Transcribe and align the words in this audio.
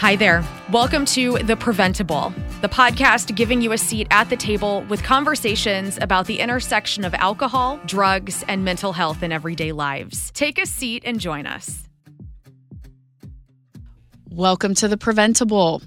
Hi 0.00 0.16
there. 0.16 0.42
Welcome 0.72 1.04
to 1.04 1.36
The 1.40 1.56
Preventable, 1.56 2.32
the 2.62 2.70
podcast 2.70 3.34
giving 3.34 3.60
you 3.60 3.72
a 3.72 3.76
seat 3.76 4.06
at 4.10 4.30
the 4.30 4.36
table 4.36 4.82
with 4.88 5.02
conversations 5.02 5.98
about 6.00 6.24
the 6.24 6.40
intersection 6.40 7.04
of 7.04 7.12
alcohol, 7.16 7.78
drugs, 7.84 8.42
and 8.48 8.64
mental 8.64 8.94
health 8.94 9.22
in 9.22 9.30
everyday 9.30 9.72
lives. 9.72 10.30
Take 10.30 10.58
a 10.58 10.64
seat 10.64 11.02
and 11.04 11.20
join 11.20 11.46
us. 11.46 11.89
Welcome 14.32 14.74
to 14.76 14.86
the 14.86 14.96
Preventable. 14.96 15.82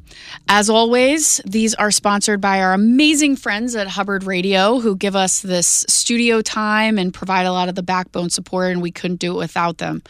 As 0.49 0.69
always, 0.69 1.39
these 1.45 1.73
are 1.75 1.91
sponsored 1.91 2.41
by 2.41 2.59
our 2.61 2.73
amazing 2.73 3.37
friends 3.37 3.73
at 3.73 3.87
Hubbard 3.87 4.25
Radio 4.25 4.81
who 4.81 4.97
give 4.97 5.15
us 5.15 5.39
this 5.39 5.85
studio 5.87 6.41
time 6.41 6.97
and 6.97 7.13
provide 7.13 7.45
a 7.45 7.53
lot 7.53 7.69
of 7.69 7.75
the 7.75 7.83
backbone 7.83 8.29
support 8.29 8.73
and 8.73 8.81
we 8.81 8.91
couldn't 8.91 9.21
do 9.21 9.35
it 9.35 9.37
without 9.37 9.77
them. 9.77 10.03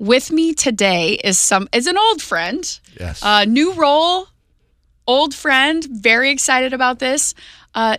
With 0.00 0.32
me 0.32 0.52
today 0.52 1.12
is 1.22 1.38
some 1.38 1.68
is 1.72 1.86
an 1.86 1.96
old 1.96 2.20
friend. 2.20 2.80
Yes. 2.98 3.22
Uh, 3.22 3.44
new 3.44 3.72
role, 3.74 4.26
old 5.06 5.32
friend, 5.32 5.86
very 5.88 6.30
excited 6.30 6.72
about 6.72 6.98
this. 6.98 7.34
Uh, 7.72 7.98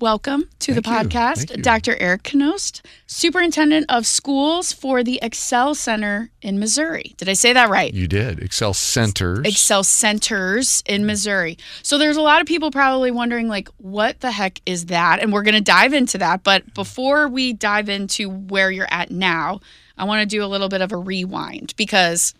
welcome 0.00 0.48
to 0.60 0.72
the 0.72 0.80
Thank 0.80 1.12
you. 1.12 1.20
podcast, 1.20 1.62
Dr. 1.62 1.94
Eric 2.00 2.22
Knost, 2.22 2.80
Superintendent 3.06 3.86
of 3.90 4.06
Schools 4.06 4.72
for 4.72 5.04
the 5.04 5.18
Excel 5.22 5.74
Center 5.74 6.30
in 6.40 6.58
Missouri. 6.58 7.14
Did 7.18 7.28
I 7.28 7.34
say 7.34 7.52
that 7.52 7.68
right? 7.68 7.92
you 7.92 8.08
did. 8.08 8.40
Excel 8.40 8.72
Centers. 8.72 9.46
Excel 9.46 9.84
centers 9.84 10.82
in 10.86 11.04
Missouri. 11.04 11.58
So 11.82 11.98
there's 11.98 12.16
a 12.16 12.22
lot 12.22 12.40
of 12.40 12.46
people 12.46 12.70
probably 12.70 13.10
wondering 13.10 13.48
like 13.48 13.68
what 13.76 14.20
the 14.20 14.30
heck 14.30 14.60
is 14.64 14.86
that? 14.86 15.20
And 15.20 15.32
we're 15.32 15.42
going 15.42 15.54
to 15.54 15.60
dive 15.60 15.92
into 15.92 16.18
that, 16.18 16.42
but 16.42 16.72
before 16.74 17.28
we 17.28 17.52
dive 17.52 17.88
into 17.88 18.30
where 18.30 18.70
you're 18.70 18.88
at 18.90 19.10
now, 19.10 19.60
I 20.00 20.04
want 20.04 20.22
to 20.22 20.26
do 20.26 20.42
a 20.42 20.46
little 20.46 20.70
bit 20.70 20.80
of 20.80 20.92
a 20.92 20.96
rewind 20.96 21.74
because 21.76 22.32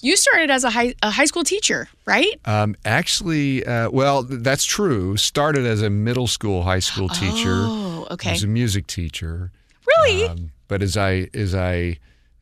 you 0.00 0.16
started 0.16 0.50
as 0.50 0.62
a 0.62 0.70
high 0.70 0.94
a 1.02 1.10
high 1.10 1.24
school 1.24 1.42
teacher, 1.42 1.88
right? 2.06 2.40
Um, 2.44 2.76
actually, 2.84 3.66
uh, 3.66 3.90
well, 3.90 4.22
that's 4.22 4.64
true. 4.64 5.16
Started 5.16 5.66
as 5.66 5.82
a 5.82 5.90
middle 5.90 6.28
school, 6.28 6.62
high 6.62 6.78
school 6.78 7.08
teacher. 7.08 7.64
Oh, 7.66 8.06
I 8.08 8.14
okay. 8.14 8.30
was 8.30 8.44
a 8.44 8.46
music 8.46 8.86
teacher. 8.86 9.50
Really? 9.84 10.28
Um, 10.28 10.50
but 10.68 10.80
as 10.80 10.96
I 10.96 11.28
as 11.34 11.56
I, 11.56 11.98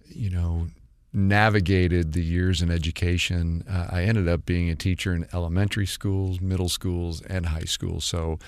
you 0.09 0.28
know, 0.28 0.69
navigated 1.11 2.12
the 2.12 2.22
years 2.22 2.61
in 2.61 2.70
education, 2.70 3.65
uh, 3.67 3.87
I 3.91 4.03
ended 4.03 4.28
up 4.28 4.45
being 4.45 4.69
a 4.69 4.77
teacher 4.77 5.15
in 5.15 5.27
elementary 5.33 5.87
schools, 5.87 6.43
middle 6.43 6.69
schools, 6.69 7.22
and 7.22 7.47
high 7.47 7.65
schools. 7.65 8.05
So, 8.05 8.39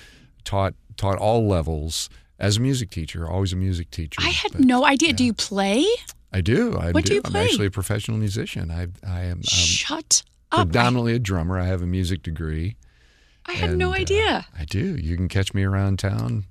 taught 0.43 0.75
taught 0.95 1.17
all 1.17 1.47
levels 1.47 2.07
as 2.37 2.57
a 2.57 2.61
music 2.61 2.91
teacher. 2.91 3.27
Always 3.27 3.51
a 3.51 3.55
music 3.55 3.89
teacher. 3.89 4.21
I 4.23 4.29
had 4.29 4.51
But 4.51 4.61
no 4.61 4.85
idea. 4.85 5.13
Do 5.13 5.23
you 5.23 5.33
play? 5.33 5.87
I 6.31 6.41
do. 6.41 6.75
I 6.77 6.91
What 6.91 7.05
do 7.05 7.15
you 7.15 7.21
play? 7.21 7.41
I'm 7.41 7.45
actually 7.47 7.67
a 7.67 7.71
professional 7.71 8.17
musician. 8.17 8.69
I 8.71 8.87
I 9.07 9.21
am. 9.23 9.37
Um, 9.39 9.41
Shut 9.43 10.23
up. 10.51 10.67
Predominantly 10.67 11.13
a 11.15 11.19
drummer. 11.19 11.57
I 11.59 11.65
have 11.65 11.81
a 11.81 11.87
music 11.87 12.21
degree. 12.23 12.75
I 13.45 13.53
had 13.53 13.77
no 13.77 13.91
uh, 13.91 13.95
idea. 13.95 14.45
I 14.57 14.65
do. 14.65 14.95
You 14.95 15.15
can 15.15 15.27
catch 15.27 15.53
me 15.55 15.63
around 15.63 15.97
town 15.99 16.43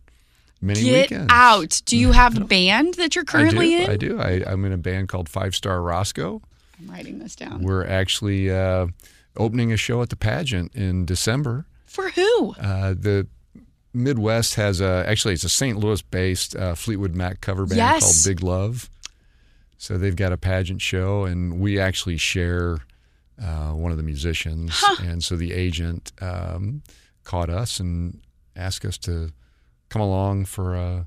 many 0.60 0.82
Get 0.82 1.10
weekends. 1.10 1.32
out. 1.32 1.80
Do 1.84 1.96
you 1.96 2.10
have 2.12 2.36
a 2.40 2.44
band 2.44 2.94
that 2.94 3.14
you're 3.14 3.24
currently 3.24 3.76
I 3.76 3.78
do. 3.78 3.84
in? 3.84 3.90
I 3.90 3.96
do. 3.96 4.20
I, 4.46 4.50
I'm 4.52 4.64
in 4.64 4.72
a 4.72 4.78
band 4.78 5.08
called 5.08 5.28
Five 5.28 5.54
Star 5.54 5.80
Roscoe. 5.80 6.42
I'm 6.80 6.90
writing 6.90 7.20
this 7.20 7.36
down. 7.36 7.62
We're 7.62 7.86
actually 7.86 8.50
uh, 8.50 8.88
opening 9.36 9.72
a 9.72 9.76
show 9.76 10.02
at 10.02 10.08
the 10.10 10.16
pageant 10.16 10.74
in 10.74 11.04
December. 11.06 11.66
For 11.86 12.10
who? 12.10 12.54
Uh, 12.60 12.94
the 12.98 13.28
Midwest 13.94 14.54
has 14.56 14.80
a 14.80 15.04
actually 15.08 15.34
it's 15.34 15.44
a 15.44 15.48
St. 15.48 15.78
Louis-based 15.78 16.54
uh, 16.56 16.74
Fleetwood 16.74 17.14
Mac 17.14 17.40
cover 17.40 17.64
band 17.66 17.78
Yes. 17.78 18.02
called 18.24 18.36
Big 18.36 18.42
Love. 18.44 18.90
So 19.78 19.96
they've 19.96 20.16
got 20.16 20.32
a 20.32 20.36
pageant 20.36 20.82
show, 20.82 21.24
and 21.24 21.60
we 21.60 21.78
actually 21.78 22.16
share 22.16 22.78
uh, 23.42 23.70
one 23.70 23.92
of 23.92 23.96
the 23.96 24.02
musicians. 24.02 24.82
And 25.00 25.22
so 25.22 25.36
the 25.36 25.52
agent 25.52 26.11
um, 26.20 26.83
caught 27.24 27.48
us 27.48 27.78
and 27.78 28.20
asked 28.56 28.84
us 28.84 28.98
to 28.98 29.30
come 29.88 30.02
along 30.02 30.46
for 30.46 30.74
a 30.74 31.06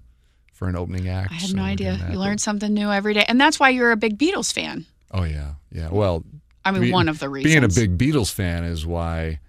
for 0.54 0.68
an 0.70 0.76
opening 0.78 1.10
act. 1.10 1.32
I 1.32 1.36
had 1.36 1.50
So 1.50 1.56
no 1.58 1.64
idea. 1.64 2.00
You 2.12 2.18
learn 2.18 2.38
something 2.38 2.74
new 2.74 2.90
every 2.92 3.14
day. 3.14 3.26
And 3.28 3.42
that's 3.42 3.60
why 3.60 3.70
you're 3.70 3.92
a 3.92 3.98
big 3.98 4.18
Beatles 4.18 4.54
fan. 4.54 4.86
Oh 5.12 5.24
yeah, 5.24 5.54
yeah. 5.72 5.90
Well, 5.92 6.24
I 6.64 6.72
mean, 6.72 6.82
Be- 6.84 6.92
one 6.92 7.10
of 7.10 7.20
the 7.20 7.28
reasons. 7.28 7.52
being 7.54 7.64
a 7.64 7.68
big 7.68 7.98
Beatles 7.98 8.32
fan 8.32 8.64
is 8.64 8.86
why 8.86 9.40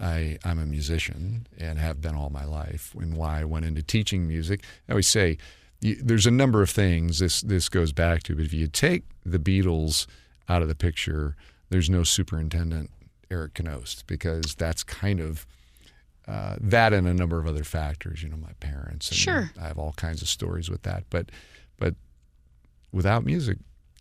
I 0.00 0.38
I'm 0.44 0.58
a 0.58 0.66
musician 0.66 1.46
and 1.58 1.78
have 1.78 2.00
been 2.00 2.16
all 2.16 2.30
my 2.30 2.44
life, 2.46 2.94
and 2.98 3.14
why 3.16 3.40
I 3.40 3.44
went 3.44 3.64
into 3.66 3.82
teaching 3.82 4.26
music. 4.26 4.64
I 4.88 4.92
always 4.92 5.08
say 5.08 5.38
you, 5.80 5.96
there's 6.02 6.26
a 6.26 6.30
number 6.30 6.62
of 6.62 6.70
things 6.70 7.18
this 7.18 7.40
this 7.40 7.68
goes 7.68 7.92
back 7.92 8.22
to, 8.24 8.36
but 8.36 8.44
if 8.44 8.52
you 8.52 8.66
take 8.66 9.04
the 9.24 9.38
Beatles 9.38 10.06
out 10.48 10.62
of 10.62 10.68
the 10.68 10.74
picture, 10.74 11.36
there's 11.70 11.88
no 11.88 12.02
superintendent 12.02 12.90
Eric 13.30 13.54
Knost 13.54 14.06
because 14.06 14.54
that's 14.56 14.82
kind 14.82 15.20
of 15.20 15.46
uh, 16.28 16.56
that 16.60 16.92
and 16.92 17.08
a 17.08 17.14
number 17.14 17.38
of 17.38 17.46
other 17.46 17.64
factors. 17.64 18.22
You 18.22 18.28
know, 18.28 18.36
my 18.36 18.52
parents. 18.60 19.08
And 19.08 19.18
Sure. 19.18 19.50
I 19.60 19.68
have 19.68 19.78
all 19.78 19.92
kinds 19.92 20.22
of 20.22 20.28
stories 20.28 20.70
with 20.70 20.82
that, 20.82 21.04
but 21.10 21.30
but 21.78 21.94
without 22.92 23.24
music, 23.24 23.58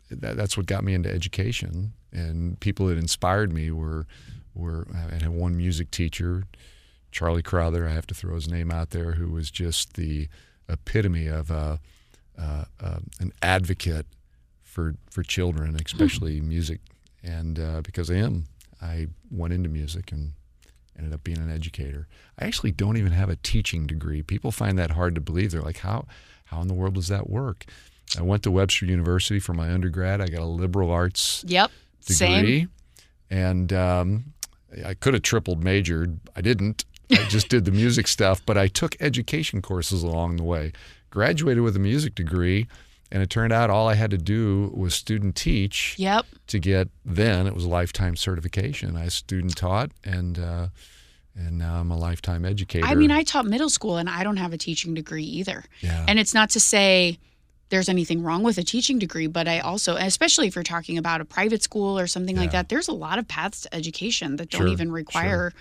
that, 0.10 0.36
that's 0.36 0.58
what 0.58 0.66
got 0.66 0.84
me 0.84 0.94
into 0.94 1.12
education. 1.12 1.94
And 2.12 2.60
people 2.60 2.88
that 2.88 2.98
inspired 2.98 3.54
me 3.54 3.72
were 3.72 4.06
were 4.54 4.88
I 4.94 5.16
had 5.16 5.30
one 5.30 5.56
music 5.56 5.92
teacher, 5.92 6.44
Charlie 7.12 7.44
Crowther. 7.44 7.88
I 7.88 7.94
have 7.94 8.08
to 8.08 8.16
throw 8.16 8.36
his 8.36 8.50
name 8.50 8.72
out 8.72 8.90
there, 8.90 9.14
who 9.14 9.30
was 9.30 9.50
just 9.50 9.94
the 9.94 10.28
epitome 10.70 11.28
of 11.28 11.52
a, 11.52 11.80
uh, 12.38 12.66
uh, 12.82 13.00
an 13.20 13.34
advocate 13.42 14.06
for 14.64 14.96
for 15.10 15.24
children, 15.24 15.76
especially 15.84 16.40
music. 16.42 16.80
And 17.24 17.60
uh, 17.60 17.82
because 17.82 18.10
I 18.10 18.16
am, 18.16 18.46
I 18.82 19.08
went 19.30 19.54
into 19.54 19.68
music 19.70 20.12
and 20.12 20.34
ended 20.98 21.14
up 21.14 21.24
being 21.24 21.38
an 21.40 21.52
educator. 21.52 22.08
I 22.40 22.46
actually 22.46 22.72
don't 22.72 22.98
even 22.98 23.12
have 23.12 23.30
a 23.30 23.36
teaching 23.38 23.88
degree. 23.88 24.22
People 24.22 24.52
find 24.52 24.78
that 24.80 24.92
hard 24.92 25.16
to 25.16 25.22
believe. 25.22 25.52
They're 25.52 25.62
like, 25.62 25.80
how 25.80 26.06
how 26.46 26.62
in 26.62 26.68
the 26.68 26.74
world 26.74 26.96
does 26.96 27.08
that 27.10 27.30
work? 27.30 27.66
I 28.18 28.22
went 28.22 28.44
to 28.44 28.52
Webster 28.52 28.86
University 28.86 29.40
for 29.40 29.54
my 29.54 29.72
undergrad. 29.72 30.20
I 30.22 30.28
got 30.28 30.42
a 30.42 30.46
liberal 30.46 30.90
arts 30.92 31.44
Yep. 31.48 31.72
Same. 32.02 32.40
degree, 32.42 32.68
and 33.30 33.72
um, 33.74 34.34
I 34.86 34.94
could 34.94 35.14
have 35.14 35.24
tripled 35.24 35.64
majored. 35.64 36.20
I 36.36 36.42
didn't. 36.42 36.86
I 37.12 37.26
just 37.28 37.50
did 37.50 37.66
the 37.66 37.72
music 37.72 38.08
stuff, 38.08 38.42
but 38.46 38.58
I 38.58 38.68
took 38.68 38.96
education 39.00 39.62
courses 39.62 40.04
along 40.04 40.38
the 40.38 40.44
way. 40.44 40.72
Graduated 41.10 41.64
with 41.64 41.76
a 41.76 41.80
music 41.80 42.14
degree, 42.16 42.68
and 43.12 43.24
it 43.24 43.30
turned 43.32 43.52
out 43.52 43.70
all 43.72 43.88
I 43.88 43.96
had 43.96 44.12
to 44.12 44.18
do 44.18 44.72
was 44.76 44.94
student 44.94 45.36
teach 45.36 45.96
Yep. 45.98 46.26
to 46.48 46.60
get. 46.60 46.90
Then 47.04 47.48
it 47.48 47.56
was 47.56 47.66
lifetime 47.66 48.16
certification. 48.16 48.96
I 48.96 49.08
student 49.08 49.56
taught, 49.56 49.90
and 50.04 50.38
uh, 50.38 50.68
and 51.36 51.58
now 51.58 51.80
I'm 51.80 51.90
a 51.90 51.98
lifetime 51.98 52.46
educator. 52.46 52.86
I 52.86 52.94
mean, 52.96 53.10
I 53.12 53.24
taught 53.24 53.46
middle 53.46 53.70
school 53.70 53.98
and 53.98 54.10
I 54.10 54.24
don't 54.24 54.38
have 54.38 54.54
a 54.54 54.58
teaching 54.58 54.94
degree 54.94 55.24
either. 55.24 55.64
yeah. 55.80 56.06
And 56.08 56.20
it's 56.20 56.34
not 56.34 56.50
to 56.52 56.60
say 56.60 57.18
there's 57.70 57.88
anything 57.88 58.22
wrong 58.24 58.44
with 58.44 58.58
a 58.58 58.64
teaching 58.64 59.00
degree, 59.00 59.28
but 59.28 59.48
I 59.48 59.60
also, 59.60 59.96
especially 59.96 60.48
if 60.48 60.56
you're 60.56 60.64
talking 60.64 60.98
about 60.98 61.22
a 61.22 61.26
private 61.26 61.64
school 61.64 61.98
or 61.98 62.08
something 62.08 62.36
like 62.36 62.52
that, 62.52 62.68
there's 62.68 62.88
a 62.88 62.94
lot 62.94 63.20
of 63.20 63.28
paths 63.28 63.62
to 63.62 63.74
education 63.76 64.36
that 64.38 64.50
don't 64.50 64.62
Sure, 64.62 64.68
even 64.68 64.92
require. 64.92 65.54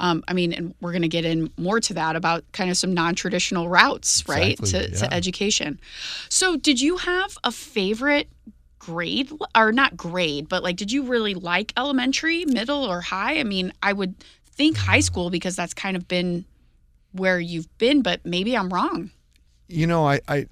Um, 0.00 0.22
I 0.28 0.32
mean, 0.32 0.52
and 0.52 0.74
we're 0.80 0.92
going 0.92 1.02
to 1.02 1.08
get 1.08 1.24
in 1.24 1.50
more 1.56 1.80
to 1.80 1.94
that 1.94 2.14
about 2.16 2.44
kind 2.52 2.70
of 2.70 2.76
some 2.76 2.94
non-traditional 2.94 3.68
routes, 3.68 4.24
right, 4.28 4.58
Exactly, 4.58 4.88
to, 4.88 4.92
yeah. 4.92 4.98
to 5.08 5.14
education. 5.14 5.80
So, 6.28 6.56
did 6.56 6.80
you 6.80 6.98
have 6.98 7.36
a 7.42 7.50
favorite 7.50 8.28
grade, 8.78 9.30
or 9.56 9.72
not 9.72 9.96
grade, 9.96 10.48
but 10.48 10.62
like, 10.62 10.76
did 10.76 10.92
you 10.92 11.02
really 11.02 11.34
like 11.34 11.72
elementary, 11.76 12.44
middle, 12.44 12.84
or 12.84 13.00
high? 13.00 13.38
I 13.38 13.44
mean, 13.44 13.72
I 13.82 13.92
would 13.92 14.14
think 14.52 14.76
high 14.76 15.00
school 15.00 15.30
because 15.30 15.56
that's 15.56 15.74
kind 15.74 15.96
of 15.96 16.08
been 16.08 16.44
where 17.12 17.40
you've 17.40 17.76
been, 17.78 18.02
but 18.02 18.24
maybe 18.24 18.56
I'm 18.56 18.72
wrong. 18.72 19.10
You 19.66 19.86
know, 19.86 20.06
I 20.06 20.20
I, 20.28 20.46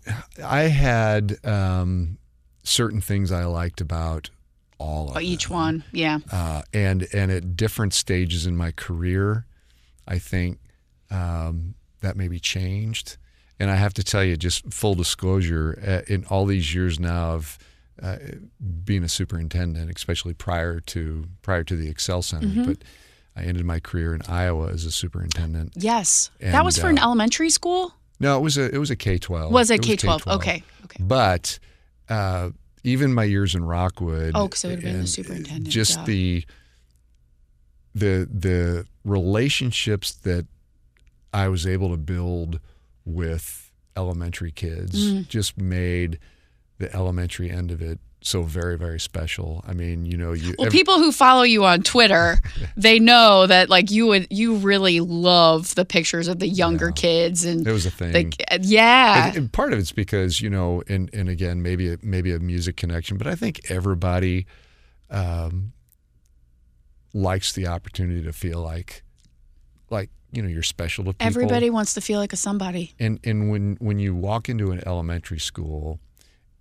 I 0.45 0.61
had 0.63 1.39
um, 1.45 2.19
certain 2.63 3.01
things 3.01 3.33
I 3.33 3.45
liked 3.45 3.81
about 3.81 4.31
all 4.79 5.13
of 5.15 5.23
each 5.23 5.49
them. 5.49 5.57
one, 5.57 5.85
yeah. 5.93 6.19
uh, 6.33 6.63
and 6.73 7.07
and 7.15 7.31
at 7.31 7.57
different 7.57 7.95
stages 7.95 8.47
in 8.47 8.57
my 8.57 8.73
career, 8.73 9.47
I 10.07 10.19
think 10.19 10.59
um, 11.11 11.75
that 12.01 12.17
maybe 12.17 12.39
changed. 12.39 13.17
And 13.59 13.71
I 13.71 13.77
have 13.77 13.95
to 13.95 14.05
tell 14.05 14.23
you, 14.23 14.37
just 14.37 14.71
full 14.73 14.95
disclosure, 14.95 15.79
uh, 16.09 16.13
in 16.13 16.27
all 16.27 16.45
these 16.45 16.75
years 16.75 17.01
now 17.01 17.33
of 17.33 17.59
uh, 18.03 18.19
being 18.85 19.03
a 19.03 19.09
superintendent, 19.09 19.91
especially 19.97 20.35
prior 20.35 20.81
to 20.81 21.25
prior 21.41 21.65
to 21.65 21.75
the 21.77 21.89
Excel 21.89 22.21
Center, 22.21 22.47
Mm-hmm. 22.49 22.65
but 22.65 22.79
I 23.35 23.43
ended 23.45 23.65
my 23.65 23.81
career 23.81 24.15
in 24.15 24.21
Iowa 24.29 24.69
as 24.73 24.85
a 24.85 24.91
superintendent. 24.91 25.73
Yes, 25.77 26.31
that 26.41 26.65
was 26.65 26.77
for 26.79 26.89
an 26.89 26.99
uh, 26.99 27.03
elementary 27.05 27.49
school. 27.51 27.95
No, 28.21 28.37
it 28.39 28.43
was 28.43 28.59
a 28.59 28.75
it 28.75 28.79
was 28.79 28.91
a 28.91 28.97
K 28.97 29.17
twelve. 29.19 29.51
Was 29.53 29.71
it 29.71 29.81
K 29.83 29.97
twelve? 29.97 30.27
Okay, 30.27 30.63
okay. 30.85 31.03
But 31.03 31.59
uh, 32.11 32.51
even 32.87 33.13
my 33.13 33.25
years 33.25 33.55
in 33.55 33.65
Rockwood. 33.65 34.33
Oh, 34.35 34.49
'cause 34.49 34.65
it 34.65 34.69
would've 34.69 34.85
been 34.85 35.01
the 35.01 35.07
superintendent, 35.07 35.69
Just 35.69 35.97
duh. 35.97 36.05
the 36.05 36.45
the 37.95 38.29
the 38.33 38.87
relationships 39.05 40.13
that 40.13 40.47
I 41.33 41.49
was 41.49 41.67
able 41.67 41.91
to 41.91 41.97
build 41.97 42.61
with 43.05 43.71
elementary 43.97 44.53
kids 44.53 44.95
Mm. 45.13 45.29
just 45.29 45.57
made 45.59 46.19
the 46.79 46.95
elementary 46.95 47.51
end 47.51 47.71
of 47.71 47.81
it 47.81 47.99
so 48.27 48.43
very 48.43 48.77
very 48.77 48.99
special. 48.99 49.63
I 49.67 49.73
mean, 49.73 50.05
you 50.05 50.17
know, 50.17 50.33
you 50.33 50.55
Well, 50.59 50.71
people 50.71 50.99
who 50.99 51.13
follow 51.13 51.43
you 51.43 51.65
on 51.65 51.83
Twitter, 51.83 52.39
they 52.77 52.99
know 52.99 53.47
that 53.47 53.71
like 53.71 53.91
you 53.91 54.07
would 54.09 54.27
you 54.31 54.57
really 54.57 55.01
love 55.01 55.75
the 55.77 55.85
pictures 55.85 56.27
of 56.27 56.41
the 56.41 56.49
younger 56.49 56.91
kids 56.91 57.45
and 57.45 57.67
it 57.67 57.71
was 57.73 57.87
a 57.87 57.91
thing. 57.91 58.13
like 58.13 58.35
yeah. 58.63 59.29
And- 59.29 59.37
and 59.37 59.53
part 59.53 59.73
of 59.73 59.79
it's 59.79 59.93
because 59.93 60.41
you 60.41 60.51
know, 60.51 60.83
and 60.89 61.09
and 61.15 61.29
again, 61.29 61.63
maybe 61.63 61.93
a, 61.93 61.99
maybe 62.03 62.33
a 62.33 62.39
music 62.41 62.77
connection, 62.77 63.17
but 63.17 63.27
I 63.29 63.37
think 63.37 63.71
everybody 63.71 64.47
um, 65.11 65.73
likes 67.15 67.53
the 67.53 67.69
opportunity 67.69 68.23
to 68.23 68.33
feel 68.33 68.61
like, 68.61 69.05
like 69.89 70.11
you 70.33 70.43
know, 70.43 70.49
you're 70.49 70.63
special 70.63 71.05
to 71.05 71.13
people. 71.13 71.27
Everybody 71.27 71.71
wants 71.71 71.95
to 71.95 72.01
feel 72.01 72.19
like 72.19 72.33
a 72.33 72.37
somebody. 72.37 72.95
And 72.99 73.21
and 73.25 73.51
when 73.51 73.77
when 73.79 73.99
you 74.01 74.15
walk 74.17 74.49
into 74.49 74.73
an 74.73 74.83
elementary 74.85 75.39
school, 75.39 76.01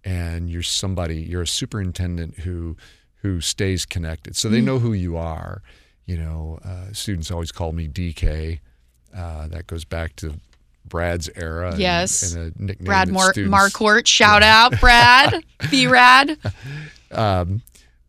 and 0.06 0.50
you're 0.50 0.62
somebody, 0.64 1.18
you're 1.22 1.42
a 1.42 1.48
superintendent 1.48 2.40
who 2.40 2.78
who 3.24 3.42
stays 3.42 3.86
connected, 3.88 4.36
so 4.36 4.48
they 4.50 4.62
Mm. 4.62 4.66
know 4.66 4.80
who 4.80 4.94
you 4.94 5.18
are. 5.18 5.64
You 6.06 6.18
know, 6.18 6.60
uh, 6.64 6.94
students 6.94 7.32
always 7.32 7.52
call 7.52 7.72
me 7.72 7.88
DK. 7.88 8.60
Uh, 9.14 9.48
that 9.48 9.66
goes 9.66 9.84
back 9.84 10.16
to 10.18 10.36
Brad's 10.88 11.28
era. 11.36 11.72
and- 11.72 11.80
Yes. 11.80 12.34
and, 12.36 12.54
a 12.56 12.64
nickname 12.64 12.86
Brad 12.86 13.10
Mar- 13.10 13.34
shout 14.06 14.44
out, 14.44 14.80
Brad. 14.80 15.44
Be 15.72 15.88
rad. 15.88 16.38
Um, 17.12 17.64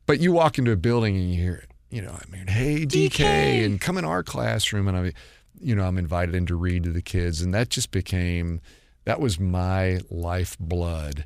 but 0.05 0.21
you 0.21 0.33
walk 0.33 0.59
into 0.59 0.73
a 0.73 0.77
building 0.77 1.17
and 1.17 1.33
you 1.33 1.41
hear, 1.43 1.65
you 1.91 2.03
know, 2.03 2.13
I 2.21 2.31
mean, 2.31 2.47
hey 2.49 2.85
DK, 2.85 3.09
DK. 3.09 3.65
and 3.65 3.81
come 3.81 3.97
in 3.97 4.05
our 4.05 4.23
classroom, 4.23 4.87
and 4.89 4.97
I, 4.99 5.13
you 5.59 5.75
know, 5.75 5.85
I'm 5.85 5.97
invited 5.97 6.35
in 6.35 6.45
to 6.47 6.57
read 6.57 6.83
to 6.85 6.91
the 6.93 7.01
kids, 7.01 7.41
and 7.41 7.55
that 7.55 7.71
just 7.71 7.91
became, 7.91 8.61
that 9.07 9.19
was 9.21 9.41
my 9.41 10.01
lifeblood 10.11 11.25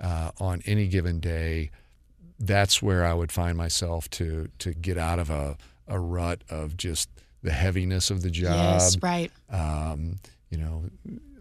uh, 0.00 0.30
on 0.40 0.62
any 0.66 0.86
given 0.88 1.20
day. 1.20 1.70
That's 2.38 2.80
where 2.82 3.04
I 3.04 3.12
would 3.12 3.30
find 3.32 3.56
myself 3.58 4.08
to 4.10 4.48
to 4.60 4.72
get 4.72 4.96
out 4.98 5.18
of 5.18 5.30
a 5.30 5.56
a 5.86 5.98
rut 5.98 6.42
of 6.48 6.76
just 6.76 7.08
the 7.42 7.52
heaviness 7.52 8.10
of 8.10 8.22
the 8.22 8.30
job. 8.30 8.54
Yes, 8.54 8.96
right. 9.02 9.30
Um, 9.50 10.16
you 10.50 10.58
know, 10.58 10.84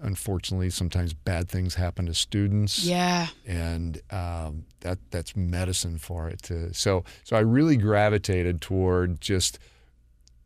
unfortunately, 0.02 0.70
sometimes 0.70 1.14
bad 1.14 1.50
things 1.50 1.76
happen 1.76 2.06
to 2.06 2.14
students 2.14 2.84
Yeah. 2.84 3.28
and 3.46 4.02
um, 4.12 4.66
that 4.82 5.00
that's 5.12 5.36
medicine 5.36 5.98
for 5.98 6.28
it 6.30 6.42
too. 6.42 6.70
So 6.74 7.04
so 7.24 7.36
I 7.36 7.42
really 7.42 7.78
gravitated 7.78 8.62
toward 8.62 9.20
just 9.22 9.60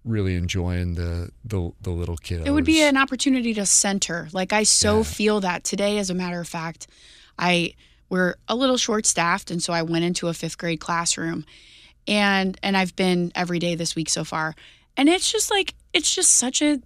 really 0.05 0.35
enjoying 0.35 0.95
the 0.95 1.29
the, 1.45 1.71
the 1.81 1.91
little 1.91 2.17
kiddos. 2.17 2.45
It 2.45 2.51
would 2.51 2.65
be 2.65 2.81
an 2.81 2.97
opportunity 2.97 3.53
to 3.55 3.65
center. 3.65 4.27
Like 4.33 4.53
I 4.53 4.63
so 4.63 4.97
Yeah. 4.97 5.03
feel 5.03 5.39
that 5.41 5.63
today. 5.63 5.97
As 5.97 6.09
a 6.09 6.13
matter 6.13 6.39
of 6.41 6.47
fact, 6.47 6.87
I 7.37 7.73
we're 8.13 8.35
a 8.47 8.55
little 8.55 8.77
short 8.77 9.07
staffed, 9.07 9.49
and 9.49 9.63
so 9.63 9.73
I 9.73 9.81
went 9.81 10.05
into 10.05 10.27
a 10.27 10.35
fifth 10.35 10.59
grade 10.59 10.79
classroom, 10.79 11.47
and 12.07 12.55
and 12.61 12.77
I've 12.77 12.95
been 12.95 13.31
every 13.33 13.57
day 13.57 13.73
this 13.73 13.95
week 13.95 14.07
so 14.07 14.23
far, 14.23 14.53
and 14.95 15.09
it's 15.09 15.31
just 15.31 15.49
like 15.49 15.73
it's 15.93 16.13
just 16.13 16.33
such 16.33 16.61
a 16.61 16.79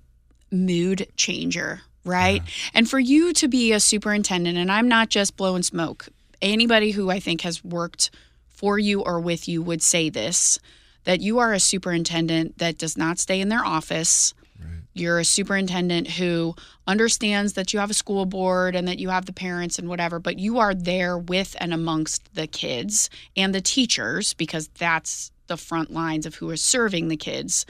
mood 0.51 1.06
changer, 1.18 1.81
right? 2.06 2.41
And 2.74 2.89
for 2.89 2.97
you 2.97 3.33
to 3.33 3.50
be 3.50 3.74
a 3.74 3.81
superintendent, 3.81 4.57
and 4.57 4.71
I'm 4.71 4.88
not 4.88 5.09
just 5.09 5.35
blowing 5.35 5.63
smoke. 5.63 6.07
Anybody 6.41 6.91
who 6.91 7.09
I 7.09 7.19
think 7.19 7.41
has 7.41 7.62
worked 7.62 8.09
for 8.47 8.80
you 8.80 9.01
or 9.01 9.19
with 9.19 9.50
you 9.50 9.62
would 9.62 9.81
say 9.81 10.09
this 10.09 10.59
that 11.03 11.19
you 11.19 11.39
are 11.39 11.51
a 11.51 11.59
superintendent 11.59 12.57
that 12.59 12.77
does 12.77 12.97
not 12.97 13.19
stay 13.19 13.41
in 13.41 13.50
their 13.50 13.65
office. 13.65 14.33
You're 14.99 15.19
a 15.19 15.25
superintendent 15.25 16.07
who 16.07 16.55
understands 16.85 17.53
that 17.53 17.73
you 17.73 17.79
have 17.79 17.89
a 17.89 17.95
school 17.95 18.25
board 18.25 18.75
and 18.75 18.88
that 18.88 18.99
you 18.99 19.09
have 19.09 19.25
the 19.25 19.33
parents 19.33 19.77
and 19.79 19.89
whatever, 19.89 20.19
but 20.19 20.39
you 20.39 20.59
are 20.59 20.73
there 20.73 21.17
with 21.17 21.55
and 21.59 21.73
amongst 21.73 22.33
the 22.35 22.47
kids 22.47 23.09
and 23.35 23.53
the 23.53 23.61
teachers 23.61 24.33
because 24.33 24.69
that's 24.77 25.31
the 25.47 25.57
front 25.57 25.91
lines 25.91 26.25
of 26.25 26.35
who 26.35 26.49
is 26.51 26.63
serving 26.63 27.07
the 27.07 27.17
kids. 27.17 27.65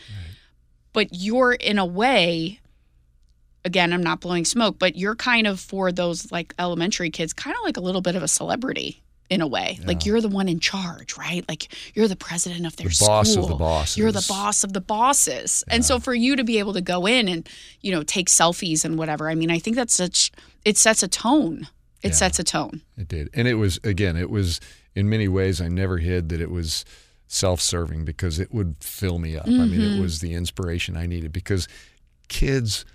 But 0.94 1.10
you're 1.12 1.54
in 1.54 1.78
a 1.78 1.86
way, 1.86 2.60
again, 3.64 3.94
I'm 3.94 4.04
not 4.04 4.22
blowing 4.22 4.46
smoke, 4.46 4.80
but 4.80 4.96
you're 4.96 5.16
kind 5.16 5.48
of 5.48 5.60
for 5.60 5.92
those 5.92 6.32
like 6.32 6.54
elementary 6.58 7.10
kids, 7.10 7.34
kind 7.34 7.56
of 7.56 7.64
like 7.64 7.78
a 7.78 7.82
little 7.82 8.02
bit 8.02 8.16
of 8.16 8.24
a 8.24 8.28
celebrity 8.28 9.02
in 9.30 9.42
a 9.42 9.48
way. 9.48 9.80
Like 9.84 10.06
you're 10.06 10.22
the 10.22 10.30
one 10.30 10.48
in 10.48 10.60
charge, 10.60 11.18
right? 11.18 11.44
Like 11.50 11.68
you're 11.94 12.08
the 12.08 12.16
president 12.16 12.66
of 12.66 12.76
their 12.78 12.88
the 12.88 12.98
boss 13.06 13.32
school. 13.32 13.44
of 13.44 13.50
the 13.50 13.56
bosses. 13.56 13.98
You're 13.98 14.12
the 14.12 14.26
boss 14.28 14.64
of 14.64 14.74
the 14.74 14.82
bosses. 14.82 15.64
And 15.68 15.84
so 15.84 16.00
for 16.00 16.14
you 16.14 16.36
to 16.38 16.44
be 16.44 16.60
able 16.60 16.74
to 16.74 16.82
go 16.82 17.06
in 17.06 17.28
and, 17.28 17.48
you 17.82 17.92
know, 17.92 18.04
take 18.04 18.28
selfies 18.30 18.86
and 18.86 18.98
whatever, 18.98 19.30
I 19.30 19.36
mean, 19.36 19.52
I 19.52 19.60
think 19.60 19.76
that's 19.76 19.94
such, 19.96 20.32
it 20.64 20.78
sets 20.78 21.04
a 21.04 21.08
tone. 21.08 21.68
It 22.04 22.10
Yeah. 22.10 22.14
sets 22.14 22.40
a 22.40 22.44
tone. 22.44 22.82
It 22.96 23.08
did, 23.08 23.30
and 23.34 23.48
it 23.48 23.56
was 23.56 23.80
again. 23.84 24.16
It 24.16 24.30
was 24.30 24.60
in 24.96 25.10
many 25.10 25.28
ways. 25.28 25.60
I 25.60 25.68
never 25.68 25.98
hid 25.98 26.30
that 26.30 26.40
it 26.40 26.52
was 26.52 26.86
self-serving 27.28 28.06
because 28.06 28.40
it 28.40 28.54
would 28.54 28.76
fill 28.80 29.18
me 29.20 29.36
up. 29.36 29.48
I 29.48 29.50
mean, 29.50 29.72
Mm-hmm. 29.72 29.98
it 29.98 30.02
was 30.02 30.20
the 30.20 30.34
inspiration 30.34 30.96
I 30.96 31.08
needed 31.08 31.34
because 31.34 31.68
kids 32.30 32.86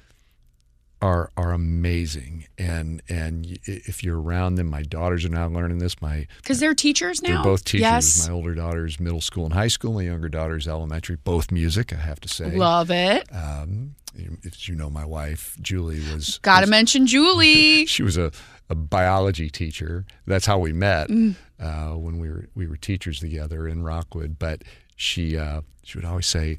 are 1.03 1.31
are 1.37 1.53
amazing, 1.53 2.47
and 2.57 3.03
and 3.09 3.59
if 3.65 4.03
you're 4.05 4.21
around 4.21 4.55
them, 4.55 4.69
my 4.69 4.83
daughters 4.83 5.25
are 5.25 5.29
now 5.31 5.49
learning 5.49 5.79
this. 5.79 6.01
My 6.01 6.27
Because 6.39 6.61
they're 6.61 6.75
teachers 6.75 7.21
now. 7.23 7.35
They're 7.35 7.43
both 7.53 7.65
teachers. 7.65 7.81
Yes. 7.83 8.29
My 8.29 8.33
older 8.35 8.55
daughter's 8.55 8.99
middle 9.01 9.21
school 9.21 9.45
and 9.45 9.53
high 9.55 9.69
school. 9.69 9.93
My 9.95 10.03
younger 10.03 10.29
daughter's 10.29 10.67
elementary. 10.69 11.17
Both 11.17 11.51
music, 11.51 11.93
I 11.93 11.97
have 11.97 12.21
to 12.21 12.29
say. 12.29 12.53
Love 12.53 12.91
it. 12.91 13.29
Um, 13.35 13.97
if 14.15 14.69
you 14.69 14.75
know, 14.77 14.89
my 14.91 15.05
wife 15.05 15.57
Julie 15.61 16.01
was. 16.13 16.39
Got 16.43 16.61
to 16.61 16.63
was- 16.65 16.71
mention 16.71 17.07
Julie. 17.07 17.85
She 17.87 18.03
was 18.03 18.17
a, 18.17 18.31
a 18.71 18.75
biology 18.75 19.51
teacher. 19.51 20.05
That's 20.27 20.47
how 20.47 20.59
we 20.59 20.73
met 20.73 21.09
Mm. 21.09 21.35
uh, 21.61 21.99
when 21.99 22.19
we 22.19 22.29
were 22.31 22.47
we 22.55 22.67
were 22.67 22.77
teachers 22.77 23.19
together 23.21 23.67
in 23.67 23.83
Rockwood. 23.83 24.39
But 24.39 24.63
she 24.97 25.37
uh, 25.37 25.63
she 25.83 25.99
would 25.99 26.05
always 26.05 26.27
say, 26.27 26.59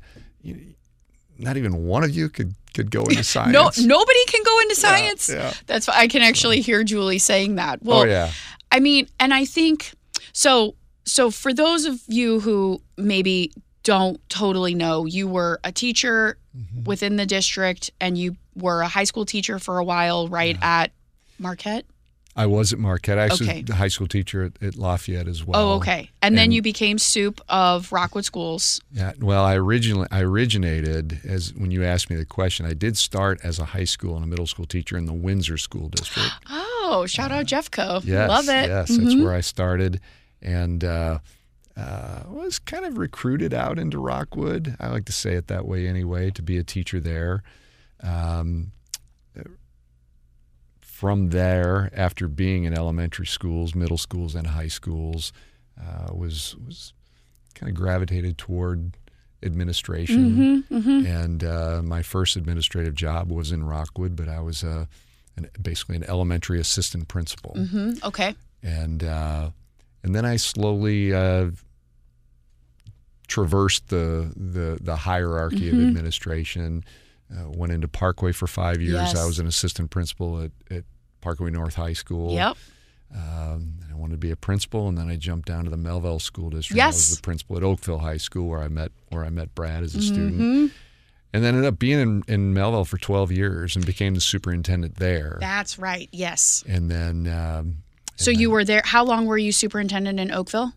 "Not 1.37 1.57
even 1.57 1.83
one 1.85 2.03
of 2.03 2.11
you 2.11 2.29
could 2.29 2.55
could 2.73 2.91
go 2.91 3.03
into 3.03 3.23
science." 3.35 3.53
No, 3.53 3.69
nobody 3.85 4.25
can 4.27 4.43
go 4.43 4.59
into 4.59 4.75
science. 4.75 5.29
yeah. 5.29 5.53
That's 5.67 5.87
I 5.89 6.07
can 6.07 6.21
actually 6.21 6.61
hear 6.61 6.83
Julie 6.83 7.19
saying 7.19 7.55
that. 7.55 7.81
Well, 7.83 8.01
oh 8.01 8.05
yeah. 8.05 8.31
I 8.71 8.79
mean, 8.79 9.07
and 9.19 9.33
I 9.33 9.45
think 9.45 9.91
so. 10.33 10.75
So 11.05 11.29
for 11.31 11.53
those 11.53 11.85
of 11.85 12.01
you 12.07 12.39
who 12.39 12.81
maybe 12.97 13.51
don't 13.83 14.19
totally 14.29 14.73
know, 14.73 15.05
you 15.05 15.27
were 15.27 15.59
a 15.63 15.71
teacher 15.71 16.37
Mm-hmm. 16.55 16.83
within 16.83 17.15
the 17.15 17.25
district, 17.25 17.89
and 17.99 18.15
you 18.15 18.35
were 18.53 18.81
a 18.83 18.87
high 18.87 19.05
school 19.05 19.25
teacher 19.25 19.57
for 19.57 19.79
a 19.79 19.83
while, 19.83 20.27
right 20.27 20.55
at 20.61 20.91
Marquette. 21.39 21.83
I 22.35 22.47
was 22.47 22.73
at 22.73 22.79
Marquette. 22.79 23.19
I 23.19 23.25
actually 23.25 23.49
Okay. 23.49 23.61
was 23.61 23.69
a 23.69 23.75
high 23.75 23.87
school 23.89 24.07
teacher 24.07 24.43
at, 24.45 24.53
at 24.67 24.75
Lafayette 24.75 25.27
as 25.27 25.45
well. 25.45 25.59
oh, 25.73 25.75
okay. 25.75 26.09
And, 26.21 26.35
then 26.37 26.51
you 26.51 26.61
became 26.63 26.97
soup 26.97 27.39
of 27.47 27.91
Rockwood 27.91 28.25
Schools. 28.25 28.81
Yeah, 28.91 29.13
well, 29.19 29.43
I 29.43 29.55
originally 29.55 30.07
I 30.09 30.21
originated 30.21 31.19
as 31.25 31.53
when 31.53 31.69
you 31.69 31.83
asked 31.83 32.09
me 32.09 32.15
the 32.15 32.25
question, 32.25 32.65
I 32.65 32.73
did 32.73 32.97
start 32.97 33.39
as 33.43 33.59
a 33.59 33.65
high 33.65 33.83
school 33.83 34.15
and 34.15 34.23
a 34.23 34.27
middle 34.27 34.47
school 34.47 34.65
teacher 34.65 34.97
in 34.97 35.05
the 35.05 35.13
Windsor 35.13 35.57
School 35.57 35.89
District. 35.89 36.29
Oh, 36.85 37.05
shout 37.05 37.31
out 37.31 37.45
Jeffco. 37.45 38.03
Yes, 38.03 38.27
Love 38.29 38.49
it. 38.49 38.67
Yes, 38.67 38.91
Mhm. 38.91 39.03
that's 39.03 39.15
where 39.15 39.33
I 39.33 39.39
started, 39.39 40.01
and 40.41 40.83
uh, 40.83 41.19
uh, 41.77 42.23
was 42.27 42.59
kind 42.59 42.83
of 42.83 42.97
recruited 42.97 43.53
out 43.53 43.79
into 43.79 43.97
Rockwood. 43.99 44.75
I 44.81 44.89
like 44.89 45.05
to 45.05 45.13
say 45.13 45.35
it 45.35 45.47
that 45.47 45.65
way 45.65 45.87
anyway, 45.87 46.29
to 46.31 46.41
be 46.41 46.57
a 46.57 46.63
teacher 46.63 46.99
there. 46.99 47.41
Um, 48.01 48.73
from 51.03 51.29
there, 51.31 51.89
after 51.93 52.29
being 52.29 52.63
in 52.63 52.73
elementary 52.73 53.25
schools, 53.27 53.75
middle 53.75 53.97
schools, 53.97 54.35
and 54.35 54.47
high 54.47 54.69
schools, 54.69 55.33
uh, 55.77 56.13
was 56.13 56.55
was 56.65 56.93
kind 57.55 57.69
of 57.69 57.75
gravitated 57.75 58.37
toward 58.37 58.95
administration. 59.43 60.63
Mm-hmm, 60.71 61.05
And 61.05 61.43
uh, 61.43 61.81
my 61.83 62.01
first 62.03 62.37
administrative 62.37 62.95
job 62.95 63.29
was 63.29 63.51
in 63.51 63.65
Rockwood, 63.65 64.15
but 64.15 64.29
I 64.29 64.39
was 64.39 64.63
uh, 64.63 64.85
an, 65.35 65.49
basically 65.61 65.97
an 65.97 66.05
elementary 66.05 66.59
assistant 66.61 67.09
principal 67.09 67.51
hmm 67.53 67.91
Okay. 68.01 68.33
and 68.63 69.03
uh, 69.03 69.49
and 70.03 70.15
then 70.15 70.23
I 70.33 70.37
slowly 70.37 71.13
uh, 71.13 71.47
traversed 73.27 73.89
the 73.89 74.31
the, 74.35 74.77
the 74.81 74.95
hierarchy 74.95 75.69
Mm-hmm. 75.71 75.81
of 75.81 75.87
administration. 75.87 76.83
Uh, 77.33 77.49
went 77.49 77.73
into 77.73 77.87
Parkway 77.87 78.31
for 78.31 78.45
five 78.45 78.79
years. 78.79 79.13
Yes. 79.13 79.15
I 79.15 79.25
was 79.25 79.39
an 79.39 79.47
assistant 79.47 79.89
principal 79.89 80.39
at, 80.43 80.51
at 80.69 80.83
Parkway 81.23 81.49
North 81.51 81.75
High 81.75 81.93
School. 81.93 82.33
Yep. 82.33 82.57
Um, 83.15 83.75
I 83.91 83.95
wanted 83.95 84.13
to 84.13 84.17
be 84.17 84.31
a 84.31 84.35
principal, 84.35 84.87
and 84.89 84.97
then 84.97 85.07
I 85.07 85.15
jumped 85.15 85.47
down 85.47 85.63
to 85.65 85.69
the 85.69 85.77
Mehlville 85.77 86.21
School 86.21 86.49
District. 86.49 86.79
I 86.81 86.85
Yes. 86.87 86.95
was 87.09 87.15
the 87.17 87.21
principal 87.21 87.57
at 87.57 87.63
Oakville 87.63 87.99
High 87.99 88.17
School, 88.17 88.47
where 88.49 88.61
I 88.61 88.67
met 88.67 88.91
where 89.09 89.23
I 89.23 89.29
met 89.29 89.53
Brad 89.53 89.83
as 89.83 89.93
a 89.95 90.01
student, 90.01 90.39
Mhm. 90.41 90.71
and 91.33 91.43
then 91.43 91.53
ended 91.55 91.65
up 91.65 91.77
being 91.77 91.99
in, 91.99 92.23
in 92.27 92.53
Mehlville 92.53 92.87
for 92.87 92.97
12 92.97 93.31
years 93.31 93.75
and 93.75 93.85
became 93.85 94.15
the 94.15 94.21
superintendent 94.21 94.95
there. 94.95 95.37
That's 95.39 95.77
right. 95.77 96.09
Yes. 96.11 96.63
and 96.67 96.89
then 96.89 97.27
um, 97.27 97.77
So 98.15 98.31
you 98.31 98.49
were 98.49 98.63
there. 98.65 98.81
How 98.83 99.03
long 99.05 99.25
were 99.27 99.37
you 99.37 99.51
superintendent 99.51 100.19
in 100.19 100.31
Oakville? 100.31 100.73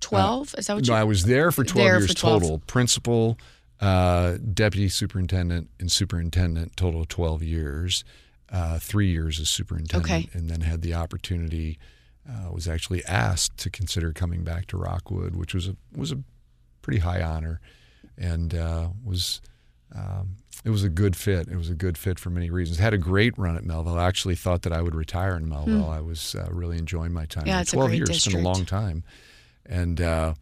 Twelve. 0.00 0.54
Is 0.58 0.66
that 0.66 0.74
what 0.76 0.86
No. 0.88 0.94
I 0.94 1.04
was 1.04 1.24
there 1.24 1.50
for 1.52 1.64
12 1.64 1.84
There 1.86 1.98
years 1.98 2.10
for 2.10 2.14
12. 2.16 2.42
total. 2.42 2.58
Principal, 2.66 3.38
uh, 3.80 4.36
deputy 4.52 4.88
superintendent, 4.88 5.68
and 5.80 5.90
superintendent, 5.92 6.76
total 6.76 7.02
of 7.02 7.08
12 7.08 7.42
years. 7.42 8.04
Uh, 8.54 8.78
three 8.78 9.10
years 9.10 9.40
as 9.40 9.48
superintendent, 9.48 10.04
Okay. 10.04 10.28
and 10.32 10.48
then 10.48 10.60
had 10.60 10.80
the 10.80 10.94
opportunity 10.94 11.76
uh, 12.30 12.52
was 12.52 12.68
actually 12.68 13.04
asked 13.06 13.58
to 13.58 13.68
consider 13.68 14.12
coming 14.12 14.44
back 14.44 14.66
to 14.66 14.76
Rockwood, 14.76 15.34
which 15.34 15.52
was 15.54 15.66
a 15.68 15.76
was 15.96 16.12
a 16.12 16.18
pretty 16.82 17.00
high 17.00 17.20
honor, 17.20 17.60
and 18.16 18.54
uh, 18.54 18.88
was 19.04 19.40
um, 19.94 20.36
it 20.64 20.70
was 20.70 20.84
a 20.84 20.88
good 20.88 21.16
fit. 21.16 21.48
It 21.48 21.56
was 21.56 21.68
a 21.68 21.74
good 21.74 21.98
fit 21.98 22.18
for 22.20 22.30
many 22.30 22.48
reasons. 22.48 22.78
Had 22.78 22.94
a 22.94 22.98
great 22.98 23.36
run 23.36 23.56
at 23.56 23.64
Mehlville. 23.64 23.98
I 23.98 24.06
actually 24.06 24.36
thought 24.36 24.62
that 24.62 24.72
I 24.72 24.82
would 24.82 24.94
retire 24.94 25.36
in 25.36 25.48
Mehlville. 25.48 25.88
I 25.90 26.00
was 26.00 26.34
uh, 26.36 26.46
really 26.52 26.78
enjoying 26.78 27.12
my 27.12 27.26
time. 27.26 27.46
Yeah, 27.46 27.60
it's 27.60 27.72
a 27.72 27.76
Twelve 27.76 27.90
great 27.90 27.98
years, 27.98 28.10
it's 28.10 28.28
been 28.28 28.40
a 28.40 28.48
long 28.52 28.64
time, 28.64 29.02
and 29.66 30.00
uh, 30.00 30.34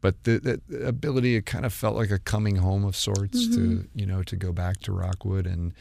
but 0.00 0.24
the, 0.24 0.60
the 0.68 0.86
ability 0.86 1.36
it 1.36 1.46
kind 1.46 1.64
of 1.64 1.72
felt 1.72 1.94
like 1.96 2.10
a 2.10 2.18
coming 2.18 2.56
home 2.56 2.84
of 2.84 2.96
sorts 2.96 3.46
to 3.54 3.58
Mm-hmm. 3.60 3.98
you 3.98 4.06
know 4.06 4.22
to 4.24 4.36
go 4.36 4.52
back 4.52 4.80
to 4.80 4.92
Rockwood 4.92 5.46
and 5.46 5.72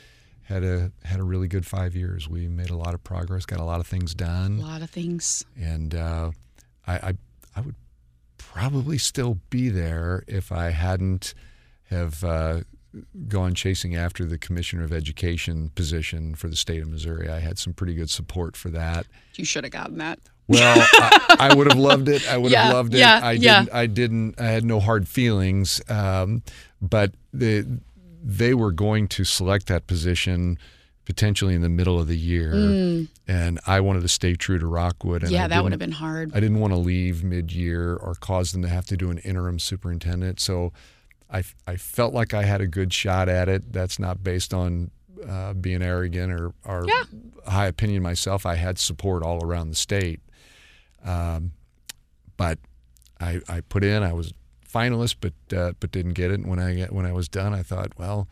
had 0.51 0.63
a 0.63 0.91
had 1.03 1.20
a 1.20 1.24
really 1.24 1.48
good 1.48 1.65
five 1.65 1.96
years. 1.96 2.27
We 2.29 2.48
made 2.48 2.70
a 2.70 2.77
lot 2.77 2.93
of 2.93 3.03
progress, 3.03 3.46
got 3.46 3.60
a 3.60 3.63
lot 3.63 3.79
of 3.79 3.88
things 3.88 4.13
done. 4.13 4.60
A 4.60 4.62
lot 4.65 4.81
of 4.81 4.89
things. 4.89 5.46
and 5.60 5.96
uh, 5.96 6.31
I, 6.86 6.93
I 6.96 7.13
I 7.55 7.62
would 7.62 7.75
probably 8.38 8.98
still 8.98 9.39
be 9.50 9.70
there 9.70 10.24
if 10.27 10.51
I 10.51 10.70
hadn't 10.72 11.34
have 11.89 12.24
uh, 12.24 12.62
gone 13.27 13.53
chasing 13.53 13.96
after 13.96 14.25
the 14.25 14.38
commissioner 14.38 14.84
of 14.84 14.91
education 14.91 15.70
position 15.75 16.36
for 16.36 16.48
the 16.50 16.55
state 16.55 16.81
of 16.81 16.89
Missouri. 16.89 17.29
I 17.29 17.39
had 17.39 17.58
some 17.58 17.74
pretty 17.74 17.93
good 17.93 18.10
support 18.10 18.55
for 18.58 18.70
that. 18.72 19.05
You 19.36 19.46
should 19.46 19.63
have 19.63 19.72
gotten 19.74 19.98
that. 20.00 20.20
Well, 20.48 20.86
I, 20.93 21.50
I 21.51 21.55
would 21.55 21.67
have 21.67 21.79
loved 21.79 22.10
it. 22.10 22.27
I 22.29 22.38
would 22.38 22.51
Yeah, 22.51 22.63
have 22.63 22.74
loved 22.74 22.93
it. 22.93 23.00
yeah, 23.00 23.20
I 23.24 23.31
yeah. 23.34 23.60
didn't. 23.62 23.74
I 23.75 23.86
didn't. 23.86 24.41
I 24.41 24.46
had 24.48 24.65
no 24.65 24.79
hard 24.81 25.08
feelings. 25.08 25.81
Um, 25.89 26.41
but 26.81 27.13
the 27.34 27.65
they 28.23 28.53
were 28.53 28.71
going 28.71 29.07
to 29.09 29.23
select 29.23 29.67
that 29.67 29.87
position 29.87 30.57
potentially 31.05 31.55
in 31.55 31.61
the 31.61 31.69
middle 31.69 31.99
of 31.99 32.07
the 32.07 32.17
year, 32.17 33.07
and 33.27 33.59
I 33.65 33.79
wanted 33.79 34.01
to 34.03 34.07
stay 34.07 34.35
true 34.35 34.59
to 34.59 34.67
Rockwood. 34.67 35.23
And 35.23 35.31
Mm. 35.31 35.35
yeah, 35.35 35.45
I 35.45 35.47
that 35.47 35.63
would 35.63 35.71
have 35.71 35.79
been 35.79 35.91
hard. 35.91 36.31
I 36.33 36.39
didn't 36.39 36.59
want 36.59 36.73
to 36.73 36.77
leave 36.79 37.23
mid-year 37.23 37.95
or 37.95 38.13
cause 38.15 38.51
them 38.51 38.61
to 38.61 38.67
have 38.69 38.85
to 38.87 38.97
do 38.97 39.09
an 39.09 39.17
interim 39.19 39.57
superintendent. 39.59 40.39
So 40.39 40.71
I, 41.29 41.43
I 41.65 41.75
felt 41.77 42.13
like 42.13 42.33
I 42.33 42.43
had 42.43 42.61
a 42.61 42.67
good 42.67 42.93
shot 42.93 43.27
at 43.29 43.49
it. 43.49 43.73
That's 43.73 43.97
not 43.97 44.23
based 44.23 44.53
on 44.53 44.91
uh, 45.27 45.53
being 45.53 45.81
arrogant 45.81 46.31
or, 46.31 46.53
or 46.65 46.85
Yeah. 46.87 47.03
high 47.51 47.67
opinion 47.67 48.03
myself. 48.03 48.45
I 48.45 48.55
had 48.55 48.77
support 48.77 49.23
all 49.23 49.43
around 49.43 49.69
the 49.69 49.75
state. 49.75 50.19
Um, 51.03 51.51
but 52.37 52.59
I, 53.19 53.41
I 53.49 53.61
put 53.61 53.83
in. 53.83 54.03
I 54.03 54.13
was 54.13 54.33
finalist, 54.71 55.15
but 55.21 55.33
uh, 55.57 55.73
but 55.79 55.91
didn't 55.91 56.13
get 56.13 56.31
it. 56.31 56.35
And 56.39 56.47
when 56.47 56.59
I 56.59 56.85
when 56.85 57.05
I 57.05 57.11
was 57.11 57.27
done, 57.27 57.53
I 57.53 57.63
thought, 57.63 57.91
well, 57.97 58.27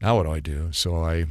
now 0.00 0.16
what 0.16 0.24
do 0.24 0.32
I 0.32 0.40
do? 0.40 0.72
So 0.72 0.96
I 0.96 1.26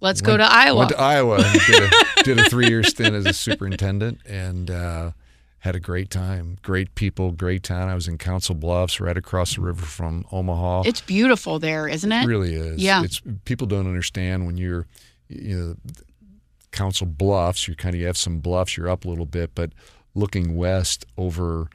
Let's 0.00 0.20
go 0.20 0.36
to 0.36 0.44
Iowa. 0.44 0.78
Went 0.78 0.90
to 0.90 1.00
Iowa. 1.00 1.36
and 1.42 1.60
did 1.66 1.82
a, 1.82 2.22
did 2.24 2.38
a 2.38 2.50
three 2.50 2.68
year 2.68 2.82
stint 2.82 3.14
as 3.14 3.24
a 3.24 3.32
superintendent 3.32 4.20
and 4.26 4.70
uh, 4.70 5.12
had 5.60 5.74
a 5.74 5.80
great 5.80 6.10
time. 6.10 6.58
Great 6.62 6.94
people, 6.94 7.32
great 7.32 7.62
town. 7.62 7.88
I 7.88 7.94
was 7.94 8.06
in 8.06 8.18
Council 8.18 8.54
Bluffs, 8.54 9.00
right 9.00 9.16
across 9.16 9.54
the 9.54 9.62
river 9.62 9.86
from 9.86 10.26
Omaha. 10.30 10.82
it's 10.86 11.00
beautiful 11.00 11.58
there, 11.58 11.88
isn't 11.88 12.12
it? 12.12 12.24
It 12.24 12.26
really 12.26 12.54
is. 12.54 12.82
Yeah. 12.82 13.02
It's 13.02 13.22
people 13.46 13.66
don't 13.66 13.86
understand 13.86 14.46
when 14.46 14.58
you're, 14.58 14.86
you 15.28 15.56
know, 15.58 15.76
Council 16.72 17.06
Bluffs. 17.06 17.66
You 17.66 17.74
kind 17.74 17.94
of 17.94 18.00
you 18.00 18.06
have 18.06 18.18
some 18.18 18.38
bluffs. 18.40 18.76
You're 18.76 18.90
up 18.90 19.06
a 19.06 19.08
little 19.08 19.26
bit, 19.26 19.54
but 19.54 19.72
looking 20.14 20.56
west 20.56 21.06
over 21.16 21.68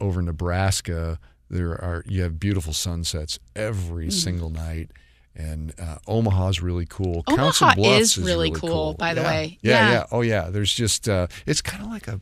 over 0.00 0.22
Nebraska, 0.22 1.18
there 1.50 1.70
are 1.72 2.04
you 2.06 2.22
have 2.22 2.38
beautiful 2.38 2.72
sunsets 2.72 3.38
every 3.56 4.08
Mm. 4.08 4.12
single 4.12 4.50
night. 4.50 4.90
And 5.36 5.72
uh, 5.78 5.98
Omaha's 6.08 6.60
really 6.60 6.86
cool. 6.86 7.22
Omaha 7.28 7.44
Council 7.44 7.70
Bluffs 7.76 8.00
is 8.00 8.18
really 8.18 8.50
cool, 8.50 8.94
by 8.94 9.14
the 9.14 9.20
Yeah. 9.20 9.26
way. 9.30 9.58
Yeah, 9.62 9.72
Yeah. 9.72 9.90
yeah, 9.92 10.04
Oh, 10.10 10.20
yeah. 10.22 10.50
There's 10.50 10.74
just 10.74 11.08
uh, 11.08 11.28
it's 11.46 11.62
kind 11.62 11.84
of 11.84 11.90
like 11.90 12.08
a 12.08 12.20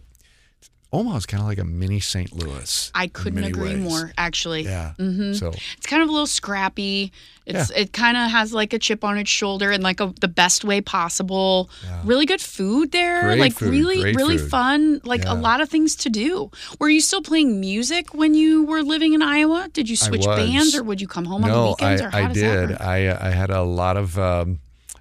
Omaha's 0.99 1.27
kind 1.27 1.41
of 1.43 1.47
like 1.49 1.59
a 1.59 1.65
mini 1.65 2.01
St. 2.01 2.33
Louis. 2.33 2.91
I 2.95 3.07
couldn't 3.09 3.45
agree 3.45 3.75
ways. 3.75 3.79
more, 3.79 4.13
actually. 4.17 4.63
Yeah. 4.65 4.95
hmm 4.95 5.33
So 5.35 5.53
It's 5.77 5.87
kind 5.87 6.03
of 6.03 6.09
a 6.09 6.13
little 6.13 6.27
scrappy. 6.27 7.13
It's 7.47 7.71
it 7.71 7.93
kind 7.93 8.17
of 8.17 8.29
has 8.31 8.53
like 8.53 8.73
a 8.73 8.79
chip 8.79 9.05
on 9.05 9.19
its 9.19 9.31
shoulder 9.31 9.71
in 9.71 9.81
like 9.81 10.01
a, 10.01 10.13
the 10.21 10.27
best 10.27 10.65
way 10.65 10.81
possible. 10.81 11.71
Yeah. 11.85 12.01
Really 12.05 12.27
good 12.27 12.41
food 12.41 12.91
there. 12.91 13.23
Great 13.23 13.39
like 13.39 13.53
food, 13.53 13.71
really 13.71 14.15
really 14.15 14.39
food. 14.39 14.51
fun. 14.51 15.01
Like 15.05 15.23
Yeah. 15.25 15.35
a 15.35 15.37
lot 15.37 15.61
of 15.61 15.69
things 15.69 15.95
to 15.97 16.09
do. 16.11 16.51
Were 16.81 16.89
you 16.89 17.01
still 17.01 17.23
playing 17.23 17.61
music 17.61 18.15
when 18.15 18.35
you 18.35 18.65
were 18.65 18.83
living 18.83 19.13
in 19.13 19.23
Iowa? 19.23 19.69
Did 19.73 19.89
you 19.89 19.95
switch 19.97 20.25
bands 20.27 20.75
or 20.75 20.83
would 20.83 21.01
you 21.01 21.07
come 21.07 21.25
home 21.25 21.45
on 21.45 21.51
the 21.51 21.57
no, 21.57 21.69
weekends 21.69 22.03
I, 22.03 22.07
or 22.07 22.11
how 22.11 22.19
I 22.19 22.27
does 22.29 22.37
did. 22.37 22.71
work? 22.71 22.81
I 22.81 23.07
uh, 23.07 23.29
I 23.29 23.31
had 23.31 23.51
a 23.51 23.63
lot 23.63 23.97
of 23.97 24.19
um, 24.19 24.59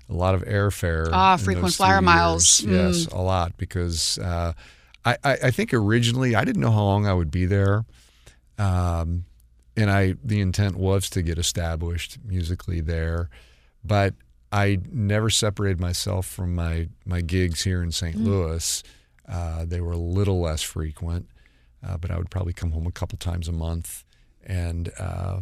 a 0.07 0.13
lot 0.13 0.35
of 0.35 0.43
airfare. 0.45 1.09
Ah, 1.11 1.37
frequent 1.37 1.73
flyer 1.73 2.01
miles. 2.01 2.61
Mm. 2.61 2.71
Yes, 2.93 3.07
a 3.07 3.17
lot 3.17 3.57
because 3.57 4.19
uh, 4.19 4.53
I, 5.05 5.17
I 5.23 5.37
I 5.43 5.51
think 5.51 5.73
originally 5.73 6.35
I 6.35 6.43
didn't 6.43 6.61
know 6.61 6.71
how 6.71 6.83
long 6.83 7.07
I 7.07 7.13
would 7.13 7.31
be 7.31 7.45
there, 7.45 7.85
um, 8.57 9.25
and 9.77 9.89
I 9.89 10.15
the 10.23 10.41
intent 10.41 10.75
was 10.77 11.09
to 11.11 11.21
get 11.21 11.37
established 11.37 12.17
musically 12.25 12.81
there, 12.81 13.29
but 13.83 14.15
I 14.51 14.79
never 14.91 15.29
separated 15.29 15.79
myself 15.79 16.25
from 16.25 16.55
my 16.55 16.89
my 17.05 17.21
gigs 17.21 17.63
here 17.63 17.83
in 17.83 17.91
St. 17.91 18.15
Mm. 18.17 18.25
Louis. 18.25 18.83
Uh, 19.27 19.65
they 19.65 19.81
were 19.81 19.91
a 19.91 19.97
little 19.97 20.39
less 20.39 20.61
frequent, 20.61 21.27
uh, 21.85 21.97
but 21.97 22.11
I 22.11 22.17
would 22.17 22.29
probably 22.29 22.53
come 22.53 22.71
home 22.71 22.87
a 22.87 22.91
couple 22.91 23.17
times 23.17 23.47
a 23.47 23.51
month, 23.51 24.03
and 24.43 24.91
uh, 24.97 25.41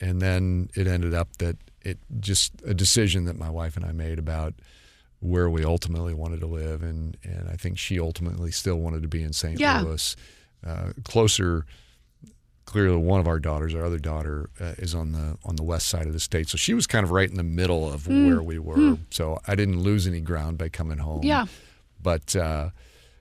and 0.00 0.20
then 0.20 0.68
it 0.74 0.86
ended 0.86 1.14
up 1.14 1.36
that 1.38 1.56
it 1.80 1.98
just 2.20 2.52
a 2.64 2.74
decision 2.74 3.24
that 3.24 3.38
my 3.38 3.50
wife 3.50 3.76
and 3.76 3.84
I 3.84 3.92
made 3.92 4.18
about 4.18 4.54
where 5.22 5.48
we 5.48 5.64
ultimately 5.64 6.12
wanted 6.14 6.40
to 6.40 6.46
live, 6.46 6.82
and 6.82 7.16
and 7.22 7.48
I 7.48 7.56
think 7.56 7.78
she 7.78 7.98
ultimately 8.00 8.50
still 8.50 8.76
wanted 8.76 9.02
to 9.02 9.08
be 9.08 9.22
in 9.22 9.32
St. 9.32 9.58
Yeah. 9.58 9.80
Louis, 9.82 10.16
uh, 10.66 10.92
closer. 11.04 11.64
Clearly, 12.64 12.96
one 12.96 13.18
of 13.20 13.26
our 13.26 13.40
daughters, 13.40 13.74
our 13.74 13.84
other 13.84 13.98
daughter, 13.98 14.48
uh, 14.60 14.74
is 14.78 14.94
on 14.94 15.12
the 15.12 15.36
on 15.44 15.56
the 15.56 15.62
west 15.64 15.88
side 15.88 16.06
of 16.06 16.12
the 16.12 16.20
state, 16.20 16.48
so 16.48 16.56
she 16.56 16.74
was 16.74 16.86
kind 16.86 17.04
of 17.04 17.10
right 17.10 17.28
in 17.28 17.36
the 17.36 17.42
middle 17.42 17.92
of 17.92 18.06
Hmm. 18.06 18.26
where 18.28 18.42
we 18.42 18.58
were. 18.58 18.98
So 19.10 19.40
I 19.48 19.56
didn't 19.56 19.80
lose 19.80 20.06
any 20.06 20.20
ground 20.20 20.58
by 20.58 20.68
coming 20.68 20.98
home. 20.98 21.22
Yeah. 21.24 21.46
But 22.00 22.34
uh, 22.36 22.70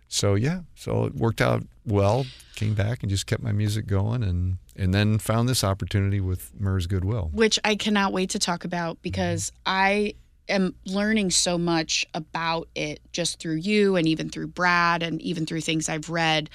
so 0.08 0.36
yeah, 0.36 0.62
so 0.76 1.06
it 1.06 1.16
worked 1.16 1.42
out 1.42 1.64
well. 1.86 2.26
Came 2.56 2.76
back 2.76 3.02
and 3.02 3.10
just 3.10 3.26
kept 3.26 3.42
my 3.42 3.52
music 3.52 3.88
going, 3.88 4.22
and 4.24 4.58
and 4.76 4.94
then 4.94 5.18
found 5.18 5.50
this 5.50 5.64
opportunity 5.64 6.22
with 6.22 6.52
MERS 6.60 6.86
Goodwill. 6.88 7.32
which 7.34 7.60
I 7.64 7.76
cannot 7.76 8.14
wait 8.14 8.30
to 8.32 8.40
talk 8.40 8.64
about 8.64 9.02
because 9.02 9.52
I 9.66 10.14
am 10.52 10.76
learning 10.86 11.32
so 11.32 11.58
much 11.58 12.06
about 12.14 12.70
it 12.76 13.02
just 13.12 13.40
through 13.40 13.56
you 13.56 13.96
and 13.96 14.08
even 14.08 14.30
through 14.30 14.48
Brad 14.48 15.04
and 15.04 15.22
even 15.22 15.46
through 15.46 15.62
things 15.62 15.90
I've 15.90 16.10
read. 16.10 16.50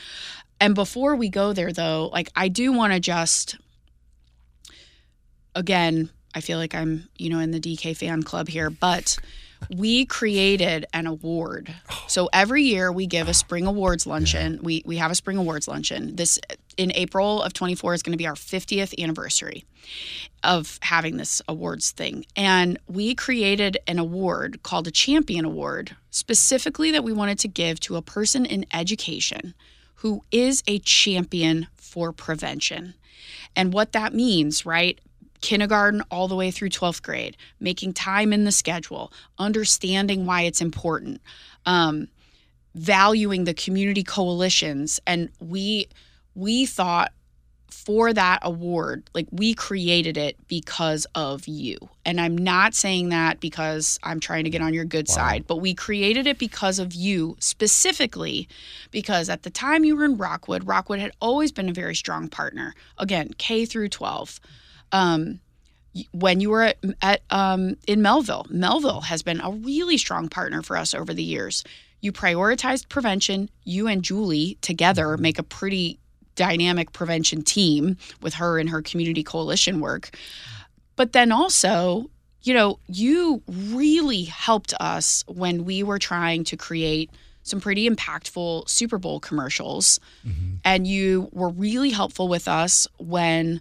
And 0.61 0.75
before 0.75 1.17
we 1.17 1.29
go 1.29 1.53
there 1.53 1.73
though, 1.73 2.09
like 2.12 2.31
I 2.37 2.49
do 2.49 2.73
want 2.73 2.93
to 2.93 3.00
just 3.00 3.57
again, 5.55 6.11
I 6.35 6.41
feel 6.41 6.59
like 6.59 6.75
I'm, 6.75 7.09
you 7.17 7.31
know, 7.31 7.41
in 7.41 7.50
the 7.50 7.61
DK 7.61 7.97
fan 7.97 8.23
club 8.23 8.49
here, 8.49 8.71
but 8.71 9.17
we 9.75 10.06
created 10.06 10.86
an 10.92 11.06
award. 11.06 11.75
So 12.06 12.28
every 12.32 12.62
year 12.62 12.92
we 12.92 13.06
give 13.06 13.28
a 13.28 13.34
spring 13.34 13.66
awards 13.66 14.06
luncheon. 14.06 14.60
We 14.62 14.82
we 14.86 14.96
have 14.96 15.10
a 15.10 15.14
spring 15.14 15.36
awards 15.36 15.68
luncheon. 15.68 16.16
This 16.16 16.38
in 16.76 16.92
April 16.94 17.42
of 17.42 17.52
24 17.52 17.94
is 17.94 18.02
going 18.02 18.12
to 18.12 18.18
be 18.18 18.26
our 18.26 18.34
50th 18.34 19.02
anniversary 19.02 19.64
of 20.44 20.78
having 20.82 21.16
this 21.16 21.40
awards 21.48 21.90
thing. 21.90 22.26
And 22.36 22.78
we 22.86 23.14
created 23.14 23.78
an 23.86 23.98
award 23.98 24.62
called 24.62 24.86
a 24.86 24.90
champion 24.90 25.44
award, 25.44 25.96
specifically 26.10 26.90
that 26.90 27.04
we 27.04 27.12
wanted 27.12 27.38
to 27.40 27.48
give 27.48 27.80
to 27.80 27.96
a 27.96 28.02
person 28.02 28.44
in 28.44 28.66
education 28.72 29.54
who 29.96 30.22
is 30.30 30.62
a 30.66 30.78
champion 30.80 31.66
for 31.76 32.12
prevention. 32.12 32.94
And 33.54 33.72
what 33.72 33.92
that 33.92 34.12
means, 34.12 34.66
right? 34.66 35.00
Kindergarten 35.40 36.02
all 36.11 36.28
the 36.28 36.37
way 36.37 36.50
through 36.50 36.71
12th 36.71 37.02
grade, 37.02 37.37
making 37.61 37.93
time 37.93 38.33
in 38.33 38.45
the 38.45 38.52
schedule, 38.52 39.12
understanding 39.38 40.26
why 40.26 40.43
it's 40.43 40.61
important, 40.61 41.21
um, 41.64 42.09
valuing 42.75 43.45
the 43.45 43.55
community 43.55 44.02
coalitions. 44.02 45.00
And 45.07 45.31
we 45.40 45.88
we 46.35 46.66
thought 46.66 47.12
for 47.69 48.12
that 48.12 48.38
award, 48.43 49.09
like 49.14 49.26
we 49.31 49.55
created 49.55 50.16
it 50.16 50.37
because 50.49 51.07
of 51.14 51.47
you. 51.47 51.76
And 52.05 52.21
I'm 52.21 52.37
not 52.37 52.75
saying 52.75 53.11
that 53.11 53.38
because 53.38 53.99
I'm 54.02 54.19
trying 54.19 54.45
to 54.45 54.50
get 54.50 54.62
on 54.62 54.75
your 54.75 54.85
good 54.85 55.09
side, 55.09 55.47
but 55.47 55.57
we 55.57 55.75
created 55.75 56.26
it 56.26 56.38
because 56.38 56.78
of 56.78 56.95
you 56.95 57.37
specifically 57.38 58.49
because 58.90 59.28
at 59.28 59.43
the 59.43 59.50
time 59.50 59.85
you 59.85 59.97
were 59.97 60.05
in 60.05 60.16
Rockwood, 60.16 60.66
Rockwood 60.66 60.99
had 61.00 61.12
always 61.21 61.52
been 61.52 61.69
a 61.69 61.73
very 61.73 61.95
strong 61.95 62.28
partner. 62.28 62.75
Again, 62.99 63.35
K 63.38 63.64
through 63.64 63.90
12. 63.90 64.40
Um, 64.93 65.40
when 66.12 66.40
you 66.40 66.50
were 66.50 66.62
at, 66.62 66.78
at 67.00 67.23
um, 67.31 67.76
in 67.87 68.00
Mehlville, 68.00 68.47
Mehlville 68.50 69.05
has 69.05 69.23
been 69.23 69.40
a 69.40 69.50
really 69.50 69.97
strong 69.97 70.28
partner 70.28 70.62
for 70.62 70.76
us 70.76 70.95
over 70.95 71.14
the 71.14 71.23
years. 71.23 71.64
You 72.00 72.12
prioritized 72.12 72.88
prevention. 72.88 73.49
You 73.64 73.88
and 73.88 74.02
Julie 74.02 74.59
together 74.61 75.16
make 75.16 75.38
a 75.38 75.43
pretty 75.43 75.99
dynamic 76.35 76.93
prevention 76.93 77.43
team 77.43 77.97
with 78.21 78.35
her 78.35 78.59
and 78.59 78.69
her 78.69 78.83
community 78.83 79.23
coalition 79.23 79.81
work. 79.81 80.11
But 80.95 81.12
then 81.12 81.33
also, 81.33 82.11
you 82.43 82.55
know, 82.55 82.78
you 82.87 83.43
really 83.49 84.25
helped 84.25 84.75
us 84.78 85.25
when 85.26 85.64
we 85.64 85.83
were 85.83 85.99
trying 85.99 86.45
to 86.45 86.57
create 86.57 87.11
some 87.43 87.61
pretty 87.61 87.88
impactful 87.88 88.69
Super 88.69 88.99
Bowl 88.99 89.19
commercials. 89.21 89.99
And 90.64 90.87
you 90.87 91.28
were 91.33 91.49
really 91.49 91.90
helpful 91.90 92.28
with 92.28 92.49
us 92.49 92.87
when 92.99 93.61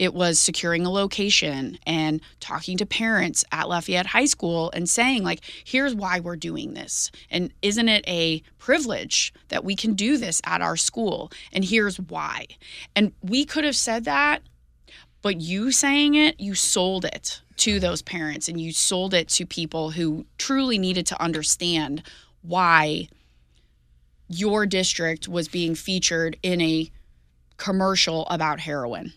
it 0.00 0.14
was 0.14 0.38
securing 0.38 0.86
a 0.86 0.90
location 0.90 1.78
and 1.86 2.22
talking 2.40 2.78
to 2.78 2.86
parents 2.86 3.44
at 3.52 3.68
Lafayette 3.68 4.06
High 4.06 4.24
School 4.24 4.70
and 4.74 4.88
saying, 4.88 5.22
like, 5.22 5.42
here's 5.62 5.94
why 5.94 6.20
we're 6.20 6.36
doing 6.36 6.72
this. 6.72 7.10
And 7.30 7.52
isn't 7.60 7.88
it 7.90 8.02
a 8.08 8.42
privilege 8.56 9.30
that 9.48 9.62
we 9.62 9.76
can 9.76 9.92
do 9.92 10.16
this 10.16 10.40
at 10.44 10.62
our 10.62 10.78
school? 10.78 11.30
And 11.52 11.66
here's 11.66 12.00
why. 12.00 12.46
And 12.96 13.12
we 13.20 13.44
could 13.44 13.64
have 13.64 13.76
said 13.76 14.06
that, 14.06 14.40
but 15.20 15.38
you 15.42 15.70
saying 15.70 16.14
it, 16.14 16.40
you 16.40 16.54
sold 16.54 17.04
it 17.04 17.42
to 17.58 17.78
those 17.78 18.00
parents 18.00 18.48
and 18.48 18.58
you 18.58 18.72
sold 18.72 19.12
it 19.12 19.28
to 19.28 19.44
people 19.44 19.90
who 19.90 20.24
truly 20.38 20.78
needed 20.78 21.04
to 21.08 21.22
understand 21.22 22.02
why 22.40 23.06
your 24.28 24.64
district 24.64 25.28
was 25.28 25.46
being 25.46 25.74
featured 25.74 26.38
in 26.42 26.62
a 26.62 26.90
commercial 27.58 28.26
about 28.28 28.60
heroin. 28.60 29.12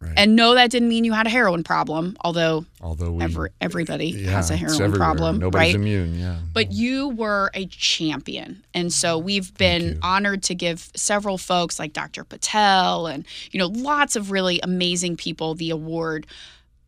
Right. 0.00 0.14
And 0.16 0.34
no, 0.34 0.54
that 0.54 0.70
didn't 0.70 0.88
mean 0.88 1.04
you 1.04 1.12
had 1.12 1.26
a 1.26 1.30
heroin 1.30 1.62
problem, 1.62 2.16
although 2.22 2.64
Although 2.80 3.12
we, 3.12 3.22
every, 3.22 3.50
everybody 3.60 4.06
yeah, 4.06 4.30
has 4.30 4.50
a 4.50 4.56
heroin 4.56 4.92
problem, 4.92 5.38
Nobody's 5.38 5.74
right? 5.74 5.74
immune. 5.74 6.18
Yeah. 6.18 6.38
But 6.54 6.72
you 6.72 7.10
were 7.10 7.50
a 7.52 7.66
champion. 7.66 8.64
And 8.72 8.90
so 8.92 9.18
we've 9.18 9.52
been 9.58 9.98
honored 10.02 10.42
to 10.44 10.54
give 10.54 10.90
several 10.96 11.36
folks 11.36 11.78
like 11.78 11.92
Dr. 11.92 12.24
Patel 12.24 13.08
and, 13.08 13.26
you 13.50 13.58
know, 13.58 13.66
lots 13.66 14.16
of 14.16 14.30
really 14.30 14.58
amazing 14.62 15.18
people 15.18 15.54
the 15.54 15.68
award 15.68 16.26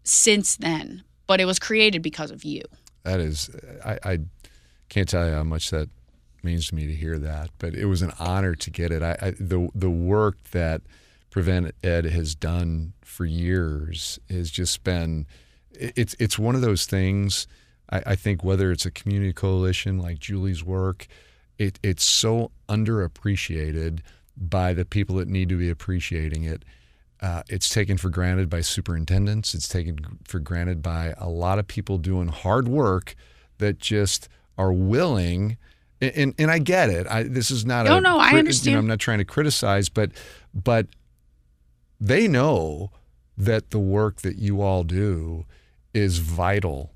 since 0.04 0.56
then. 0.56 1.02
But 1.26 1.38
it 1.38 1.44
was 1.44 1.58
created 1.58 2.00
because 2.00 2.30
of 2.30 2.44
you. 2.44 2.62
that 3.02 3.20
is, 3.20 3.50
I, 3.84 3.98
I 4.04 4.18
can't 4.88 5.08
tell 5.08 5.26
you 5.26 5.34
how 5.34 5.44
much 5.44 5.70
that 5.70 5.90
means 6.42 6.68
to 6.68 6.74
me 6.74 6.86
to 6.86 6.94
hear 6.94 7.18
that. 7.18 7.50
But 7.58 7.74
it 7.74 7.86
was 7.86 8.00
an 8.00 8.12
honor 8.18 8.54
to 8.54 8.70
get 8.70 8.90
it. 8.90 9.02
I, 9.02 9.16
I 9.20 9.30
the 9.38 9.68
the 9.74 9.90
work 9.90 10.36
that 10.52 10.80
Prevent 11.32 11.74
Ed 11.82 12.04
has 12.04 12.34
done 12.36 12.92
for 13.02 13.24
years 13.24 14.20
has 14.30 14.50
just 14.50 14.84
been. 14.84 15.26
It's 15.72 16.14
it's 16.20 16.38
one 16.38 16.54
of 16.54 16.60
those 16.60 16.86
things. 16.86 17.46
I, 17.90 18.02
I 18.08 18.14
think 18.16 18.44
whether 18.44 18.70
it's 18.70 18.86
a 18.86 18.90
community 18.90 19.32
coalition 19.32 19.98
like 19.98 20.18
Julie's 20.20 20.62
work, 20.62 21.06
it, 21.58 21.80
it's 21.82 22.04
so 22.04 22.52
underappreciated 22.68 24.00
by 24.36 24.72
the 24.72 24.84
people 24.84 25.16
that 25.16 25.28
need 25.28 25.48
to 25.48 25.58
be 25.58 25.70
appreciating 25.70 26.44
it. 26.44 26.64
Uh, 27.20 27.42
it's 27.48 27.68
taken 27.68 27.96
for 27.96 28.10
granted 28.10 28.48
by 28.50 28.60
superintendents. 28.60 29.54
It's 29.54 29.68
taken 29.68 29.98
for 30.24 30.40
granted 30.40 30.82
by 30.82 31.14
a 31.18 31.28
lot 31.28 31.58
of 31.58 31.68
people 31.68 31.98
doing 31.98 32.28
hard 32.28 32.66
work 32.68 33.14
that 33.58 33.78
just 33.78 34.28
are 34.58 34.72
willing. 34.72 35.56
And, 36.00 36.12
and, 36.16 36.34
and 36.38 36.50
I 36.50 36.58
get 36.58 36.90
it. 36.90 37.06
I, 37.06 37.22
this 37.22 37.50
is 37.52 37.64
not 37.64 37.86
No, 37.86 37.98
a. 37.98 38.00
no, 38.00 38.18
I 38.18 38.22
crit- 38.24 38.32
You 38.32 38.38
understand. 38.40 38.74
know, 38.74 38.78
I'm 38.80 38.86
not 38.88 38.98
trying 38.98 39.18
to 39.18 39.24
criticize, 39.24 39.88
but 39.88 40.10
but 40.52 40.88
they 42.02 42.26
know 42.26 42.90
that 43.38 43.70
the 43.70 43.78
work 43.78 44.22
that 44.22 44.36
you 44.36 44.60
all 44.60 44.82
do 44.82 45.46
is 45.94 46.18
vital. 46.18 46.92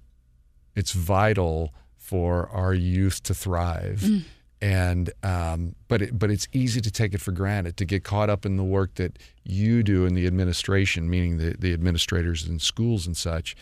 It's 0.74 0.92
vital 0.92 1.72
for 1.96 2.48
our 2.50 2.74
youth 2.74 3.22
to 3.24 3.34
thrive. 3.34 4.02
Mm. 4.04 4.22
And 4.60 5.10
um, 5.22 5.76
but 5.86 6.02
it, 6.02 6.18
but 6.18 6.30
it's 6.30 6.48
easy 6.52 6.80
to 6.80 6.90
take 6.90 7.14
it 7.14 7.20
for 7.20 7.30
granted 7.30 7.76
to 7.76 7.84
get 7.84 8.02
caught 8.04 8.30
up 8.30 8.44
in 8.44 8.56
the 8.56 8.64
work 8.64 8.94
that 8.94 9.18
you 9.44 9.82
do 9.82 10.06
in 10.06 10.14
the 10.14 10.26
administration, 10.26 11.08
meaning 11.08 11.36
the, 11.36 11.54
the 11.58 11.72
administrators 11.72 12.46
in 12.46 12.58
schools 12.58 13.06
and 13.06 13.16
such, 13.16 13.54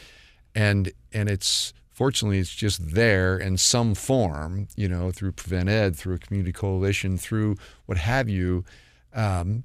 and 0.54 0.92
and 1.12 1.28
it's 1.28 1.74
fortunately 1.90 2.38
it's 2.38 2.54
just 2.54 2.94
there 2.94 3.36
in 3.36 3.56
some 3.56 3.94
form, 3.94 4.68
you 4.76 4.88
know, 4.88 5.10
through 5.10 5.32
Prevent 5.32 5.68
Ed, 5.68 5.96
through 5.96 6.14
a 6.14 6.18
community 6.18 6.52
coalition, 6.52 7.18
through 7.18 7.56
what 7.86 7.98
have 7.98 8.28
you. 8.28 8.64
Um, 9.12 9.64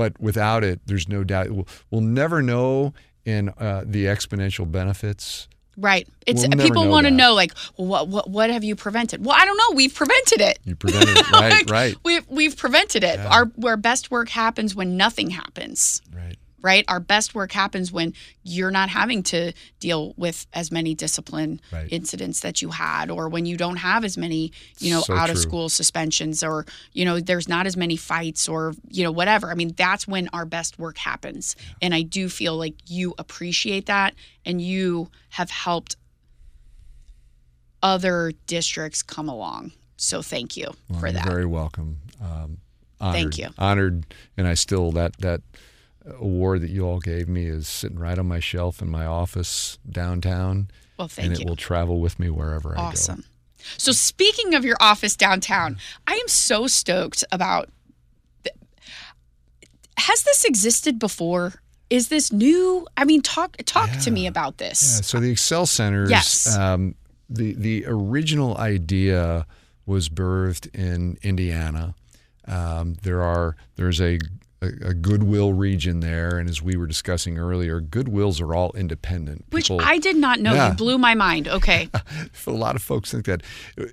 but 0.00 0.18
without 0.18 0.64
it, 0.64 0.80
there's 0.86 1.08
no 1.10 1.22
doubt 1.22 1.50
we'll, 1.50 1.68
we'll 1.90 2.00
never 2.00 2.40
know 2.40 2.94
in 3.26 3.50
uh, 3.50 3.84
the 3.84 4.06
exponential 4.06 4.70
benefits. 4.70 5.46
Right. 5.76 6.08
It's 6.26 6.40
We'll 6.40 6.56
people 6.58 6.88
want 6.88 7.06
to 7.06 7.10
know 7.10 7.34
like 7.34 7.52
well, 7.76 7.86
what 7.86 8.08
what 8.08 8.30
what 8.30 8.48
have 8.48 8.64
you 8.64 8.76
prevented? 8.76 9.22
Well, 9.22 9.36
I 9.38 9.44
don't 9.44 9.58
know. 9.58 9.76
We've 9.76 9.92
prevented 9.92 10.40
it. 10.40 10.58
You 10.64 10.74
prevented 10.74 11.18
it, 11.18 11.30
right? 11.32 11.52
Like, 11.52 11.70
right, 11.70 11.96
We've 12.02 12.26
we've 12.30 12.56
prevented 12.56 13.04
it. 13.04 13.18
Yeah. 13.18 13.28
Our 13.28 13.44
where 13.56 13.76
best 13.76 14.10
work 14.10 14.30
happens 14.30 14.74
when 14.74 14.96
nothing 14.96 15.28
happens. 15.28 16.00
right. 16.16 16.38
Right? 16.62 16.84
Our 16.88 17.00
best 17.00 17.34
work 17.34 17.52
happens 17.52 17.90
when 17.90 18.12
you're 18.42 18.70
not 18.70 18.88
having 18.90 19.22
to 19.24 19.52
deal 19.78 20.12
with 20.16 20.46
as 20.52 20.70
many 20.70 20.94
discipline 20.94 21.60
Right. 21.72 21.88
incidents 21.90 22.40
that 22.40 22.60
you 22.60 22.70
had 22.70 23.10
or 23.10 23.28
when 23.28 23.46
you 23.46 23.56
don't 23.56 23.76
have 23.76 24.04
as 24.04 24.18
many, 24.18 24.52
you 24.78 24.90
know, 24.90 25.00
So 25.00 25.14
out 25.14 25.30
of 25.30 25.38
school 25.38 25.68
suspensions 25.70 26.42
or, 26.42 26.66
you 26.92 27.04
know, 27.04 27.18
there's 27.18 27.48
not 27.48 27.66
as 27.66 27.76
many 27.76 27.96
fights 27.96 28.48
or, 28.48 28.74
you 28.88 29.02
know, 29.04 29.10
whatever. 29.10 29.50
I 29.50 29.54
mean, 29.54 29.72
that's 29.76 30.06
when 30.06 30.28
our 30.32 30.44
best 30.44 30.78
work 30.78 30.98
happens. 30.98 31.56
And 31.80 31.94
I 31.94 32.02
do 32.02 32.28
feel 32.28 32.56
like 32.56 32.74
you 32.86 33.14
appreciate 33.18 33.86
that 33.86 34.14
and 34.44 34.60
you 34.60 35.10
have 35.30 35.50
helped 35.50 35.96
other 37.82 38.32
districts 38.46 39.02
come 39.02 39.28
along. 39.28 39.72
So 39.96 40.22
thank 40.22 40.56
you 40.56 40.68
Well, 40.88 41.00
for 41.00 41.06
you're 41.06 41.14
that. 41.14 41.26
very 41.26 41.46
welcome. 41.46 41.98
Um, 42.20 42.58
honored, 43.00 43.14
Thank 43.14 43.38
you. 43.38 43.48
Honored, 43.58 44.06
and 44.36 44.46
I 44.46 44.54
still 44.54 44.92
that 44.92 45.16
that 45.18 45.40
award 46.06 46.62
that 46.62 46.70
you 46.70 46.86
all 46.86 46.98
gave 47.00 47.28
me 47.28 47.46
is 47.46 47.68
sitting 47.68 47.98
right 47.98 48.18
on 48.18 48.26
my 48.26 48.40
shelf 48.40 48.80
in 48.82 48.88
my 48.90 49.04
office 49.06 49.78
downtown, 49.88 50.70
well, 50.98 51.08
thank 51.08 51.26
and 51.28 51.36
you. 51.36 51.40
And 51.42 51.46
it 51.46 51.48
will 51.48 51.56
travel 51.56 52.00
with 52.00 52.18
me 52.18 52.30
wherever 52.30 52.72
I 52.72 52.76
go. 52.76 52.82
Awesome. 52.82 53.24
So 53.76 53.92
speaking 53.92 54.54
of 54.54 54.64
your 54.64 54.76
office 54.80 55.16
downtown, 55.16 55.76
I 56.06 56.14
am 56.14 56.28
so 56.28 56.66
stoked 56.66 57.22
about. 57.30 57.68
th- 58.44 58.56
Has 59.98 60.22
this 60.22 60.44
existed 60.44 60.98
before? 60.98 61.54
Is 61.90 62.08
this 62.08 62.32
new? 62.32 62.86
I 62.96 63.04
mean, 63.04 63.20
talk 63.20 63.56
talk 63.66 63.90
to 64.04 64.10
me 64.10 64.22
Yeah. 64.22 64.28
about 64.28 64.54
Yeah, 64.60 64.68
this. 64.68 65.00
so 65.06 65.20
the 65.20 65.30
Excel 65.30 65.66
centers. 65.66 66.08
Yes. 66.08 66.56
Um, 66.56 66.94
the 67.28 67.52
the 67.54 67.84
original 67.86 68.56
idea 68.56 69.46
was 69.86 70.08
birthed 70.08 70.72
in 70.74 71.18
Indiana. 71.22 71.94
Um, 72.46 72.94
there 73.02 73.22
are 73.22 73.56
there's 73.76 74.00
a, 74.00 74.18
a 74.62 74.66
a 74.90 74.94
Goodwill 74.94 75.52
region 75.52 76.00
there, 76.00 76.38
and 76.38 76.48
as 76.48 76.60
we 76.62 76.76
were 76.76 76.86
discussing 76.86 77.38
earlier, 77.38 77.80
Goodwills 77.80 78.40
are 78.40 78.54
all 78.54 78.72
independent. 78.74 79.44
Which 79.50 79.64
People- 79.68 79.80
I 79.82 79.98
did 79.98 80.16
not 80.16 80.40
know. 80.40 80.54
Yeah. 80.54 80.70
You 80.70 80.74
blew 80.76 80.98
my 80.98 81.14
mind. 81.14 81.48
Okay. 81.48 81.88
a 82.46 82.50
lot 82.50 82.76
of 82.76 82.82
folks 82.82 83.10
think 83.10 83.24
that 83.26 83.42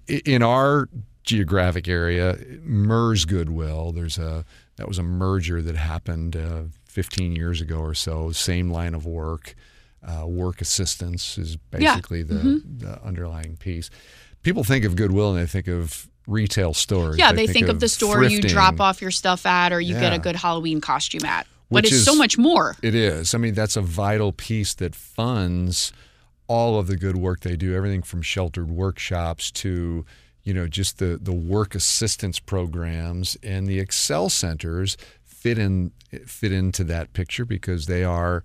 in 0.07 0.43
our 0.43 0.89
geographic 1.23 1.87
area, 1.87 2.37
MERS 2.63 3.25
Goodwill, 3.25 3.91
there's 3.91 4.17
a 4.17 4.45
that 4.77 4.87
was 4.87 4.97
a 4.97 5.03
merger 5.03 5.61
that 5.61 5.75
happened 5.75 6.35
uh, 6.35 6.63
15 6.85 7.35
years 7.35 7.61
ago 7.61 7.79
or 7.79 7.93
so. 7.93 8.31
Same 8.31 8.69
line 8.69 8.93
of 8.93 9.05
work, 9.05 9.55
uh, 10.05 10.25
work 10.27 10.61
assistance 10.61 11.37
is 11.37 11.57
Yeah. 11.77 11.93
basically 11.95 12.23
the, 12.23 12.61
the 12.77 13.01
underlying 13.03 13.57
piece. 13.57 13.89
People 14.43 14.63
think 14.63 14.85
of 14.85 14.95
Goodwill 14.95 15.31
and 15.35 15.39
they 15.39 15.47
think 15.47 15.67
of 15.67 16.07
retail 16.27 16.73
stores. 16.73 17.17
yeah, 17.17 17.31
they 17.31 17.47
think, 17.47 17.69
of, 17.69 17.79
the 17.79 17.87
store 17.87 18.23
you 18.25 18.41
drop 18.41 18.79
off 18.79 19.01
your 19.01 19.11
stuff 19.11 19.45
at 19.45 19.71
or 19.71 19.81
you 19.81 19.93
get 19.95 20.13
a 20.13 20.19
good 20.19 20.35
Halloween 20.35 20.81
costume 20.81 21.25
at. 21.25 21.47
But 21.69 21.83
Which 21.83 21.93
it's 21.93 22.05
so 22.05 22.15
much 22.15 22.37
more. 22.37 22.75
It 22.81 22.95
is. 22.95 23.33
I 23.33 23.37
mean, 23.39 23.53
that's 23.53 23.75
a 23.75 23.81
vital 23.81 24.31
piece 24.31 24.73
that 24.75 24.95
funds 24.95 25.91
all 26.47 26.79
of 26.79 26.87
the 26.87 26.95
good 26.95 27.17
work 27.17 27.41
they 27.41 27.57
do. 27.57 27.75
Everything 27.75 28.01
from 28.01 28.21
sheltered 28.21 28.71
workshops 28.71 29.51
to, 29.51 30.05
you 30.43 30.53
know, 30.53 30.67
just 30.67 30.99
the 30.99 31.19
the 31.21 31.33
work 31.33 31.75
assistance 31.75 32.39
programs 32.39 33.35
and 33.43 33.67
the 33.67 33.79
Excel 33.79 34.29
centers 34.29 34.95
fit 35.25 35.57
in 35.57 35.91
fit 36.25 36.53
into 36.53 36.85
that 36.85 37.11
picture 37.11 37.43
because 37.43 37.87
they 37.87 38.05
are 38.05 38.43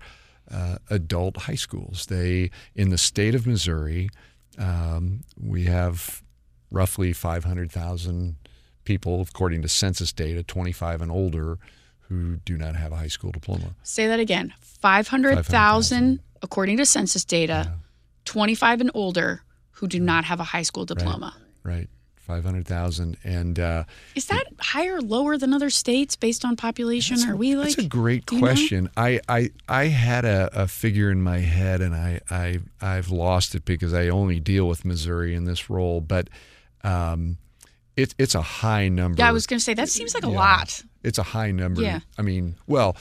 uh, 0.51 0.77
adult 0.89 1.37
high 1.37 1.55
schools. 1.55 2.07
They 2.07 2.51
in 2.75 2.89
the 2.89 2.97
state 2.97 3.35
of 3.35 3.47
Missouri, 3.47 4.09
um, 4.57 5.23
we 5.39 5.63
have 5.63 6.21
roughly 6.73 7.13
500,000 7.13 8.35
people, 8.83 9.21
according 9.21 9.61
to 9.61 9.69
census 9.69 10.11
data, 10.11 10.43
25 10.43 11.01
and 11.01 11.11
older, 11.11 11.57
who 12.09 12.37
do 12.43 12.57
not 12.57 12.75
have 12.75 12.91
a 12.91 12.97
high 12.97 13.07
school 13.07 13.31
diploma. 13.31 13.75
Say 13.83 14.07
that 14.07 14.19
again. 14.19 14.53
500,000 14.59 16.19
according 16.41 16.77
to 16.77 16.85
census 16.85 17.23
data, 17.23 17.73
25 18.25 18.81
and 18.81 18.91
older 18.93 19.43
who 19.71 19.87
do 19.87 19.99
not 19.99 20.25
have 20.25 20.39
a 20.39 20.43
high 20.43 20.61
school 20.61 20.85
diploma. 20.85 21.35
Right, 21.63 21.87
500,000. 22.17 23.17
And 23.23 23.59
uh, 23.59 23.85
Is 24.15 24.25
that 24.25 24.45
higher 24.59 24.97
or 24.97 25.01
lower 25.01 25.37
than 25.37 25.53
other 25.53 25.69
states 25.69 26.15
based 26.15 26.43
on 26.43 26.55
population? 26.55 27.17
Are 27.29 27.35
we 27.35 27.55
like 27.55 27.75
that's 27.75 27.85
a 27.85 27.89
great 27.89 28.25
do 28.25 28.35
you 28.35 28.41
know? 28.41 28.47
question. 28.47 28.89
I, 28.97 29.21
I 29.29 29.51
I 29.69 29.85
had 29.85 30.25
a, 30.25 30.49
a 30.53 30.67
figure 30.67 31.09
in 31.09 31.21
my 31.21 31.39
head, 31.39 31.81
and 31.81 31.95
I, 31.95 32.19
I 32.29 32.59
I've 32.81 33.09
lost 33.09 33.55
it 33.55 33.63
because 33.65 33.93
I 33.93 34.09
only 34.09 34.39
deal 34.39 34.67
with 34.67 34.83
Missouri 34.83 35.33
in 35.33 35.45
this 35.45 35.69
role. 35.69 36.01
But 36.01 36.29
um, 36.83 37.37
it's 37.95 38.15
it's 38.17 38.35
a 38.35 38.41
high 38.41 38.89
number. 38.89 39.19
Yeah, 39.19 39.29
I 39.29 39.31
was 39.31 39.45
going 39.47 39.59
to 39.59 39.63
say 39.63 39.73
that 39.75 39.89
seems 39.89 40.13
like 40.13 40.23
a 40.25 40.29
Yeah. 40.29 40.35
lot. 40.37 40.83
It's 41.03 41.17
a 41.17 41.23
high 41.23 41.51
number. 41.51 41.81
Yeah. 41.81 41.99
I 42.17 42.21
mean, 42.21 42.55
well, 42.65 42.95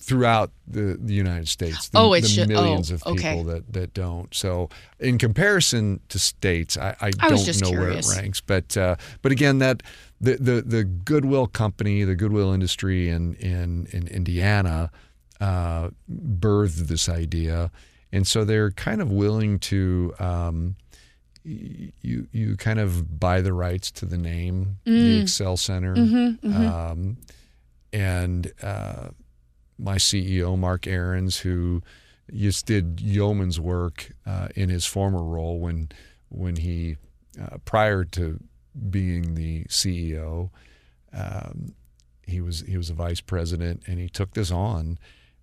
throughout 0.00 0.52
the, 0.66 0.96
the 0.98 1.12
United 1.12 1.48
States. 1.48 1.88
The, 1.88 1.98
Oh, 1.98 2.12
it's 2.14 2.34
the 2.34 2.42
ju- 2.42 2.48
millions 2.48 2.90
oh, 2.90 2.94
of 2.94 3.00
people 3.16 3.40
okay. 3.40 3.42
that, 3.44 3.72
that 3.72 3.94
don't. 3.94 4.32
So, 4.34 4.70
in 5.00 5.18
comparison 5.18 6.00
to 6.08 6.18
states, 6.18 6.76
I, 6.78 6.96
I, 7.00 7.06
I 7.20 7.28
don't 7.28 7.60
know 7.60 7.68
curious. 7.70 8.06
where 8.06 8.16
it 8.18 8.22
ranks. 8.22 8.40
But 8.40 8.76
uh, 8.76 8.96
but 9.22 9.32
again, 9.32 9.58
that 9.58 9.82
the, 10.20 10.36
the 10.36 10.62
the 10.62 10.84
Goodwill 10.84 11.46
company, 11.46 12.04
the 12.04 12.14
Goodwill 12.16 12.52
industry 12.52 13.08
in 13.10 13.34
in 13.34 13.86
in 13.92 14.06
Indiana, 14.08 14.90
uh, 15.40 15.90
birthed 16.10 16.86
this 16.88 17.08
idea, 17.08 17.70
and 18.12 18.26
so 18.26 18.44
they're 18.44 18.70
kind 18.70 19.02
of 19.02 19.10
willing 19.10 19.58
to. 19.60 20.14
Um, 20.18 20.76
you 22.02 22.26
you 22.32 22.56
kind 22.56 22.78
of 22.78 23.18
buy 23.18 23.40
the 23.40 23.52
rights 23.52 23.90
to 23.92 24.06
the 24.06 24.18
name, 24.18 24.78
the 24.84 25.20
Excel 25.22 25.56
Center, 25.56 25.94
Um, 26.90 27.16
and 27.92 28.52
uh, 28.62 29.08
my 29.78 29.96
CEO 29.96 30.58
Mark 30.58 30.82
Arens, 30.86 31.38
who 31.40 31.82
just 32.34 32.66
did 32.66 33.00
yeoman's 33.00 33.58
work 33.58 34.10
uh, 34.26 34.48
in 34.54 34.68
his 34.68 34.84
former 34.84 35.22
role 35.22 35.58
when 35.58 35.88
when 36.28 36.56
he 36.56 36.96
uh, 37.40 37.56
prior 37.64 38.04
to 38.04 38.38
being 38.90 39.34
the 39.34 39.64
CEO, 39.64 40.50
um, 41.12 41.74
he 42.26 42.40
was 42.40 42.60
he 42.62 42.76
was 42.76 42.90
a 42.90 42.94
vice 42.94 43.20
president, 43.22 43.82
and 43.86 43.98
he 43.98 44.08
took 44.08 44.34
this 44.34 44.50
on. 44.50 44.98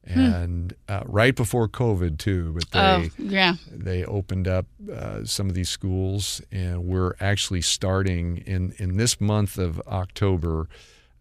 And 0.08 0.76
uh, 0.88 1.02
right 1.06 1.36
before 1.36 1.68
COVID 1.68 2.20
too, 2.20 2.54
but 2.54 2.70
they 2.72 2.80
oh, 2.80 3.10
yeah. 3.18 3.56
they 3.72 4.06
opened 4.06 4.48
up 4.48 4.68
uh, 4.92 5.26
some 5.26 5.50
of 5.50 5.56
these 5.56 5.70
schools, 5.70 6.42
and 6.52 6.86
we're 6.86 7.16
actually 7.20 7.62
starting 7.62 8.38
in 8.46 8.76
in 8.78 8.98
this 8.98 9.20
month 9.20 9.58
of 9.58 9.82
October. 9.88 10.68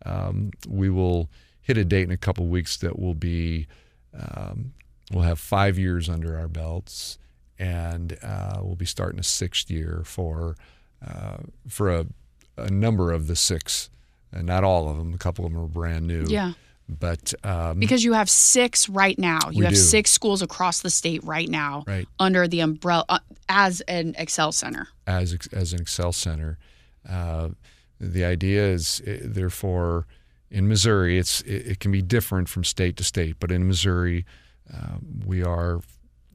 Um, 0.04 0.50
we 0.68 0.90
will 0.90 1.30
hit 1.62 1.78
a 1.78 1.84
date 1.84 2.02
in 2.02 2.10
a 2.10 2.18
couple 2.18 2.46
weeks 2.46 2.76
that 2.76 2.98
will 2.98 3.14
be 3.14 3.66
um, 4.12 4.74
we'll 5.12 5.24
have 5.24 5.38
five 5.38 5.78
years 5.78 6.08
under 6.08 6.36
our 6.38 6.48
belts, 6.48 7.18
and 7.58 8.18
uh, 8.22 8.58
we'll 8.62 8.76
be 8.76 8.84
starting 8.86 9.18
a 9.18 9.24
sixth 9.24 9.70
year 9.70 10.02
for 10.04 10.56
uh, 11.06 11.38
for 11.68 11.90
a, 11.90 12.06
a 12.56 12.70
number 12.70 13.12
of 13.12 13.26
the 13.28 13.36
six, 13.36 13.88
and 14.30 14.46
not 14.46 14.64
all 14.64 14.88
of 14.90 14.98
them. 14.98 15.14
A 15.14 15.18
couple 15.18 15.46
of 15.46 15.52
them 15.52 15.62
are 15.62 15.66
brand 15.66 16.06
new. 16.06 16.24
Yeah. 16.26 16.52
But 16.88 17.32
um, 17.42 17.78
Because 17.78 18.04
you 18.04 18.12
have 18.12 18.28
six 18.28 18.88
right 18.88 19.18
now. 19.18 19.50
You 19.50 19.64
have 19.64 19.72
do. 19.72 19.78
six 19.78 20.10
schools 20.10 20.42
across 20.42 20.82
the 20.82 20.90
state 20.90 21.24
right 21.24 21.48
now 21.48 21.84
right. 21.86 22.06
under 22.18 22.46
the 22.46 22.60
umbrella 22.60 23.04
uh, 23.08 23.18
as 23.48 23.80
an 23.82 24.14
Excel 24.18 24.52
Center. 24.52 24.88
as 25.06 25.36
as 25.52 25.72
an 25.72 25.80
Excel 25.80 26.12
center. 26.12 26.58
Uh, 27.08 27.50
the 28.00 28.24
idea 28.24 28.66
is, 28.66 29.02
eh, 29.06 29.18
therefore, 29.22 30.06
in 30.50 30.68
Missouri, 30.68 31.18
it's 31.18 31.40
it, 31.42 31.66
it 31.66 31.80
can 31.80 31.90
be 31.90 32.02
different 32.02 32.48
from 32.48 32.64
state 32.64 32.96
to 32.96 33.04
state, 33.04 33.36
but 33.40 33.50
in 33.50 33.66
Missouri, 33.66 34.26
uh, 34.72 34.98
we 35.26 35.42
are 35.42 35.80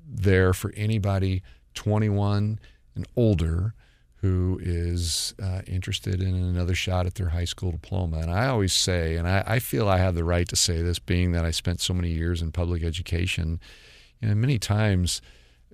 there 0.08 0.54
for 0.54 0.74
anybody 0.76 1.44
21 1.76 2.60
and 2.96 3.08
older 3.16 3.74
who 4.22 4.60
is 4.62 5.34
uh, 5.42 5.62
interested 5.66 6.22
in 6.22 6.36
another 6.36 6.76
shot 6.76 7.06
at 7.06 7.16
their 7.16 7.30
high 7.30 7.46
school 7.46 7.72
diploma. 7.72 8.18
And 8.18 8.30
I 8.30 8.48
always 8.48 8.74
say, 8.74 9.16
and 9.16 9.28
I, 9.28 9.44
I 9.48 9.60
feel 9.60 9.88
I 9.88 9.98
have 9.98 10.14
the 10.14 10.26
right 10.26 10.48
to 10.50 10.58
say 10.58 10.82
this, 10.82 11.00
being 11.00 11.32
that 11.32 11.46
I 11.46 11.52
spent 11.52 11.80
so 11.80 11.94
many 11.94 12.10
years 12.10 12.42
in 12.42 12.52
public 12.52 12.84
education. 12.84 13.62
You 14.20 14.28
know, 14.28 14.36
many 14.36 14.60
times 14.60 15.22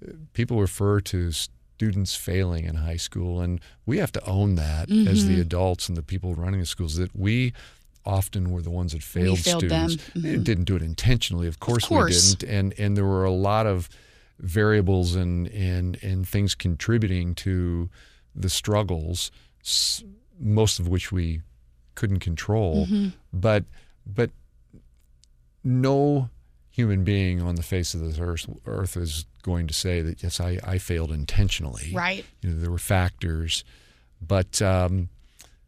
uh, 0.06 0.12
people 0.34 0.62
refer 0.62 1.00
to 1.02 1.32
students 1.32 2.16
failing 2.16 2.66
in 2.66 2.76
high 2.76 2.98
school, 2.98 3.42
and 3.42 3.60
we 3.86 3.98
have 3.98 4.12
to 4.12 4.24
own 4.26 4.56
that 4.56 4.92
as 4.92 5.28
the 5.28 5.42
adults 5.42 5.90
and 5.90 5.98
the 5.98 6.04
people 6.04 6.36
running 6.36 6.60
the 6.60 6.66
schools 6.66 6.96
that 6.98 7.16
we 7.16 7.52
often 8.06 8.52
were 8.52 8.62
the 8.62 8.70
ones 8.70 8.94
that 8.94 9.02
failed, 9.02 9.40
failed 9.40 9.64
them. 9.64 9.90
students. 9.90 10.12
They 10.16 10.38
didn't 10.38 10.66
do 10.66 10.76
it 10.76 10.84
intentionally, 10.84 11.48
of 11.48 11.60
course, 11.60 11.86
course. 11.86 12.30
we 12.30 12.36
didn't, 12.36 12.50
and 12.50 12.74
and 12.78 12.96
there 12.96 13.06
were 13.06 13.26
a 13.26 13.32
lot 13.32 13.66
of 13.66 13.90
variables 14.40 15.16
and 15.16 15.48
and 15.48 15.98
and 16.04 16.28
things 16.28 16.54
contributing 16.54 17.34
to 17.36 17.90
the 18.36 18.50
struggles, 18.50 19.32
most 20.40 20.80
of 20.80 20.88
which 20.88 21.12
we 21.12 21.42
couldn't 21.96 22.20
control. 22.20 22.88
But 23.34 23.66
but 24.06 24.32
no 25.64 26.30
human 26.70 27.04
being 27.04 27.42
on 27.42 27.56
the 27.56 27.64
face 27.64 27.94
of 27.94 28.02
this 28.02 28.20
earth, 28.20 28.48
earth 28.66 28.98
is 28.98 29.26
going 29.44 29.66
to 29.66 29.74
say 29.74 30.02
that 30.02 30.22
yes, 30.22 30.40
I, 30.42 30.60
I 30.64 30.78
failed 30.78 31.12
intentionally. 31.12 31.92
Right. 31.94 32.26
You 32.42 32.50
know, 32.50 32.60
there 32.60 32.70
were 32.70 32.78
factors, 32.78 33.64
but 34.22 34.62
um, 34.62 35.10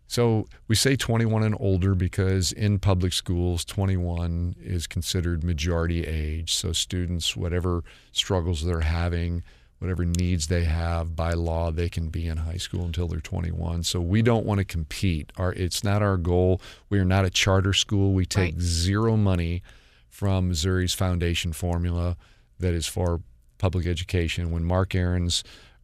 so 0.08 0.47
we 0.67 0.75
say 0.75 0.95
21 0.95 1.43
and 1.43 1.56
older 1.60 1.93
because 1.95 2.51
in 2.51 2.80
public 2.80 3.13
schools, 3.13 3.65
21 3.65 4.56
is 4.60 4.88
considered 4.88 5.43
majority 5.43 6.06
age. 6.06 6.53
So 6.53 6.71
students, 6.71 7.36
whatever 7.36 7.84
struggles 8.12 8.65
they're 8.65 8.82
having, 8.82 9.43
whatever 9.80 10.04
needs 10.06 10.48
they 10.48 10.63
have 10.63 11.16
by 11.16 11.34
law, 11.34 11.72
they 11.72 11.90
can 11.90 12.10
be 12.10 12.28
in 12.28 12.38
high 12.38 12.58
school 12.58 12.86
until 12.86 13.08
they're 13.08 13.20
21. 13.20 13.84
So 13.84 14.02
we 14.02 14.22
don't 14.22 14.46
want 14.46 14.58
to 14.60 14.66
compete. 14.66 15.32
Our 15.38 15.54
it's 15.54 15.84
not 15.84 16.02
our 16.02 16.18
goal. 16.18 16.62
We 16.90 17.00
are 17.00 17.06
not 17.06 17.26
a 17.26 17.30
charter 17.30 17.74
school. 17.74 18.13
We 18.13 18.26
take 18.26 18.54
Right. 18.56 18.62
zero 18.62 19.16
money 19.18 19.62
from 20.10 20.48
Missouri's 20.50 20.94
foundation 20.94 21.54
formula 21.54 22.18
that 22.60 22.74
is 22.74 22.88
for 22.88 23.22
public 23.60 23.86
education. 23.86 24.50
When 24.52 24.63
Mark 24.63 24.96
Arens 24.96 25.44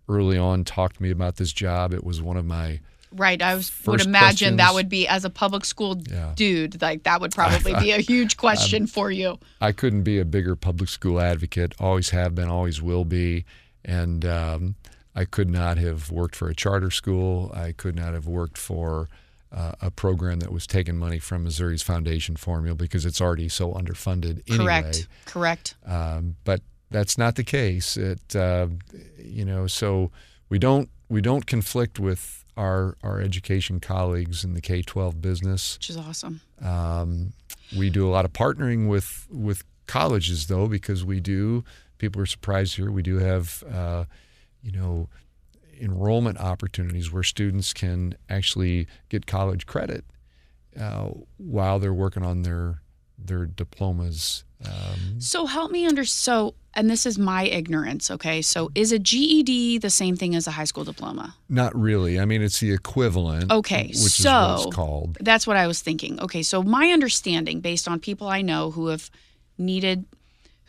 early 0.09 0.37
on 0.37 0.63
talked 0.63 0.97
to 0.97 1.03
me 1.03 1.11
about 1.11 1.35
this 1.37 1.53
job, 1.53 1.93
it 1.93 2.03
was 2.03 2.21
one 2.21 2.37
of 2.37 2.45
my 2.45 2.79
Right. 3.15 3.39
I 3.43 3.53
was, 3.53 3.71
would 3.85 4.01
imagine 4.01 4.55
that 4.55 4.73
would 4.73 4.89
be, 4.89 5.07
as 5.07 5.23
a 5.23 5.29
public 5.29 5.65
school 5.65 6.01
Yeah. 6.09 6.31
dude, 6.35 6.81
like 6.81 7.03
that 7.03 7.21
would 7.21 7.31
probably 7.35 7.75
be 7.75 7.91
a 7.91 7.99
huge 7.99 8.37
question 8.37 8.87
for 8.87 9.11
you. 9.11 9.37
I 9.61 9.71
couldn't 9.71 10.01
be 10.01 10.17
a 10.17 10.25
bigger 10.25 10.55
public 10.55 10.89
school 10.89 11.21
advocate. 11.21 11.75
Always 11.79 12.09
have 12.09 12.33
been, 12.33 12.47
always 12.49 12.81
will 12.81 13.05
be. 13.05 13.45
And 13.85 14.25
um, 14.25 14.75
I 15.15 15.25
could 15.25 15.49
not 15.49 15.77
have 15.77 16.11
worked 16.11 16.35
for 16.35 16.49
a 16.49 16.55
charter 16.55 16.91
school. 16.91 17.51
I 17.53 17.71
could 17.71 17.95
not 17.95 18.13
have 18.13 18.27
worked 18.27 18.57
for 18.57 19.09
uh, 19.51 19.73
a 19.81 19.91
program 19.91 20.39
that 20.39 20.51
was 20.51 20.65
taking 20.65 20.97
money 20.97 21.19
from 21.19 21.43
Missouri's 21.43 21.83
foundation 21.83 22.35
formula 22.35 22.75
because 22.75 23.05
it's 23.05 23.21
already 23.21 23.49
so 23.49 23.73
underfunded 23.73 24.41
anyway. 24.49 24.65
Correct. 24.65 25.07
Correct. 25.25 25.75
Um, 25.85 26.35
but 26.43 26.61
that's 26.89 27.17
not 27.17 27.35
the 27.35 27.43
case. 27.43 27.97
It, 27.97 28.35
uh, 28.35 28.67
you 29.17 29.45
know, 29.45 29.67
so 29.67 30.11
we 30.49 30.59
don't 30.59 30.89
we 31.09 31.21
don't 31.21 31.45
conflict 31.45 31.99
with 31.99 32.43
our 32.57 32.97
our 33.03 33.19
education 33.19 33.79
colleagues 33.79 34.43
in 34.43 34.53
the 34.53 34.61
K 34.61 34.81
twelve 34.81 35.21
business. 35.21 35.77
Which 35.77 35.89
is 35.91 35.97
awesome. 35.97 36.41
Um, 36.61 37.33
we 37.77 37.89
do 37.89 38.07
a 38.07 38.11
lot 38.11 38.25
of 38.25 38.33
partnering 38.33 38.87
with 38.87 39.27
with 39.29 39.63
colleges 39.85 40.47
though, 40.47 40.67
because 40.67 41.03
we 41.03 41.19
do. 41.19 41.63
People 42.03 42.21
are 42.21 42.25
surprised 42.25 42.75
here. 42.75 42.91
We 42.91 43.01
do 43.01 43.19
have, 43.19 43.63
uh, 43.71 44.03
you 44.61 44.73
know, 44.73 45.07
enrollment 45.79 46.37
opportunities 46.37 47.13
where 47.13 47.23
students 47.23 47.71
can 47.71 48.17
actually 48.27 48.87
get 49.07 49.25
college 49.25 49.65
credit 49.65 50.03
uh, 50.77 51.11
while 51.37 51.79
they're 51.79 51.93
working 51.93 52.21
on 52.23 52.41
their 52.41 52.81
their 53.17 53.45
diplomas. 53.45 54.43
Um, 54.65 55.21
So 55.21 55.45
help 55.45 55.71
me 55.71 55.85
under 55.85 56.03
so 56.03 56.55
and 56.73 56.89
this 56.89 57.05
is 57.05 57.17
my 57.17 57.43
ignorance, 57.45 58.11
okay? 58.11 58.41
So 58.41 58.69
is 58.75 58.91
a 58.91 58.99
GED 58.99 59.77
the 59.77 59.89
same 59.89 60.17
thing 60.17 60.35
as 60.35 60.45
a 60.45 60.51
high 60.51 60.65
school 60.65 60.83
diploma? 60.83 61.35
not 61.47 61.73
really. 61.73 62.19
I 62.19 62.25
mean, 62.25 62.41
it's 62.41 62.59
the 62.59 62.73
equivalent. 62.73 63.49
Okay, 63.49 63.87
which 63.87 64.19
is 64.19 64.25
what 64.25 64.65
it's 64.65 64.75
called. 64.75 65.19
That's 65.21 65.47
what 65.47 65.55
I 65.55 65.67
was 65.67 65.79
thinking. 65.81 66.19
Okay, 66.19 66.43
so 66.43 66.61
my 66.63 66.87
understanding 66.87 67.61
based 67.61 67.87
on 67.87 68.01
people 68.01 68.27
I 68.27 68.41
know 68.41 68.71
who 68.71 68.87
have 68.87 69.09
needed 69.57 70.03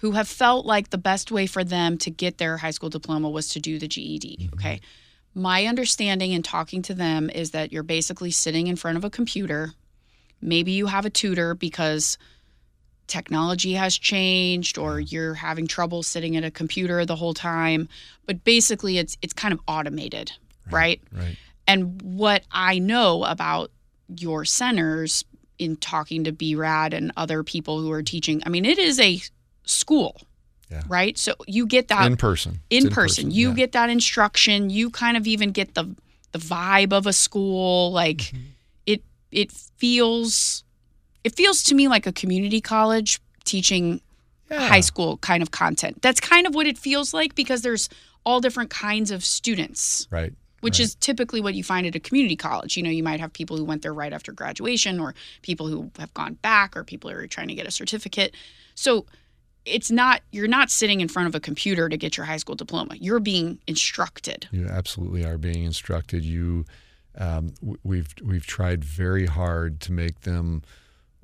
who 0.05 0.11
have 0.11 0.29
felt 0.29 0.67
like 0.67 0.91
the 0.91 0.99
best 0.99 1.33
way 1.33 1.47
for 1.47 1.65
them 1.65 1.97
to 1.97 2.11
get 2.11 2.37
their 2.37 2.59
high 2.59 2.73
school 2.73 2.91
diploma 2.91 3.31
was 3.31 3.49
to 3.49 3.59
do 3.59 3.79
the 3.79 3.89
GED, 3.89 4.37
mm-hmm. 4.39 4.55
okay? 4.55 4.79
My 5.35 5.65
understanding 5.65 6.33
in 6.33 6.43
talking 6.43 6.83
to 6.83 6.93
them 6.93 7.31
is 7.31 7.53
that 7.53 7.73
you're 7.73 7.83
basically 7.83 8.31
sitting 8.31 8.67
in 8.67 8.77
front 8.77 8.99
of 8.99 9.05
a 9.07 9.09
computer. 9.09 9.73
Maybe 10.43 10.73
you 10.73 10.89
have 10.89 11.07
a 11.07 11.11
tutor 11.11 11.55
because 11.55 12.19
technology 13.07 13.73
has 13.73 13.97
changed 13.97 14.77
or 14.77 15.01
you're 15.01 15.33
having 15.33 15.67
trouble 15.67 16.03
sitting 16.03 16.37
at 16.37 16.45
a 16.45 16.51
computer 16.51 17.07
the 17.07 17.17
whole 17.17 17.33
time, 17.33 17.89
but 18.27 18.45
basically 18.45 18.99
it's 18.99 19.17
it's 19.23 19.33
kind 19.33 19.55
of 19.55 19.61
automated, 19.67 20.33
right? 20.71 21.01
Right. 21.17 21.39
And 21.67 22.03
what 22.03 22.45
I 22.53 22.79
know 22.79 23.25
about 23.25 23.71
your 24.15 24.45
centers 24.45 25.25
in 25.59 25.77
talking 25.77 26.25
to 26.25 26.33
BRAD 26.33 26.93
and 26.93 27.11
other 27.17 27.43
people 27.43 27.81
who 27.81 27.91
are 27.91 28.03
teaching, 28.03 28.43
I 28.45 28.51
mean, 28.51 28.67
it 28.67 28.79
is 28.79 29.01
a 29.01 29.19
school, 29.65 30.21
Yeah. 30.71 30.83
right? 30.89 31.17
So 31.19 31.35
you 31.47 31.67
get 31.67 31.89
that 31.89 32.07
in 32.07 32.17
person. 32.17 32.61
in, 32.71 32.87
It's 32.87 32.95
person. 32.95 33.31
You 33.31 33.49
yeah. 33.51 33.55
get 33.55 33.73
that 33.73 33.91
instruction. 33.91 34.71
You 34.71 34.91
kind 34.91 35.17
of 35.17 35.27
even 35.27 35.53
get 35.53 35.75
the 35.75 35.95
the 36.33 36.39
vibe 36.41 36.93
of 36.93 37.07
a 37.07 37.13
school. 37.13 37.93
Like 37.93 38.19
Mm-hmm. 38.19 38.39
it 38.87 39.03
it 39.31 39.53
feels 39.53 40.65
it 41.23 41.35
feels 41.35 41.63
to 41.65 41.75
me 41.75 41.89
like 41.89 42.07
a 42.07 42.13
community 42.13 42.61
college 42.61 43.21
teaching 43.45 44.01
Yeah. 44.51 44.69
high 44.69 44.81
school 44.81 45.17
kind 45.19 45.43
of 45.43 45.51
content. 45.51 46.03
That's 46.03 46.21
kind 46.21 46.47
of 46.47 46.55
what 46.55 46.67
it 46.67 46.77
feels 46.79 47.15
like 47.15 47.35
because 47.35 47.63
there's 47.63 47.89
all 48.27 48.41
different 48.41 48.71
kinds 48.71 49.11
of 49.11 49.25
students, 49.25 50.07
Right. 50.11 50.33
which 50.61 50.79
Right. 50.79 50.85
is 50.85 50.95
typically 50.97 51.41
what 51.41 51.55
you 51.55 51.63
find 51.65 51.87
at 51.87 51.95
a 51.95 52.01
community 52.01 52.37
college. 52.37 52.77
You 52.77 52.83
know, 52.83 52.91
you 52.91 53.03
might 53.03 53.21
have 53.21 53.33
people 53.33 53.57
who 53.57 53.65
went 53.65 53.83
there 53.83 53.93
right 53.95 54.13
after 54.13 54.33
graduation, 54.33 54.99
or 55.01 55.15
people 55.43 55.67
who 55.69 55.91
have 55.99 56.13
gone 56.15 56.35
back, 56.43 56.77
or 56.77 56.85
people 56.85 57.11
who 57.11 57.17
are 57.17 57.27
trying 57.27 57.49
to 57.49 57.55
get 57.55 57.67
a 57.67 57.71
certificate. 57.71 58.35
So 58.75 59.07
it's 59.67 59.91
not, 59.91 60.23
you're 60.31 60.49
not 60.49 60.71
sitting 60.71 61.01
in 61.01 61.09
front 61.09 61.29
of 61.29 61.35
a 61.35 61.41
computer 61.41 61.89
to 61.89 61.97
get 61.97 62.17
your 62.17 62.27
high 62.27 62.37
school 62.37 62.55
diploma. 62.55 62.95
You're 62.97 63.21
being 63.21 63.59
instructed. 63.67 64.49
You 64.51 64.67
absolutely 64.69 65.25
are 65.25 65.39
being 65.39 65.65
instructed. 65.65 66.25
You, 66.25 66.65
um, 67.17 67.55
we've 67.85 68.13
we've 68.25 68.45
tried 68.47 68.85
very 68.85 69.27
hard 69.27 69.81
to 69.83 69.93
make 69.93 70.23
them 70.23 70.63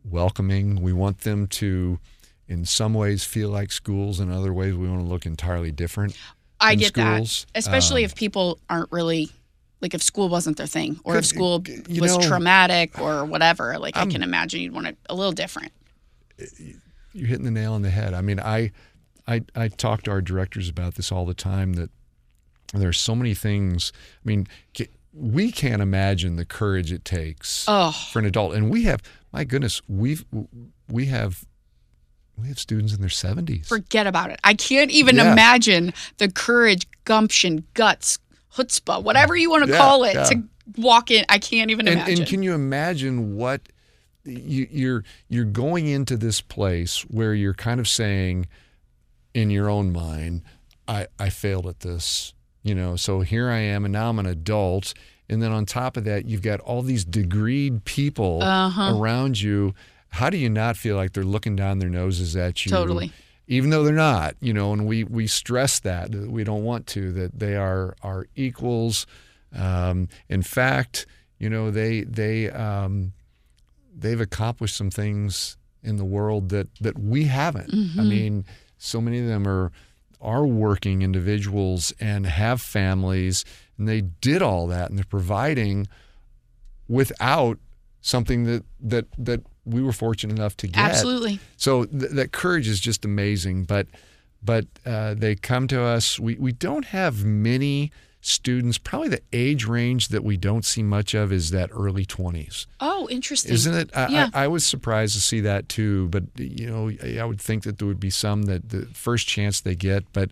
welcoming. 0.05 0.81
We 0.83 0.93
want 0.93 1.23
them 1.23 1.47
to, 1.49 1.99
in 2.49 2.65
some 2.65 2.95
ways, 2.95 3.25
feel 3.25 3.51
like 3.51 3.73
schools. 3.73 4.21
In 4.21 4.31
other 4.31 4.53
ways, 4.53 4.75
we 4.75 4.89
want 4.89 5.01
to 5.03 5.07
look 5.07 5.27
entirely 5.27 5.73
different. 5.73 6.17
I 6.61 6.75
get 6.77 6.89
schools. 6.89 7.47
that, 7.53 7.59
especially 7.59 8.03
Um, 8.05 8.07
if 8.07 8.15
people 8.15 8.59
aren't 8.69 8.93
really 8.93 9.31
like 9.81 9.95
if 9.95 10.03
school 10.03 10.29
wasn't 10.29 10.59
their 10.59 10.67
thing, 10.67 11.01
or 11.05 11.17
if 11.17 11.25
school 11.27 11.65
was 11.89 12.17
know- 12.17 12.21
traumatic 12.21 12.99
or 12.99 13.25
whatever. 13.25 13.79
Like 13.79 13.97
i 13.97 14.01
I'm- 14.01 14.11
can 14.11 14.23
imagine 14.23 14.61
you'd 14.61 14.73
want 14.73 14.87
it 14.87 14.99
a 15.09 15.15
little 15.15 15.33
different. 15.33 15.73
You're 17.13 17.29
hitting 17.29 17.45
the 17.45 17.51
nail 17.51 17.73
on 17.75 17.83
the 17.83 17.91
head. 17.91 18.15
I 18.15 18.21
mean, 18.21 18.39
I, 18.41 18.71
I, 19.27 19.43
I 19.55 19.69
talk 19.69 20.03
to 20.05 20.11
our 20.11 20.21
directors 20.21 20.69
about 20.69 20.95
this 20.95 21.11
all 21.11 21.27
the 21.27 21.35
time. 21.35 21.73
That 21.75 21.91
there's 22.73 22.99
so 22.99 23.15
many 23.15 23.35
things. 23.35 23.93
I 24.25 24.29
mean, 24.29 24.47
we 25.13 25.51
can't 25.51 25.83
imagine 25.83 26.37
the 26.37 26.45
courage 26.45 26.93
it 26.93 27.05
takes 27.05 27.65
Oh, 27.67 27.91
for 28.13 28.19
an 28.21 28.27
adult, 28.27 28.55
and 28.55 28.71
we 28.71 28.85
have. 28.85 29.03
My 29.33 29.45
goodness, 29.45 29.81
we've 29.89 30.25
we 30.89 31.07
have 31.07 31.45
we 32.37 32.49
have 32.49 32.59
students 32.59 32.93
in 32.95 33.01
their 33.01 33.11
70s. 33.11 33.67
forget 33.67 34.07
about 34.07 34.31
it. 34.31 34.41
I 34.45 34.55
can't 34.55 34.91
even 34.91 35.17
Yeah. 35.17 35.33
imagine 35.33 35.93
the 36.19 36.31
courage, 36.31 36.87
gumption, 37.05 37.65
guts, 37.75 38.19
chutzpah, 38.55 39.03
whatever 39.03 39.37
you 39.37 39.51
want 39.51 39.65
to 39.67 39.71
Yeah, 39.71 39.79
call 39.79 40.05
it, 40.05 40.15
yeah. 40.15 40.25
to 40.25 40.43
walk 40.79 41.11
in. 41.11 41.25
I 41.29 41.39
can't 41.39 41.71
even 41.71 41.87
and, 41.87 41.97
imagine. 41.99 42.19
and 42.21 42.27
can 42.29 42.43
you 42.43 42.55
imagine 42.55 43.37
what 43.37 43.61
you, 44.25 44.67
you're 44.71 45.05
you're 45.29 45.45
going 45.45 45.87
into 45.87 46.17
this 46.17 46.41
place 46.41 47.01
where 47.09 47.35
you're 47.35 47.55
kind 47.55 47.81
of 47.81 47.89
saying 47.89 48.47
in 49.35 49.51
your 49.51 49.69
own 49.71 49.93
mind 49.93 50.43
I, 50.89 51.07
I 51.19 51.31
failed 51.31 51.67
at 51.67 51.81
this 51.81 52.35
you 52.63 52.75
know 52.75 52.97
so 52.97 53.21
here 53.21 53.49
i 53.49 53.59
am 53.59 53.85
and 53.85 53.93
now 53.93 54.09
i'm 54.11 54.19
an 54.19 54.27
adult 54.27 54.93
and 55.29 55.41
then 55.43 55.53
on 55.53 55.65
top 55.65 55.97
of 55.97 56.05
that 56.05 56.27
you've 56.27 56.43
got 56.43 56.61
all 56.61 56.83
these 56.83 57.05
degreed 57.05 57.85
people 57.85 58.43
Uh-huh. 58.43 58.95
around 58.97 59.41
you 59.41 59.75
how 60.11 60.29
do 60.29 60.37
you 60.37 60.51
not 60.51 60.77
feel 60.77 60.97
like 60.97 61.13
they're 61.13 61.23
looking 61.25 61.57
down 61.57 61.79
their 61.79 61.89
noses 61.89 62.35
at 62.37 62.67
you 62.67 62.71
Totally. 62.71 63.13
even 63.49 63.71
though 63.71 63.85
they're 63.85 63.95
not 63.95 64.35
you 64.41 64.53
know 64.53 64.73
and 64.73 64.87
we 64.87 65.05
we 65.05 65.27
stress 65.27 65.79
that 65.81 66.13
that 66.13 66.31
we 66.31 66.45
don't 66.45 66.65
want 66.65 66.87
to 66.89 67.13
that 67.13 67.39
they 67.39 67.57
are 67.57 67.95
our 68.03 68.27
equals 68.37 69.07
um, 69.57 70.09
in 70.29 70.43
fact 70.43 71.07
you 71.39 71.49
know 71.49 71.71
they 71.71 72.03
they 72.03 72.51
um, 72.51 73.13
they've 73.95 74.21
accomplished 74.21 74.77
some 74.77 74.91
things 74.91 75.57
in 75.83 75.97
the 75.97 76.05
world 76.05 76.49
that 76.51 76.69
that 76.81 76.99
we 76.99 77.25
haven't 77.25 77.71
i 77.99 78.03
mean 78.03 78.45
so 78.79 79.01
many 79.01 79.19
of 79.19 79.27
them 79.27 79.47
are 79.49 79.73
are 80.21 80.47
working 80.47 81.03
individuals 81.03 81.93
and 82.01 82.27
have 82.27 82.61
families 82.61 83.45
and 83.79 83.89
they 83.89 84.01
did 84.01 84.43
all 84.43 84.67
that 84.67 84.91
and 84.91 84.99
they're 84.99 85.05
providing 85.05 85.87
without 86.89 87.59
something 88.01 88.45
that 88.45 88.65
that 88.81 89.07
that 89.19 89.43
we 89.65 89.83
were 89.83 89.93
fortunate 89.93 90.37
enough 90.37 90.57
to 90.57 90.67
get 90.67 90.85
Absolutely. 90.85 91.39
so 91.57 91.85
th- 91.85 92.11
that 92.13 92.33
courage 92.33 92.67
is 92.69 92.81
just 92.81 93.05
amazing. 93.05 93.65
But 93.65 93.87
but 94.43 94.67
uh, 94.87 95.15
they 95.15 95.35
come 95.35 95.69
to 95.69 95.83
us. 95.83 96.19
We 96.19 96.35
we 96.37 96.53
don't 96.53 96.87
have 96.87 97.25
many 97.25 97.93
students. 98.21 98.79
Probably 98.79 99.09
the 99.09 99.23
age 99.33 99.65
range 99.67 100.09
that 100.09 100.23
we 100.25 100.37
don't 100.37 100.65
see 100.65 100.83
much 100.83 101.15
of 101.15 101.33
is 101.33 101.51
that 101.51 101.71
early 101.73 102.05
twenties, 102.05 102.67
Oh, 102.81 103.09
interesting. 103.11 103.53
isn't 103.53 103.75
it? 103.75 103.91
I, 103.97 104.09
Yeah. 104.09 104.29
I, 104.35 104.45
I 104.45 104.49
was 104.49 104.65
surprised 104.65 105.15
to 105.15 105.21
see 105.21 105.41
that 105.41 105.69
too. 105.69 106.09
But 106.09 106.25
you 106.37 106.67
know, 106.67 106.91
I, 107.21 107.25
would 107.25 107.41
think 107.41 107.63
that 107.65 107.79
there 107.79 107.89
would 107.89 108.01
be 108.01 108.11
some 108.11 108.43
that 108.43 108.69
the 108.71 108.87
first 108.93 109.27
chance 109.27 109.61
they 109.61 109.75
get. 109.75 110.05
But 110.13 110.31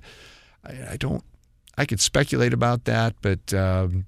I, 0.64 0.92
I 0.92 0.96
don't. 0.96 1.24
I 1.76 1.84
could 1.86 2.00
speculate 2.00 2.52
about 2.52 2.84
that, 2.86 3.14
but 3.22 3.54
um, 3.54 4.04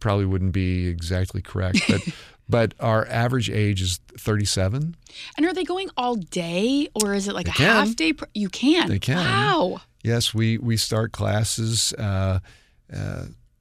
probably 0.00 0.26
wouldn't 0.26 0.52
be 0.52 0.86
exactly 0.86 1.40
correct. 1.42 1.80
But 1.88 2.02
but 2.48 2.74
our 2.78 3.06
average 3.08 3.50
age 3.50 3.80
is 3.82 3.98
thirty-seven. 4.18 4.94
And 5.36 5.46
are 5.46 5.52
they 5.54 5.64
going 5.64 5.88
all 5.96 6.14
day 6.16 6.88
or 6.94 7.14
is 7.14 7.26
it 7.26 7.34
like 7.34 7.46
They 7.46 7.52
a 7.52 7.54
can. 7.54 7.86
half 7.86 7.96
day? 7.96 8.12
Pr- 8.12 8.26
you 8.34 8.48
can. 8.50 8.88
They 8.88 8.98
can. 8.98 9.16
Wow. 9.16 9.80
Yes, 10.04 10.32
we 10.34 10.58
we 10.58 10.76
start 10.76 11.10
classes 11.12 11.92
uh, 11.94 12.38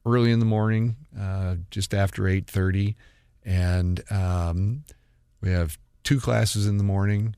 early 0.06 0.32
in 0.32 0.40
the 0.40 0.46
morning, 0.46 0.96
uh, 1.20 1.56
just 1.72 1.94
after 1.94 2.28
eight 2.28 2.48
thirty, 2.48 2.96
and 3.44 4.04
um, 4.12 4.84
we 5.42 5.52
have 5.52 5.78
two 6.04 6.20
classes 6.20 6.68
in 6.68 6.78
the 6.78 6.84
morning. 6.84 7.36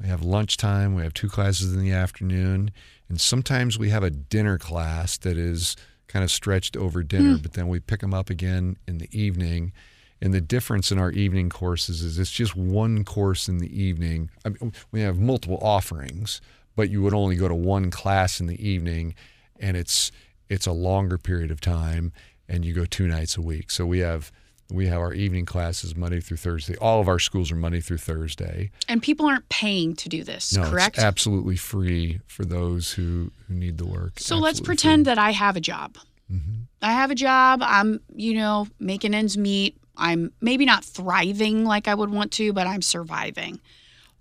We 0.00 0.08
have 0.08 0.22
lunchtime. 0.22 0.94
We 0.94 1.02
have 1.02 1.14
two 1.14 1.28
classes 1.28 1.72
in 1.72 1.80
the 1.80 1.92
afternoon, 1.92 2.72
and 3.08 3.20
sometimes 3.20 3.78
we 3.78 3.90
have 3.90 4.02
a 4.02 4.10
dinner 4.10 4.58
class 4.58 5.16
that 5.18 5.36
is 5.36 5.76
kind 6.08 6.24
of 6.24 6.30
stretched 6.30 6.76
over 6.76 7.02
dinner. 7.02 7.38
But 7.42 7.52
then 7.54 7.68
we 7.68 7.80
pick 7.80 8.00
them 8.00 8.14
up 8.14 8.30
again 8.30 8.76
in 8.86 8.98
the 8.98 9.08
evening. 9.10 9.72
And 10.20 10.32
the 10.32 10.40
difference 10.40 10.90
in 10.90 10.98
our 10.98 11.10
evening 11.10 11.50
courses 11.50 12.02
is 12.02 12.18
it's 12.18 12.30
just 12.30 12.56
one 12.56 13.04
course 13.04 13.48
in 13.48 13.58
the 13.58 13.82
evening. 13.82 14.30
I 14.44 14.50
mean, 14.50 14.72
we 14.90 15.00
have 15.00 15.18
multiple 15.18 15.58
offerings, 15.60 16.40
but 16.76 16.88
you 16.88 17.02
would 17.02 17.12
only 17.12 17.36
go 17.36 17.48
to 17.48 17.54
one 17.54 17.90
class 17.90 18.40
in 18.40 18.46
the 18.46 18.66
evening, 18.66 19.14
and 19.60 19.76
it's 19.76 20.12
it's 20.48 20.66
a 20.66 20.72
longer 20.72 21.18
period 21.18 21.50
of 21.50 21.60
time, 21.60 22.12
and 22.48 22.64
you 22.64 22.74
go 22.74 22.84
two 22.84 23.06
nights 23.06 23.36
a 23.36 23.42
week. 23.42 23.70
So 23.70 23.86
we 23.86 24.00
have 24.00 24.30
we 24.70 24.86
have 24.86 24.98
our 25.00 25.12
evening 25.12 25.44
classes 25.44 25.94
Monday 25.94 26.20
through 26.20 26.38
Thursday. 26.38 26.74
All 26.76 26.98
of 27.00 27.06
our 27.08 27.18
schools 27.18 27.52
are 27.52 27.56
Monday 27.56 27.80
through 27.80 27.98
Thursday. 27.98 28.70
And 28.88 29.02
people 29.02 29.26
aren't 29.26 29.48
paying 29.50 29.94
to 29.96 30.08
do 30.08 30.24
this, 30.24 30.54
No, 30.56 30.68
correct? 30.70 30.96
it's 30.96 31.04
absolutely 31.04 31.56
free 31.56 32.20
for 32.26 32.46
those 32.46 32.92
who, 32.92 33.30
who 33.46 33.54
need 33.54 33.76
the 33.76 33.86
work. 33.86 34.12
so 34.18 34.36
let's 34.38 34.60
pretend 34.60 35.04
free. 35.04 35.14
that 35.14 35.18
I 35.18 35.32
have 35.32 35.56
a 35.56 35.60
job. 35.60 35.96
Mm-hmm. 36.32 36.62
I 36.80 36.92
have 36.92 37.10
a 37.10 37.14
job. 37.14 37.60
I'm, 37.62 38.00
you 38.16 38.34
know, 38.34 38.66
making 38.80 39.12
ends 39.12 39.36
meet. 39.36 39.76
I'm 39.98 40.32
maybe 40.40 40.64
not 40.64 40.82
thriving 40.82 41.64
like 41.66 41.86
I 41.86 41.94
would 41.94 42.10
want 42.10 42.32
to, 42.32 42.54
but 42.54 42.66
I'm 42.66 42.82
surviving. 42.82 43.60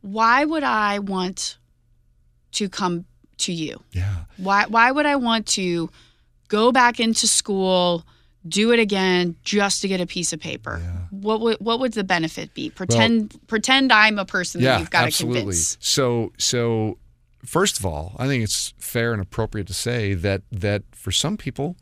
Why 0.01 0.43
would 0.43 0.63
I 0.63 0.99
want 0.99 1.57
to 2.53 2.67
come 2.67 3.05
to 3.39 3.53
you? 3.53 3.81
Yeah. 3.93 4.25
Why 4.37 4.65
why 4.67 4.91
would 4.91 5.05
I 5.05 5.15
want 5.15 5.47
to 5.47 5.89
go 6.53 6.71
back 6.71 6.99
into 6.99 7.27
school, 7.27 8.05
do 8.47 8.71
it 8.71 8.79
again 8.79 9.35
just 9.43 9.81
to 9.81 9.87
get 9.87 9.99
a 9.99 10.05
piece 10.05 10.31
of 10.33 10.39
paper? 10.39 10.79
Yeah. 10.81 10.91
What 11.09 11.41
would 11.41 11.57
what 11.59 11.79
would 11.79 11.93
the 11.93 12.03
benefit 12.03 12.53
be? 12.53 12.69
Pretend 12.69 13.35
pretend 13.47 13.91
I'm 13.91 14.19
a 14.19 14.25
person 14.25 14.61
that 14.61 14.79
you've 14.79 14.91
got 14.91 15.01
to 15.01 15.07
absolutely. 15.07 15.41
convince. 15.41 15.77
So, 15.79 16.31
so 16.37 16.99
first 17.43 17.79
of 17.79 17.85
all, 17.85 18.15
I 18.19 18.27
think 18.27 18.43
it's 18.43 18.73
fair 18.77 19.13
and 19.13 19.21
appropriate 19.21 19.65
to 19.67 19.73
say 19.73 20.13
that 20.13 20.43
that 20.51 20.83
for 20.91 21.11
some 21.11 21.37
people 21.37 21.75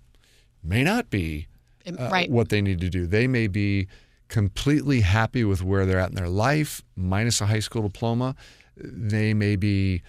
may 0.64 0.84
not 0.84 1.10
be 1.10 1.48
uh, 1.86 2.10
right. 2.10 2.32
what 2.32 2.48
they 2.48 2.62
need 2.62 2.80
to 2.80 2.90
do. 2.90 3.06
They 3.08 3.28
may 3.28 3.48
be 3.48 3.88
completely 4.30 5.02
happy 5.02 5.44
with 5.44 5.62
where 5.62 5.86
they're 5.86 6.00
at 6.00 6.10
in 6.10 6.16
their 6.16 6.30
life, 6.30 6.82
minus 6.96 7.42
a 7.42 7.48
high 7.48 7.60
school 7.60 7.82
diploma. 7.82 8.36
They 8.78 9.34
may 9.34 9.58
be. 9.58 10.02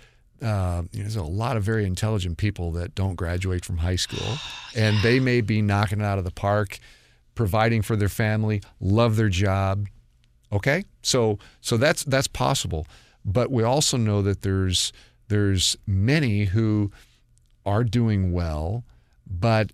Uh, 0.43 0.83
you 0.93 0.99
know, 0.99 1.05
there's 1.05 1.17
a 1.17 1.23
lot 1.23 1.57
of 1.57 1.63
very 1.63 1.87
intelligent 1.87 2.37
people 2.37 2.73
that 2.73 2.95
don't 2.95 3.15
graduate 3.15 3.65
from 3.65 3.79
high 3.79 3.97
school, 3.97 4.37
and 4.77 4.97
they 5.03 5.21
may 5.21 5.41
be 5.41 5.63
knocking 5.63 6.01
it 6.01 6.05
out 6.05 6.19
of 6.19 6.25
the 6.25 6.33
park, 6.33 6.79
providing 7.35 7.83
for 7.83 7.97
their 7.97 8.09
family, 8.09 8.61
love 8.81 9.17
their 9.17 9.29
job, 9.29 9.87
Okay, 10.53 10.85
so 11.01 11.39
so 11.63 11.77
that's 11.79 12.05
that's 12.05 12.27
possible, 12.29 12.87
but 13.25 13.51
we 13.51 13.63
also 13.63 13.97
know 13.97 14.21
that 14.21 14.43
there's 14.43 14.93
there's 15.29 15.77
many 15.87 16.45
who 16.45 16.93
are 17.65 17.85
doing 17.85 18.33
well, 18.33 18.85
but 19.27 19.73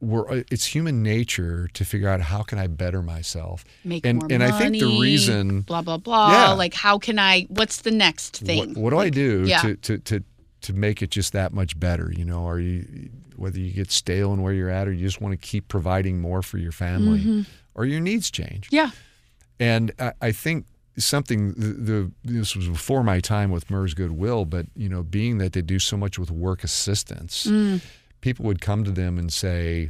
we're 0.00 0.44
it's 0.50 0.66
human 0.66 1.02
nature 1.02 1.68
to 1.72 1.84
figure 1.84 2.08
out 2.08 2.20
how 2.20 2.42
can 2.42 2.58
I 2.58 2.66
better 2.66 3.02
myself. 3.02 3.64
Make 3.84 4.04
and 4.04 4.18
more 4.18 4.28
and 4.30 4.40
money. 4.40 4.52
I 4.52 4.58
think 4.58 4.78
the 4.78 4.98
reason 5.00 5.62
blah 5.62 5.82
blah 5.82 5.96
blah. 5.96 6.30
Yeah. 6.32 6.52
Like 6.52 6.74
how 6.74 6.98
can 6.98 7.18
I? 7.18 7.46
What's 7.48 7.82
the 7.82 7.90
next 7.90 8.38
thing? 8.38 8.74
what, 8.74 8.78
what 8.78 8.90
do 8.90 8.98
I 8.98 9.08
do 9.10 9.44
yeah. 9.46 9.62
to, 9.62 9.76
to 9.76 9.98
to 9.98 10.24
to 10.62 10.72
make 10.72 11.02
it 11.02 11.10
just 11.10 11.32
that 11.32 11.52
much 11.52 11.78
better? 11.80 12.12
You 12.14 12.24
know, 12.24 12.46
are 12.46 12.60
you 12.60 13.08
whether 13.36 13.58
you 13.58 13.70
get 13.72 13.90
stale 13.90 14.32
in 14.32 14.42
where 14.42 14.52
you're 14.52 14.70
at, 14.70 14.88
or 14.88 14.92
you 14.92 15.04
just 15.06 15.20
want 15.20 15.32
to 15.32 15.36
keep 15.36 15.68
providing 15.68 16.20
more 16.20 16.42
for 16.42 16.58
your 16.58 16.72
family, 16.72 17.20
Mm-hmm. 17.20 17.40
or 17.74 17.84
your 17.84 18.00
needs 18.00 18.30
change. 18.30 18.68
Yeah. 18.70 18.90
And 19.60 19.92
I, 19.98 20.12
I 20.20 20.32
think 20.32 20.66
something 20.98 21.52
the, 21.54 21.66
the 21.66 22.12
this 22.24 22.56
was 22.56 22.68
before 22.68 23.02
my 23.02 23.20
time 23.20 23.50
with 23.50 23.70
MERS 23.70 23.94
Goodwill, 23.94 24.44
but 24.46 24.66
you 24.74 24.88
know, 24.88 25.02
being 25.02 25.38
that 25.38 25.52
they 25.52 25.62
do 25.62 25.78
so 25.78 25.96
much 25.96 26.18
with 26.18 26.30
work 26.30 26.64
assistance, 26.64 27.46
Mm. 27.46 27.82
People 28.26 28.44
would 28.44 28.60
come 28.60 28.82
to 28.82 28.90
them 28.90 29.18
and 29.18 29.32
say, 29.32 29.88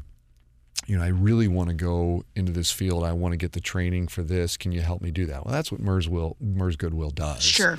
you 0.87 0.95
know, 0.95 1.03
I 1.03 1.07
really 1.07 1.49
want 1.49 1.71
to 1.71 1.75
go 1.75 2.23
into 2.35 2.53
this 2.53 2.71
field. 2.71 3.03
I 3.03 3.13
want 3.13 3.33
to 3.33 3.39
get 3.39 3.53
the 3.53 3.63
training 3.63 4.09
for 4.09 4.23
this. 4.23 4.59
Can 4.59 4.73
you 4.73 4.83
help 4.83 5.01
me 5.01 5.11
do 5.11 5.25
that? 5.25 5.47
Well, 5.47 5.55
that's 5.55 5.73
what 5.73 5.81
MERS 5.81 6.07
will 6.07 6.37
MERS 6.39 6.77
Goodwill 6.77 7.09
does. 7.09 7.43
Sure. 7.43 7.79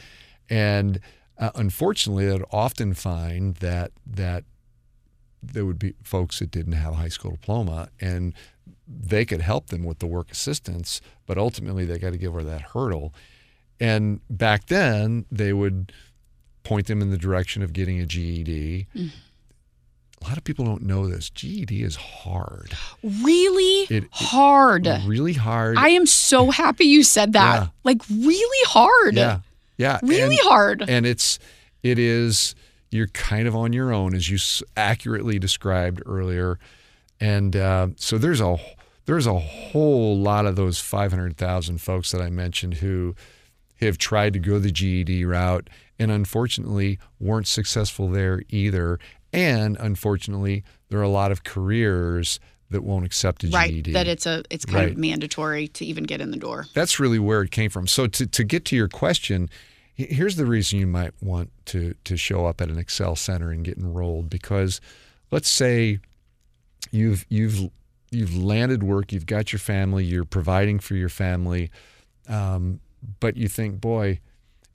And 0.49 0.99
uh, 1.37 1.51
unfortunately, 1.53 2.27
I'd 2.27 2.41
often 2.51 2.95
find 2.95 3.53
that 3.57 3.91
that 4.07 4.45
there 5.43 5.63
would 5.63 5.77
be 5.77 5.93
folks 6.01 6.39
that 6.39 6.49
didn't 6.49 6.73
have 6.73 6.93
a 6.93 6.95
high 6.95 7.09
school 7.09 7.29
diploma, 7.29 7.89
and 8.01 8.33
they 8.87 9.25
could 9.25 9.41
help 9.41 9.67
them 9.67 9.83
with 9.83 9.99
the 9.99 10.07
work 10.07 10.31
assistance, 10.31 11.01
but 11.27 11.37
ultimately 11.37 11.85
they 11.85 11.99
got 11.99 12.13
to 12.13 12.17
give 12.17 12.33
her 12.33 12.43
that 12.43 12.61
hurdle. 12.73 13.13
And 13.79 14.21
back 14.27 14.65
then, 14.65 15.27
they 15.31 15.53
would 15.53 15.91
point 16.63 16.87
them 16.87 16.99
in 16.99 17.11
the 17.11 17.17
direction 17.17 17.61
of 17.61 17.73
getting 17.73 17.99
a 17.99 18.07
GED. 18.07 18.87
Mm. 18.95 19.11
A 20.23 20.27
lot 20.27 20.37
of 20.37 20.43
people 20.43 20.65
don't 20.65 20.83
know 20.83 21.07
this. 21.07 21.29
GED 21.29 21.83
is 21.83 21.95
hard, 21.95 22.73
Really 23.03 23.83
It- 23.89 24.03
it- 24.05 24.09
hard. 24.11 24.87
really 25.05 25.33
hard. 25.33 25.77
I 25.77 25.89
am 25.89 26.05
so 26.05 26.49
happy 26.63 26.85
you 26.85 27.03
said 27.03 27.33
that. 27.33 27.61
Yeah. 27.61 27.67
Like 27.83 28.01
really 28.09 28.65
hard. 28.67 29.15
yeah, 29.15 29.39
yeah, 29.77 29.99
Really 30.03 30.37
and, 30.37 30.47
hard. 30.47 30.85
And 30.87 31.05
it's 31.05 31.37
it 31.83 31.99
is 31.99 32.55
you're 32.89 33.07
kind 33.07 33.47
of 33.47 33.55
on 33.55 33.73
your 33.73 33.93
own, 33.93 34.15
as 34.15 34.29
you 34.29 34.37
accurately 34.75 35.37
described 35.39 36.01
earlier. 36.05 36.57
And 37.19 37.55
uh, 37.55 37.89
so 37.97 38.17
there's 38.17 38.41
a 38.41 38.57
there's 39.05 39.27
a 39.27 39.37
whole 39.39 40.17
lot 40.17 40.45
of 40.45 40.55
those 40.55 40.79
500,000 40.79 41.77
folks 41.79 42.11
that 42.11 42.21
I 42.21 42.29
mentioned 42.29 42.75
who 42.75 43.15
have 43.79 43.97
tried 43.97 44.33
to 44.33 44.39
go 44.39 44.57
the 44.59 44.71
GED 44.71 45.23
route 45.25 45.69
and 45.99 46.11
unfortunately 46.11 46.99
weren't 47.19 47.47
successful 47.47 48.09
there 48.09 48.41
either. 48.49 48.99
And 49.33 49.77
unfortunately, 49.79 50.63
there 50.89 50.99
are 50.99 51.03
a 51.03 51.09
lot 51.09 51.31
of 51.31 51.43
careers 51.43 52.39
that 52.69 52.83
won't 52.83 53.05
accept 53.05 53.43
a 53.43 53.47
right. 53.49 53.71
GED. 53.71 53.93
That 53.93 54.07
it's 54.07 54.25
a 54.25 54.43
it's 54.49 54.65
kind 54.65 54.91
of 54.91 54.97
mandatory 54.97 55.67
to 55.69 55.85
even 55.85 56.03
get 56.03 56.21
in 56.21 56.31
the 56.31 56.37
door. 56.37 56.65
That's 56.73 56.99
really 56.99 57.19
where 57.19 57.41
it 57.41 57.51
came 57.51 57.69
from. 57.69 57.87
So 57.87 58.07
to, 58.07 58.25
to 58.25 58.43
get 58.43 58.65
to 58.65 58.75
your 58.75 58.87
question, 58.87 59.49
here's 59.95 60.35
the 60.35 60.45
reason 60.45 60.79
you 60.79 60.87
might 60.87 61.13
want 61.21 61.51
to 61.67 61.95
to 62.03 62.17
show 62.17 62.45
up 62.45 62.61
at 62.61 62.69
an 62.69 62.77
Excel 62.77 63.15
center 63.15 63.51
and 63.51 63.63
get 63.63 63.77
enrolled 63.77 64.29
because 64.29 64.81
let's 65.31 65.49
say 65.49 65.99
you've 66.91 67.25
you've 67.29 67.69
you've 68.11 68.35
landed 68.35 68.83
work, 68.83 69.11
you've 69.11 69.25
got 69.25 69.51
your 69.51 69.59
family, 69.59 70.03
you're 70.03 70.25
providing 70.25 70.79
for 70.79 70.95
your 70.95 71.09
family, 71.09 71.69
um, 72.29 72.79
but 73.19 73.35
you 73.37 73.47
think, 73.47 73.81
boy, 73.81 74.19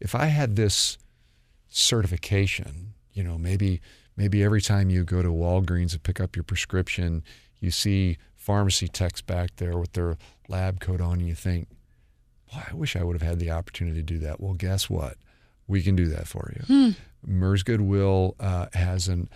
if 0.01 0.15
I 0.15 0.27
had 0.27 0.57
this 0.57 0.99
certification, 1.69 2.95
you 3.13 3.23
know, 3.23 3.39
maybe 3.39 3.81
maybe 4.17 4.43
every 4.43 4.61
time 4.61 4.91
you 4.91 5.05
go 5.05 5.23
to 5.23 5.29
Walgreens 5.29 5.93
to 5.93 5.99
pick 5.99 6.21
up 6.21 6.37
your 6.37 6.43
prescription, 6.45 7.23
you 7.61 7.71
see 7.71 8.19
pharmacy 8.35 8.89
techs 8.89 9.21
back 9.21 9.57
there 9.57 9.79
with 9.79 9.93
their 9.93 10.17
lab 10.49 10.81
coat 10.81 11.01
on, 11.01 11.21
and 11.21 11.29
you 11.29 11.35
think, 11.35 11.69
boy, 12.53 12.63
I 12.71 12.75
wish 12.75 12.97
I 12.97 13.05
would 13.05 13.15
have 13.15 13.29
had 13.29 13.39
the 13.39 13.51
opportunity 13.51 13.99
to 13.99 14.03
do 14.03 14.19
that. 14.19 14.41
Well, 14.41 14.55
guess 14.55 14.91
what? 14.91 15.17
We 15.67 15.83
can 15.83 15.95
do 15.97 16.07
that 16.09 16.27
for 16.27 16.53
you. 16.69 16.95
MERS 17.25 17.63
Goodwill 17.63 18.35
uh, 18.41 18.67
has 18.75 19.09
an, 19.09 19.29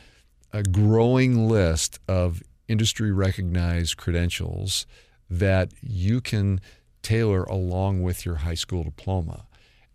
a 0.52 0.62
growing 0.62 1.48
list 1.48 2.00
of 2.08 2.42
industry 2.68 3.12
recognized 3.12 3.96
credentials 3.96 4.86
that 5.30 5.70
you 5.80 6.20
can 6.20 6.60
tailor 7.02 7.44
along 7.44 8.02
with 8.02 8.26
your 8.26 8.36
high 8.36 8.54
school 8.54 8.82
diploma. 8.82 9.45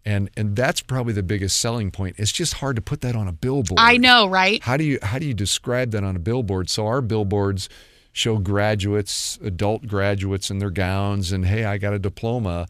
And, 0.03 0.31
and 0.35 0.55
that's 0.55 0.81
probably 0.81 1.13
the 1.13 1.23
biggest 1.23 1.59
selling 1.59 1.91
point. 1.91 2.15
It's 2.17 2.31
just 2.31 2.55
hard 2.55 2.75
to 2.75 2.81
put 2.81 3.01
that 3.01 3.15
on 3.15 3.27
a 3.27 3.31
billboard. 3.31 3.79
I 3.79 3.97
know, 3.97 4.27
right? 4.27 4.61
How 4.63 4.75
do 4.77 4.83
you 4.83 4.97
how 5.01 5.19
do 5.19 5.25
you 5.27 5.33
describe 5.35 5.91
that 5.91 6.03
on 6.03 6.15
a 6.15 6.19
billboard? 6.19 6.69
So 6.69 6.87
our 6.87 7.01
billboards 7.01 7.69
show 8.11 8.37
graduates, 8.37 9.37
adult 9.43 9.85
graduates 9.85 10.49
in 10.49 10.59
their 10.59 10.71
gowns, 10.71 11.31
and 11.31 11.45
hey, 11.45 11.65
I 11.65 11.77
got 11.77 11.93
a 11.93 11.99
diploma. 11.99 12.67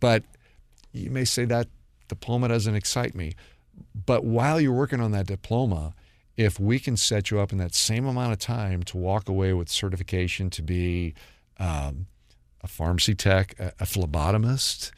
But 0.00 0.22
you 0.92 1.10
may 1.10 1.24
say 1.24 1.44
that 1.46 1.68
diploma 2.08 2.48
doesn't 2.48 2.74
excite 2.74 3.14
me. 3.14 3.34
But 4.06 4.24
while 4.24 4.60
you're 4.60 4.72
working 4.72 5.00
on 5.00 5.12
that 5.12 5.26
diploma, 5.26 5.94
if 6.36 6.60
we 6.60 6.78
can 6.78 6.96
set 6.96 7.30
you 7.30 7.40
up 7.40 7.52
in 7.52 7.58
that 7.58 7.74
same 7.74 8.06
amount 8.06 8.32
of 8.32 8.38
time 8.38 8.82
to 8.84 8.96
walk 8.96 9.28
away 9.28 9.52
with 9.52 9.68
certification 9.68 10.50
to 10.50 10.62
be 10.62 11.14
um, 11.58 12.06
a 12.62 12.66
pharmacy 12.66 13.14
tech, 13.14 13.54
a, 13.58 13.68
a 13.80 13.84
phlebotomist, 13.84 14.90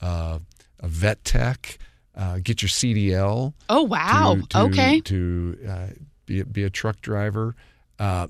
uh, 0.00 0.38
a 0.80 0.88
vet 0.88 1.24
tech, 1.24 1.78
uh, 2.16 2.38
get 2.42 2.62
your 2.62 2.68
CDL, 2.68 3.54
Oh 3.68 3.82
wow. 3.82 4.36
to, 4.40 4.46
to, 4.48 4.58
okay. 4.62 5.00
to 5.02 5.58
uh, 5.68 5.86
be, 6.26 6.40
a- 6.40 6.44
be 6.44 6.64
a 6.64 6.70
truck 6.70 7.00
driver. 7.00 7.54
Uh, 7.98 8.28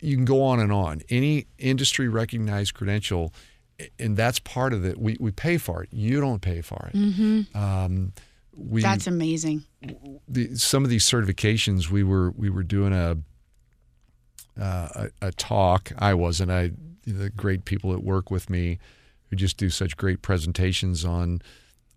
you 0.00 0.16
can 0.16 0.24
go 0.24 0.42
on 0.42 0.60
and 0.60 0.70
on. 0.72 1.00
Any 1.08 1.46
industry 1.58 2.08
recognized 2.08 2.74
credential, 2.74 3.32
and 3.98 4.16
that's 4.16 4.38
part 4.38 4.72
of 4.74 4.84
it. 4.84 4.98
We, 4.98 5.16
we 5.18 5.30
pay 5.30 5.56
for 5.56 5.82
it. 5.82 5.88
You 5.92 6.20
don't 6.20 6.40
pay 6.42 6.60
for 6.60 6.90
it. 6.92 7.46
Um, 7.56 8.12
we, 8.54 8.82
That's 8.82 9.06
amazing. 9.06 9.64
the, 10.28 10.54
some 10.56 10.82
of 10.84 10.90
these 10.90 11.04
certifications 11.04 11.88
we 11.90 12.02
were 12.02 12.32
we 12.32 12.50
were 12.50 12.64
doing 12.64 12.92
a 12.92 13.16
uh, 14.60 14.88
a, 15.22 15.28
a 15.28 15.32
talk. 15.32 15.92
I 15.98 16.14
wasn't. 16.14 16.50
I 16.50 16.72
the 17.06 17.30
great 17.30 17.64
people 17.64 17.92
that 17.92 18.02
work 18.02 18.30
with 18.30 18.50
me 18.50 18.78
who 19.30 19.36
just 19.36 19.56
do 19.56 19.70
such 19.70 19.96
great 19.96 20.20
presentations 20.22 21.04
on 21.04 21.40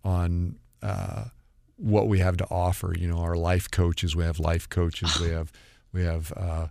on 0.04 0.56
uh, 0.82 1.24
what 1.76 2.08
we 2.08 2.18
have 2.20 2.36
to 2.38 2.46
offer. 2.50 2.94
You 2.96 3.08
know, 3.08 3.18
our 3.18 3.36
life 3.36 3.70
coaches. 3.70 4.14
We 4.16 4.24
have 4.24 4.38
life 4.38 4.68
coaches. 4.68 5.18
we 5.20 5.28
have 5.30 5.52
we 5.92 6.04
have 6.04 6.32
uh, 6.36 6.66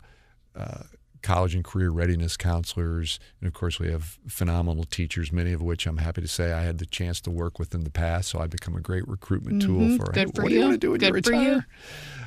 uh, 0.55 0.83
college 1.21 1.53
and 1.55 1.63
career 1.63 1.89
readiness 1.89 2.37
counselors, 2.37 3.19
and 3.39 3.47
of 3.47 3.53
course, 3.53 3.79
we 3.79 3.89
have 3.91 4.17
phenomenal 4.27 4.83
teachers. 4.83 5.31
Many 5.31 5.53
of 5.53 5.61
which 5.61 5.85
I'm 5.85 5.97
happy 5.97 6.21
to 6.21 6.27
say 6.27 6.51
I 6.51 6.61
had 6.61 6.77
the 6.77 6.85
chance 6.85 7.21
to 7.21 7.31
work 7.31 7.59
with 7.59 7.73
in 7.73 7.83
the 7.83 7.91
past. 7.91 8.29
So 8.29 8.39
I've 8.39 8.49
become 8.49 8.75
a 8.75 8.81
great 8.81 9.07
recruitment 9.07 9.61
tool 9.61 9.97
for. 9.97 10.05
Mm-hmm. 10.05 10.13
Good 10.13 10.15
hey, 10.15 10.25
for 10.33 10.41
what 10.43 10.49
do 10.49 10.53
you 10.55 10.59
you. 10.61 10.65
want 10.65 10.73
to 10.73 10.79
do 10.79 10.91
when 10.91 10.99
Good 10.99 11.15
you 11.15 11.21
for 11.21 11.33
you. 11.33 11.39
retire? 11.39 11.67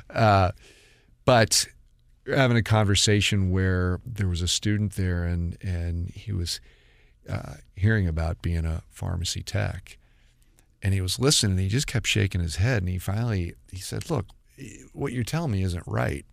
Uh, 0.09 0.51
but 1.25 1.67
having 2.27 2.57
a 2.57 2.63
conversation 2.63 3.51
where 3.51 3.99
there 4.05 4.27
was 4.27 4.41
a 4.41 4.47
student 4.47 4.93
there, 4.93 5.23
and 5.23 5.57
and 5.61 6.09
he 6.09 6.31
was 6.31 6.59
uh, 7.29 7.55
hearing 7.75 8.07
about 8.07 8.41
being 8.41 8.65
a 8.65 8.83
pharmacy 8.89 9.41
tech, 9.41 9.97
and 10.85 10.93
he 10.93 11.01
was 11.01 11.17
listening. 11.17 11.53
And 11.53 11.61
he 11.61 11.67
just 11.67 11.87
kept 11.87 12.05
shaking 12.05 12.41
his 12.41 12.57
head, 12.57 12.83
and 12.83 12.89
he 12.89 12.99
finally 12.99 13.55
he 13.71 13.79
said, 13.79 14.11
"Look, 14.11 14.27
what 14.93 15.11
you're 15.11 15.23
telling 15.23 15.51
me 15.51 15.63
isn't 15.63 15.83
right." 15.87 16.23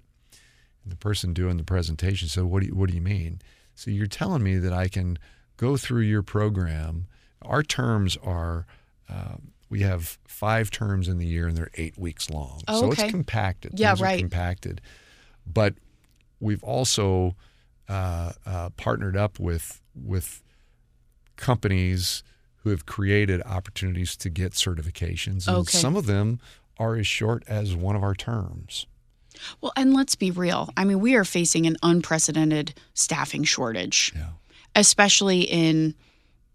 And 0.84 0.92
the 0.92 0.96
person 0.96 1.32
doing 1.32 1.56
the 1.56 1.64
presentation 1.64 2.28
said, 2.28 2.44
"What 2.44 2.60
do 2.60 2.66
you, 2.66 2.74
what 2.74 2.90
do 2.90 2.94
you 2.94 3.00
mean?" 3.00 3.40
So 3.74 3.90
you're 3.90 4.06
telling 4.06 4.42
me 4.42 4.58
that 4.58 4.72
I 4.74 4.88
can 4.88 5.18
go 5.56 5.78
through 5.78 6.02
your 6.02 6.22
program. 6.22 7.06
Our 7.40 7.62
terms 7.62 8.18
are. 8.22 8.66
Uh, 9.08 9.36
we 9.70 9.80
have 9.80 10.18
five 10.28 10.70
terms 10.70 11.08
in 11.08 11.16
the 11.16 11.24
year, 11.24 11.48
and 11.48 11.56
they're 11.56 11.70
eight 11.76 11.96
weeks 11.96 12.28
long. 12.28 12.60
Oh, 12.68 12.80
so 12.80 12.86
okay. 12.88 13.04
it's 13.04 13.10
compacted. 13.10 13.80
Yeah, 13.80 13.92
Things 13.92 14.00
are 14.02 14.04
right. 14.04 14.20
compacted. 14.20 14.82
But 15.46 15.76
we've 16.40 16.62
also 16.62 17.36
uh, 17.88 18.32
uh, 18.44 18.68
partnered 18.76 19.16
up 19.16 19.40
with 19.40 19.80
with 19.94 20.42
companies 21.36 22.22
who 22.62 22.70
have 22.70 22.86
created 22.86 23.42
opportunities 23.42 24.16
to 24.16 24.30
get 24.30 24.52
certifications, 24.52 25.46
and 25.48 25.56
Okay. 25.58 25.78
some 25.78 25.96
of 25.96 26.06
them 26.06 26.38
are 26.78 26.96
as 26.96 27.06
short 27.06 27.42
as 27.46 27.74
one 27.74 27.96
of 27.96 28.02
our 28.02 28.14
terms. 28.14 28.86
Well, 29.60 29.72
and 29.76 29.94
let's 29.94 30.14
be 30.14 30.30
real. 30.30 30.70
I 30.76 30.84
mean, 30.84 31.00
we 31.00 31.14
are 31.14 31.24
facing 31.24 31.66
an 31.66 31.76
unprecedented 31.82 32.74
staffing 32.94 33.44
shortage, 33.44 34.12
Yeah, 34.14 34.28
especially 34.76 35.42
in 35.42 35.94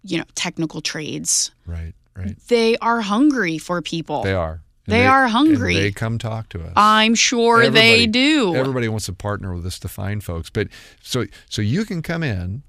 you 0.03 0.17
know 0.17 0.23
technical 0.35 0.81
trades. 0.81 1.51
right, 1.65 1.93
right. 2.15 2.35
They 2.47 2.77
are 2.77 3.01
hungry 3.01 3.57
for 3.57 3.81
people. 3.81 4.23
They 4.23 4.33
are. 4.33 4.61
And 4.85 4.93
They 4.93 5.05
are 5.05 5.27
hungry. 5.27 5.75
and 5.75 5.83
they 5.83 5.91
come 5.91 6.17
talk 6.17 6.47
to 6.49 6.63
us. 6.63 6.71
I'm 6.77 7.13
sure 7.13 7.69
they 7.69 8.07
do. 8.07 8.55
Everybody 8.55 8.87
wants 8.87 9.07
to 9.07 9.13
partner 9.13 9.53
with 9.53 9.65
us 9.65 9.79
to 9.79 9.89
find 9.89 10.23
folks, 10.23 10.49
but 10.49 10.69
so 11.03 11.25
so 11.49 11.61
you 11.61 11.83
can 11.83 12.01
come 12.01 12.23
in. 12.23 12.63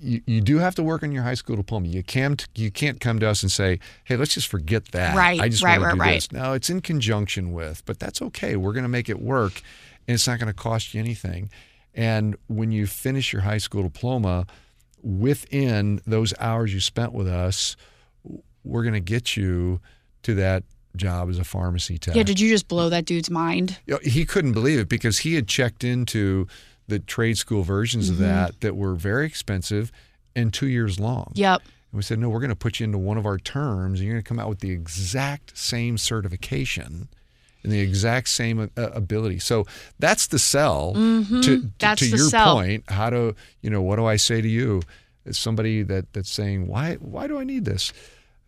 You, 0.00 0.22
you 0.26 0.40
do 0.40 0.58
have 0.58 0.74
to 0.76 0.82
work 0.82 1.02
on 1.02 1.12
your 1.12 1.22
high 1.22 1.34
school 1.34 1.56
diploma. 1.56 1.88
You 1.88 2.02
can't 2.02 2.46
you 2.54 2.70
can't 2.70 3.00
come 3.00 3.20
to 3.20 3.28
us 3.28 3.42
and 3.42 3.52
say, 3.52 3.80
"Hey, 4.04 4.16
let's 4.16 4.34
just 4.34 4.48
forget 4.48 4.86
that." 4.92 5.14
Right, 5.14 5.40
I 5.40 5.48
just 5.48 5.62
right, 5.62 5.78
want 5.78 5.94
to 5.94 5.98
right, 5.98 6.06
do 6.06 6.10
right. 6.10 6.14
this. 6.14 6.32
No, 6.32 6.52
it's 6.54 6.70
in 6.70 6.80
conjunction 6.80 7.52
with, 7.52 7.84
but 7.84 7.98
that's 7.98 8.22
okay. 8.22 8.56
We're 8.56 8.72
going 8.72 8.84
to 8.84 8.88
make 8.88 9.08
it 9.08 9.20
work, 9.20 9.60
and 10.08 10.14
it's 10.14 10.26
not 10.26 10.38
going 10.38 10.48
to 10.48 10.54
cost 10.54 10.94
you 10.94 11.00
anything. 11.00 11.50
And 11.94 12.36
when 12.48 12.72
you 12.72 12.86
finish 12.86 13.32
your 13.32 13.42
high 13.42 13.58
school 13.58 13.82
diploma, 13.82 14.46
within 15.02 16.00
those 16.06 16.32
hours 16.40 16.72
you 16.72 16.80
spent 16.80 17.12
with 17.12 17.28
us, 17.28 17.76
we're 18.64 18.82
going 18.82 18.94
to 18.94 19.00
get 19.00 19.36
you 19.36 19.80
to 20.22 20.34
that 20.34 20.64
job 20.96 21.28
as 21.28 21.38
a 21.38 21.44
pharmacy 21.44 21.98
tech. 21.98 22.14
yeah, 22.14 22.22
did 22.22 22.40
you 22.40 22.48
just 22.48 22.68
blow 22.68 22.88
that 22.88 23.04
dude's 23.04 23.30
mind? 23.30 23.78
You 23.86 23.94
know, 23.94 24.00
he 24.02 24.24
couldn't 24.24 24.52
believe 24.52 24.78
it 24.78 24.88
because 24.88 25.18
he 25.18 25.34
had 25.34 25.48
checked 25.48 25.84
into 25.84 26.46
the 26.88 26.98
trade 26.98 27.38
school 27.38 27.62
versions 27.62 28.06
Mm-hmm. 28.10 28.22
of 28.22 28.28
that 28.28 28.60
that 28.60 28.76
were 28.76 28.94
very 28.94 29.26
expensive 29.26 29.90
and 30.36 30.52
two 30.52 30.66
years 30.66 30.98
long. 31.00 31.32
Yep. 31.34 31.62
And 31.92 31.96
we 31.98 32.02
said, 32.02 32.18
no, 32.18 32.28
we're 32.28 32.40
going 32.40 32.50
to 32.50 32.56
put 32.56 32.80
you 32.80 32.84
into 32.84 32.98
one 32.98 33.16
of 33.18 33.24
our 33.26 33.38
terms 33.38 34.00
and 34.00 34.06
you're 34.06 34.14
going 34.16 34.24
to 34.24 34.28
come 34.28 34.38
out 34.40 34.48
with 34.48 34.58
the 34.60 34.70
exact 34.72 35.56
same 35.56 35.96
certification 35.96 37.08
and 37.62 37.72
the 37.72 37.80
exact 37.80 38.28
same 38.28 38.58
uh, 38.60 38.66
ability. 38.90 39.38
So 39.38 39.64
that's 39.98 40.26
the 40.26 40.38
sell. 40.38 40.92
To, 40.94 40.98
to, 41.24 41.30
Mm-hmm. 41.30 41.66
That's 41.78 42.00
to 42.00 42.08
your 42.08 42.18
sell. 42.28 42.56
point, 42.56 42.84
how 42.90 43.10
do 43.10 43.34
you 43.62 43.70
know? 43.70 43.80
What 43.80 43.96
do 43.96 44.04
I 44.06 44.16
say 44.16 44.40
to 44.40 44.48
you? 44.48 44.82
As 45.26 45.38
somebody 45.38 45.82
that 45.84 46.12
that's 46.12 46.30
saying, 46.30 46.66
why 46.66 46.96
why 46.96 47.26
do 47.26 47.38
I 47.38 47.44
need 47.44 47.64
this? 47.64 47.92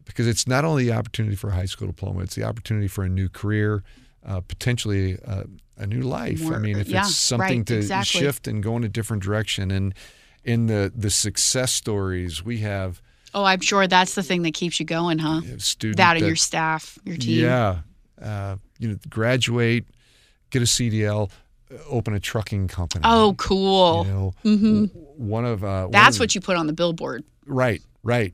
Because 0.04 0.26
it's 0.26 0.46
not 0.46 0.64
only 0.66 0.84
the 0.84 0.92
opportunity 0.92 1.34
for 1.34 1.48
a 1.48 1.54
high 1.54 1.64
school 1.64 1.86
diploma; 1.86 2.20
it's 2.20 2.34
the 2.34 2.44
opportunity 2.44 2.86
for 2.88 3.02
a 3.04 3.08
new 3.08 3.28
career. 3.30 3.82
uh, 4.26 4.40
potentially 4.40 5.16
uh, 5.26 5.44
a 5.76 5.86
new 5.86 6.02
life. 6.02 6.44
I 6.50 6.58
mean, 6.58 6.78
if 6.78 6.88
yeah, 6.88 7.00
it's 7.00 7.16
something 7.16 7.58
right, 7.60 7.66
to 7.66 7.76
exactly. 7.76 8.20
shift 8.20 8.46
and 8.48 8.62
go 8.62 8.76
in 8.76 8.84
a 8.84 8.88
different 8.88 9.22
direction, 9.22 9.70
and 9.70 9.94
in 10.44 10.66
the 10.66 10.92
the 10.94 11.10
success 11.10 11.72
stories 11.72 12.44
we 12.44 12.58
have 12.58 13.02
Oh, 13.34 13.44
I'm 13.44 13.60
sure 13.60 13.86
that's 13.86 14.14
the 14.14 14.22
thing 14.22 14.42
that 14.42 14.54
keeps 14.54 14.80
you 14.80 14.86
going, 14.86 15.18
huh? 15.18 15.40
have 15.42 15.62
students 15.62 15.98
That 15.98 16.16
and 16.16 16.26
your 16.26 16.36
staff, 16.36 16.98
your 17.04 17.16
team. 17.18 17.44
yeah, 17.44 17.78
uh, 18.22 18.56
you 18.78 18.88
know, 18.88 18.96
graduate, 19.10 19.84
get 20.48 20.62
a 20.62 20.64
CDL, 20.64 21.30
uh, 21.70 21.76
open 21.86 22.14
a 22.14 22.20
trucking 22.20 22.68
company. 22.68 23.02
Oh, 23.06 23.34
cool. 23.36 24.06
you 24.06 24.12
know, 24.12 24.34
hmm 24.42 24.84
one 25.18 25.44
of 25.44 25.62
uh, 25.64 25.82
one 25.82 25.90
That's 25.92 26.16
of 26.16 26.20
what 26.20 26.34
you 26.34 26.40
put 26.40 26.56
on 26.56 26.66
the 26.66 26.72
billboard. 26.72 27.24
right, 27.46 27.82
right. 28.02 28.32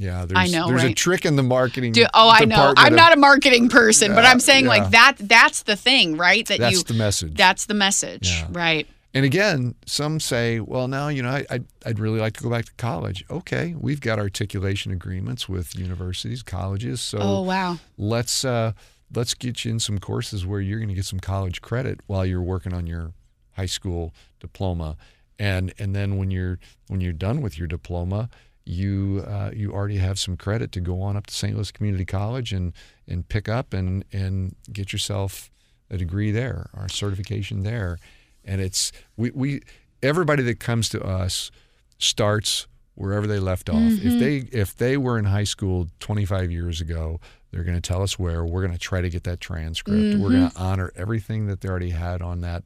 Yeah, 0.00 0.24
there's 0.24 0.38
I 0.38 0.46
know, 0.46 0.66
there's 0.66 0.82
a 0.82 0.94
trick 0.94 1.26
in 1.26 1.36
the 1.36 1.42
marketing. 1.42 1.92
Do, 1.92 2.06
oh, 2.14 2.30
I 2.30 2.46
know. 2.46 2.72
I'm 2.74 2.94
of- 2.94 2.96
not 2.96 3.12
a 3.12 3.16
marketing 3.16 3.68
person, 3.68 4.14
but 4.14 4.24
I'm 4.24 4.40
saying 4.40 4.64
yeah. 4.64 4.70
like 4.70 4.90
that. 4.92 5.16
That's 5.18 5.64
the 5.64 5.76
thing, 5.76 6.16
right? 6.16 6.46
That 6.46 6.58
That's 6.58 6.78
you. 6.78 6.82
the 6.84 6.94
message. 6.94 7.36
That's 7.36 7.66
the 7.66 7.74
message, 7.74 8.30
Yeah. 8.30 8.46
right? 8.50 8.86
And 9.12 9.26
again, 9.26 9.74
some 9.84 10.18
say, 10.18 10.58
well, 10.60 10.88
now, 10.88 11.08
you 11.08 11.22
know, 11.22 11.28
I, 11.28 11.44
I'd, 11.50 11.64
I'd 11.84 11.98
really 11.98 12.18
like 12.18 12.32
to 12.34 12.42
go 12.42 12.48
back 12.48 12.64
to 12.64 12.72
college. 12.78 13.26
Okay, 13.28 13.74
we've 13.78 14.00
got 14.00 14.18
articulation 14.18 14.90
agreements 14.90 15.50
with 15.50 15.76
universities, 15.76 16.42
colleges. 16.42 17.02
So 17.02 17.18
oh, 17.20 17.42
wow. 17.42 17.76
let's 17.98 18.42
uh, 18.42 18.72
let's 19.14 19.34
get 19.34 19.66
you 19.66 19.72
in 19.72 19.80
some 19.80 19.98
courses 19.98 20.46
where 20.46 20.60
you're 20.60 20.78
going 20.78 20.88
to 20.88 20.94
get 20.94 21.04
some 21.04 21.20
college 21.20 21.60
credit 21.60 22.00
while 22.06 22.24
you're 22.24 22.40
working 22.40 22.72
on 22.72 22.86
your 22.86 23.12
high 23.52 23.66
school 23.66 24.14
diploma. 24.38 24.96
And 25.38 25.74
and 25.78 25.94
then 25.94 26.16
when 26.16 26.30
you're 26.30 26.58
when 26.86 27.02
you're 27.02 27.12
done 27.12 27.42
with 27.42 27.58
your 27.58 27.66
diploma, 27.66 28.30
you 28.70 29.24
uh, 29.26 29.50
you 29.54 29.72
already 29.72 29.96
have 29.96 30.18
some 30.18 30.36
credit 30.36 30.72
to 30.72 30.80
go 30.80 31.02
on 31.02 31.16
up 31.16 31.26
to 31.26 31.34
St. 31.34 31.54
Louis 31.54 31.72
Community 31.72 32.04
College 32.04 32.52
and 32.52 32.72
and 33.08 33.28
pick 33.28 33.48
up 33.48 33.74
and 33.74 34.04
and 34.12 34.54
get 34.72 34.92
yourself 34.92 35.50
a 35.90 35.98
degree 35.98 36.30
there, 36.30 36.70
or 36.76 36.88
certification 36.88 37.62
there. 37.64 37.98
And 38.44 38.60
it's 38.60 38.92
we, 39.16 39.30
we 39.32 39.62
everybody 40.02 40.42
that 40.44 40.60
comes 40.60 40.88
to 40.90 41.02
us 41.02 41.50
starts 41.98 42.66
wherever 42.94 43.26
they 43.26 43.38
left 43.38 43.68
off. 43.68 43.76
If 44.04 44.20
they 44.20 44.36
if 44.56 44.76
they 44.76 44.96
were 44.96 45.18
in 45.18 45.24
high 45.26 45.44
school 45.44 45.88
25 46.00 46.50
years 46.50 46.80
ago, 46.80 47.20
they're 47.50 47.64
going 47.64 47.80
to 47.80 47.80
tell 47.80 48.02
us 48.02 48.18
where. 48.18 48.44
We're 48.44 48.60
going 48.60 48.72
to 48.72 48.78
try 48.78 49.00
to 49.00 49.10
get 49.10 49.24
that 49.24 49.40
transcript. 49.40 50.00
We're 50.20 50.30
going 50.30 50.50
to 50.50 50.56
honor 50.56 50.92
everything 50.94 51.46
that 51.48 51.60
they 51.60 51.68
already 51.68 51.90
had 51.90 52.22
on 52.22 52.40
that 52.42 52.62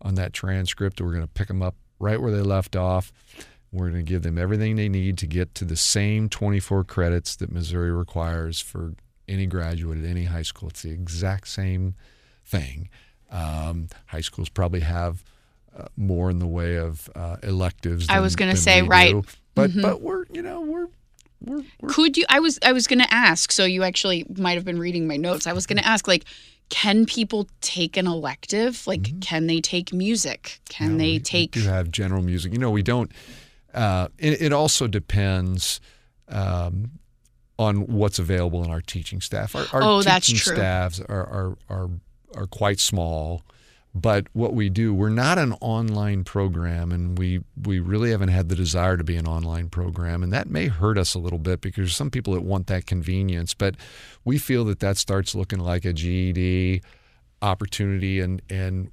on 0.00 0.14
that 0.14 0.32
transcript. 0.32 1.00
We're 1.00 1.10
going 1.12 1.22
to 1.22 1.28
pick 1.28 1.48
them 1.48 1.62
up 1.62 1.74
right 1.98 2.20
where 2.20 2.30
they 2.32 2.40
left 2.40 2.76
off. 2.76 3.12
We're 3.72 3.90
going 3.90 4.04
to 4.04 4.08
give 4.10 4.22
them 4.22 4.36
everything 4.38 4.76
they 4.76 4.88
need 4.88 5.16
to 5.18 5.26
get 5.26 5.54
to 5.56 5.64
the 5.64 5.76
same 5.76 6.28
24 6.28 6.84
credits 6.84 7.36
that 7.36 7.52
Missouri 7.52 7.92
requires 7.92 8.60
for 8.60 8.94
any 9.28 9.46
graduate 9.46 9.98
at 9.98 10.04
any 10.04 10.24
high 10.24 10.42
school. 10.42 10.70
It's 10.70 10.82
the 10.82 10.90
exact 10.90 11.46
same 11.48 11.94
thing. 12.44 12.88
Um, 13.30 13.88
high 14.06 14.22
schools 14.22 14.48
probably 14.48 14.80
have 14.80 15.22
uh, 15.76 15.84
more 15.96 16.30
in 16.30 16.40
the 16.40 16.48
way 16.48 16.76
of 16.76 17.08
uh, 17.14 17.36
electives. 17.44 18.08
I 18.08 18.18
was 18.18 18.34
gonna 18.34 18.52
than 18.54 18.56
say, 18.60 18.82
right. 18.82 19.14
Mm-hmm. 19.14 19.30
But 19.54 19.70
but 19.80 20.00
we're 20.00 20.24
you 20.32 20.42
know 20.42 20.62
we're 20.62 20.88
we're, 21.44 21.62
we're 21.80 21.88
Could 21.90 22.16
you? 22.16 22.24
I 22.28 22.40
was. 22.40 22.58
I 22.64 22.72
was 22.72 22.86
going 22.88 22.98
to 22.98 23.12
ask. 23.14 23.50
So 23.52 23.64
you 23.64 23.82
actually 23.84 24.26
might 24.36 24.54
have 24.54 24.64
been 24.64 24.78
reading 24.80 25.06
my 25.06 25.16
notes. 25.16 25.46
I 25.46 25.52
was 25.52 25.64
going 25.66 25.78
to 25.78 25.86
ask, 25.86 26.06
like, 26.08 26.24
can 26.68 27.06
people 27.06 27.48
take 27.62 27.96
an 27.96 28.06
elective? 28.06 28.86
Like, 28.86 29.20
can 29.20 29.46
they 29.46 29.60
take 29.60 29.92
music? 29.92 30.60
Can 30.68 30.90
Mm-hmm. 30.90 30.98
They 30.98 31.12
we- 31.12 31.18
take? 31.20 31.52
do 31.52 31.62
have 31.62 31.90
general 31.90 32.22
music. 32.22 32.52
You 32.52 32.58
know, 32.58 32.70
we 32.70 32.82
don't. 32.82 33.10
Uh, 33.74 34.08
it, 34.18 34.40
it 34.42 34.52
also 34.52 34.86
depends 34.86 35.80
um, 36.28 36.92
on 37.58 37.86
what's 37.86 38.18
available 38.18 38.64
in 38.64 38.70
our 38.70 38.80
teaching 38.80 39.20
staff. 39.20 39.54
Our, 39.54 39.66
our 39.72 39.82
Oh, 39.82 40.02
teaching 40.02 40.36
staffs 40.36 41.00
are, 41.00 41.26
are 41.26 41.56
are 41.68 41.90
are 42.34 42.46
quite 42.46 42.80
small. 42.80 43.42
But 43.92 44.28
what 44.34 44.54
we 44.54 44.68
do, 44.68 44.94
we're 44.94 45.08
not 45.08 45.36
an 45.36 45.52
online 45.60 46.22
program, 46.22 46.92
and 46.92 47.18
we 47.18 47.42
we 47.60 47.80
really 47.80 48.12
haven't 48.12 48.28
had 48.28 48.48
the 48.48 48.54
desire 48.54 48.96
to 48.96 49.02
be 49.02 49.16
an 49.16 49.26
online 49.26 49.68
program, 49.68 50.22
and 50.22 50.32
that 50.32 50.48
may 50.48 50.68
hurt 50.68 50.96
us 50.96 51.14
a 51.14 51.18
little 51.18 51.40
bit 51.40 51.60
because 51.60 51.94
some 51.96 52.08
people 52.08 52.34
that 52.34 52.42
want 52.42 52.68
that 52.68 52.86
convenience. 52.86 53.52
But 53.52 53.74
we 54.24 54.38
feel 54.38 54.64
that 54.66 54.78
that 54.78 54.96
starts 54.96 55.34
looking 55.34 55.58
like 55.58 55.84
a 55.84 55.92
GED 55.92 56.82
opportunity, 57.42 58.20
and 58.20 58.40
and 58.48 58.92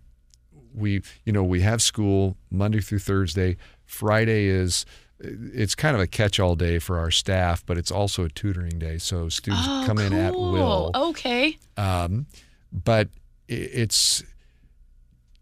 we 0.74 1.01
you 1.26 1.34
know 1.34 1.43
we 1.43 1.61
have 1.61 1.82
school 1.82 2.38
Monday 2.49 2.80
through 2.80 2.99
Thursday. 2.99 3.57
Friday 3.86 4.47
is 4.47 4.86
it's 5.20 5.74
kind 5.74 5.95
of 5.95 6.01
a 6.01 6.07
catch-all 6.07 6.55
day 6.55 6.78
for 6.78 6.99
our 6.99 7.09
staff, 7.09 7.65
but 7.65 7.78
it's 7.78 7.91
also 7.91 8.24
a 8.24 8.30
tutoring 8.30 8.78
day, 8.78 8.97
so 8.97 9.30
students 9.30 9.65
oh, 9.68 9.84
come 9.88 9.97
in 9.97 10.13
at 10.13 10.34
will. 10.34 10.91
Okay. 10.93 11.57
Um, 11.76 12.28
but 12.72 13.09
it's 13.47 14.24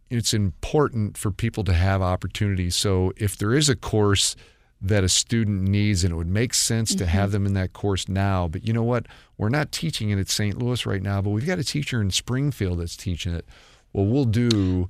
it's 0.10 0.34
important 0.34 1.18
for 1.18 1.32
people 1.32 1.64
to 1.64 1.74
have 1.74 2.02
opportunities. 2.02 2.76
So 2.76 3.12
if 3.18 3.38
there 3.38 3.54
is 3.54 3.70
a 3.70 3.76
course 3.76 4.36
that 4.82 5.04
a 5.04 5.10
student 5.10 5.64
needs 5.64 6.04
and 6.04 6.14
it 6.14 6.16
would 6.16 6.28
make 6.28 6.54
sense 6.54 6.94
to 6.96 7.06
have 7.08 7.32
them 7.32 7.46
in 7.46 7.54
that 7.56 7.74
course 7.74 8.08
now, 8.08 8.48
but 8.48 8.68
you 8.68 8.74
know 8.74 8.84
what? 8.84 9.08
We're 9.38 9.50
not 9.50 9.72
teaching 9.72 10.12
it 10.12 10.20
at 10.20 10.30
St. 10.30 10.58
Louis 10.58 10.86
right 10.86 11.02
now, 11.02 11.22
but 11.22 11.32
we've 11.32 11.46
got 11.46 11.60
a 11.60 11.64
teacher 11.64 12.02
in 12.02 12.12
Springfield 12.12 12.80
that's 12.80 12.96
teaching 12.96 13.34
it. 13.34 13.46
Well, 13.94 14.06
we'll 14.06 14.26
do 14.26 14.90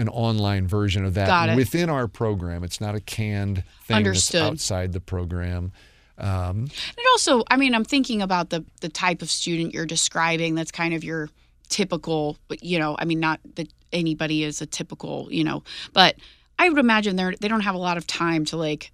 an 0.00 0.08
online 0.08 0.66
version 0.66 1.04
of 1.04 1.14
that 1.14 1.56
within 1.56 1.88
our 1.90 2.08
program. 2.08 2.64
It's 2.64 2.80
not 2.80 2.94
a 2.94 3.00
canned 3.00 3.62
thing 3.84 3.96
Understood. 3.96 4.40
that's 4.42 4.50
outside 4.52 4.92
the 4.92 5.00
program. 5.00 5.72
Um, 6.18 6.68
And 6.96 7.06
also, 7.12 7.44
I 7.50 7.56
mean, 7.56 7.74
I'm 7.74 7.84
thinking 7.84 8.20
about 8.22 8.50
the 8.50 8.64
the 8.80 8.88
type 8.88 9.22
of 9.22 9.30
student 9.30 9.72
you're 9.74 9.86
describing. 9.86 10.54
That's 10.54 10.70
kind 10.72 10.94
of 10.94 11.02
your 11.04 11.30
typical, 11.68 12.36
you 12.60 12.78
know. 12.78 12.96
I 12.98 13.04
mean, 13.04 13.20
not 13.20 13.40
that 13.54 13.68
anybody 13.92 14.44
is 14.44 14.60
a 14.60 14.66
typical, 14.66 15.28
you 15.30 15.44
know, 15.44 15.62
but 15.92 16.16
I 16.58 16.68
would 16.68 16.78
imagine 16.78 17.16
they're 17.16 17.34
they 17.40 17.48
don't 17.48 17.62
have 17.62 17.74
a 17.74 17.78
lot 17.78 17.96
of 17.96 18.06
time 18.06 18.44
to 18.46 18.56
like 18.56 18.92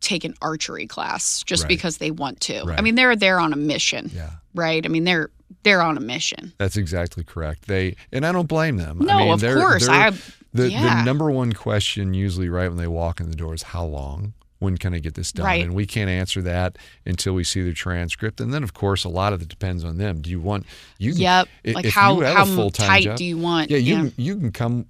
take 0.00 0.24
an 0.24 0.34
archery 0.42 0.86
class 0.86 1.42
just 1.46 1.62
Right. 1.62 1.68
because 1.68 1.96
they 1.96 2.10
want 2.10 2.40
to. 2.42 2.74
I 2.76 2.82
mean, 2.82 2.94
they're 2.94 3.16
there 3.16 3.40
on 3.40 3.54
a 3.54 3.56
mission, 3.56 4.10
yeah. 4.14 4.30
right? 4.54 4.84
I 4.84 4.88
mean, 4.90 5.04
they're 5.04 5.30
they're 5.62 5.82
on 5.82 5.96
a 5.96 6.00
mission. 6.00 6.52
That's 6.58 6.76
exactly 6.76 7.24
correct. 7.24 7.66
They 7.68 7.96
and 8.12 8.26
I 8.26 8.32
don't 8.32 8.48
blame 8.48 8.76
them. 8.76 8.98
No, 8.98 9.12
I 9.14 9.18
mean, 9.24 9.32
of 9.32 9.40
they're- 9.40 9.56
course. 9.60 9.86
they're- 9.86 9.94
I 9.94 10.10
the 10.52 10.70
yeah. 10.70 10.96
the 11.00 11.04
number 11.04 11.30
one 11.30 11.52
question 11.52 12.14
usually 12.14 12.48
right 12.48 12.68
when 12.68 12.76
they 12.78 12.86
walk 12.86 13.20
in 13.20 13.28
the 13.30 13.36
door 13.36 13.54
is 13.54 13.62
how 13.62 13.84
long? 13.84 14.34
When 14.60 14.78
can 14.78 14.94
I 14.94 14.98
get 15.00 15.14
this 15.14 15.32
done? 15.32 15.44
Right. 15.46 15.64
And 15.64 15.74
we 15.74 15.84
can't 15.84 16.08
answer 16.08 16.40
that 16.42 16.78
until 17.04 17.34
we 17.34 17.44
see 17.44 17.60
the 17.62 17.72
transcript. 17.74 18.40
And 18.40 18.54
then 18.54 18.62
of 18.62 18.72
course 18.72 19.04
a 19.04 19.08
lot 19.08 19.32
of 19.32 19.42
it 19.42 19.48
depends 19.48 19.84
on 19.84 19.98
them. 19.98 20.20
Do 20.22 20.30
you 20.30 20.40
want 20.40 20.64
you 20.98 21.12
Yep. 21.12 21.48
i- 21.66 21.70
Like 21.72 21.84
if 21.86 21.92
how 21.94 22.20
how 22.20 22.68
tight 22.70 23.02
job, 23.04 23.16
do 23.18 23.24
you 23.24 23.36
want? 23.36 23.70
yeah, 23.70 23.78
you 23.78 23.94
Can, 23.96 24.12
you 24.16 24.36
can 24.36 24.52
come 24.52 24.86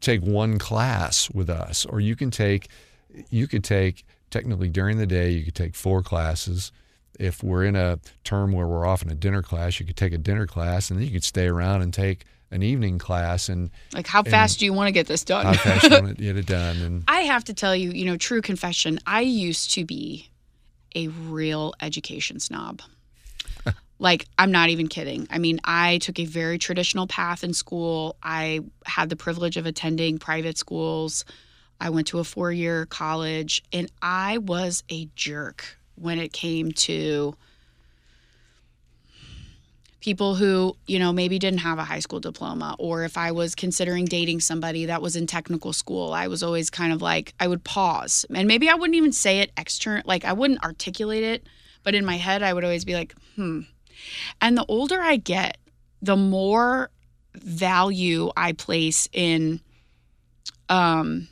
take 0.00 0.22
one 0.22 0.58
class 0.58 1.30
with 1.30 1.48
us, 1.50 1.84
or 1.86 2.00
you 2.00 2.16
can 2.16 2.30
take 2.30 2.68
you 3.30 3.46
could 3.46 3.64
take 3.64 4.04
technically 4.30 4.68
during 4.68 4.98
the 4.98 5.06
day 5.06 5.30
you 5.30 5.44
could 5.44 5.54
take 5.54 5.74
four 5.74 6.02
classes. 6.02 6.72
If 7.18 7.42
we're 7.42 7.64
in 7.64 7.76
a 7.76 7.98
term 8.24 8.52
where 8.52 8.66
we're 8.66 8.86
off 8.86 9.02
in 9.02 9.10
a 9.10 9.14
dinner 9.14 9.42
class, 9.42 9.80
you 9.80 9.86
could 9.86 9.96
take 9.96 10.12
a 10.12 10.18
dinner 10.18 10.46
class, 10.46 10.90
and 10.90 10.98
then 10.98 11.06
you 11.06 11.12
could 11.12 11.24
stay 11.24 11.46
around 11.46 11.82
and 11.82 11.92
take 11.92 12.24
an 12.50 12.62
evening 12.62 12.98
class. 12.98 13.48
And 13.48 13.70
Like 13.92 14.06
how 14.06 14.22
fast 14.22 14.58
do 14.58 14.64
you 14.64 14.72
want 14.72 14.88
to 14.88 14.92
get 14.92 15.06
this 15.06 15.24
done? 15.24 15.46
how 15.46 15.54
fast 15.54 15.84
you 15.84 15.90
want 15.90 16.08
to 16.08 16.14
get 16.22 16.36
it 16.36 16.46
done? 16.46 16.76
And 16.78 17.04
I 17.08 17.20
have 17.22 17.44
to 17.44 17.54
tell 17.54 17.74
you, 17.74 17.90
you 17.90 18.04
know, 18.04 18.16
true 18.16 18.42
confession, 18.42 18.98
I 19.06 19.20
used 19.22 19.72
to 19.74 19.84
be 19.84 20.28
a 20.94 21.08
real 21.08 21.74
education 21.80 22.40
snob. 22.40 22.82
like, 23.98 24.26
I'm 24.38 24.52
not 24.52 24.70
even 24.70 24.88
kidding. 24.88 25.26
I 25.30 25.38
mean, 25.38 25.60
I 25.64 25.98
took 25.98 26.18
a 26.18 26.24
very 26.24 26.58
traditional 26.58 27.06
path 27.06 27.44
in 27.44 27.52
school. 27.52 28.16
I 28.22 28.60
had 28.84 29.08
the 29.08 29.16
privilege 29.16 29.56
of 29.56 29.66
attending 29.66 30.18
private 30.18 30.56
schools. 30.56 31.24
I 31.80 31.90
went 31.90 32.06
to 32.08 32.20
a 32.20 32.24
four 32.24 32.50
year 32.52 32.86
college, 32.86 33.62
and 33.72 33.90
I 34.00 34.38
was 34.38 34.82
a 34.90 35.08
jerk 35.14 35.78
when 35.96 36.18
it 36.18 36.32
came 36.32 36.72
to 36.72 37.34
people 40.00 40.36
who, 40.36 40.76
you 40.86 41.00
know, 41.00 41.12
maybe 41.12 41.36
didn't 41.36 41.58
have 41.58 41.80
a 41.80 41.84
high 41.84 41.98
school 41.98 42.20
diploma, 42.20 42.76
or 42.78 43.02
if 43.02 43.18
I 43.18 43.32
was 43.32 43.56
considering 43.56 44.04
dating 44.04 44.38
somebody 44.38 44.86
that 44.86 45.02
was 45.02 45.16
in 45.16 45.26
technical 45.26 45.72
school, 45.72 46.12
I 46.12 46.28
was 46.28 46.44
always 46.44 46.70
kind 46.70 46.92
of 46.92 47.02
like, 47.02 47.34
I 47.40 47.48
would 47.48 47.64
pause. 47.64 48.24
And 48.32 48.46
maybe 48.46 48.68
I 48.68 48.74
wouldn't 48.74 48.94
even 48.94 49.10
say 49.10 49.40
it 49.40 49.50
external, 49.56 50.04
like 50.06 50.24
I 50.24 50.32
wouldn't 50.32 50.62
articulate 50.62 51.24
it, 51.24 51.48
but 51.82 51.96
in 51.96 52.04
my 52.04 52.16
head, 52.16 52.44
I 52.44 52.52
would 52.52 52.62
always 52.62 52.84
be 52.84 52.94
like, 52.94 53.16
hmm. 53.34 53.62
And 54.40 54.56
the 54.56 54.64
older 54.68 55.00
I 55.00 55.16
get, 55.16 55.58
the 56.00 56.16
more 56.16 56.90
value 57.34 58.30
I 58.36 58.52
place 58.52 59.08
in, 59.12 59.60
um, 60.68 61.26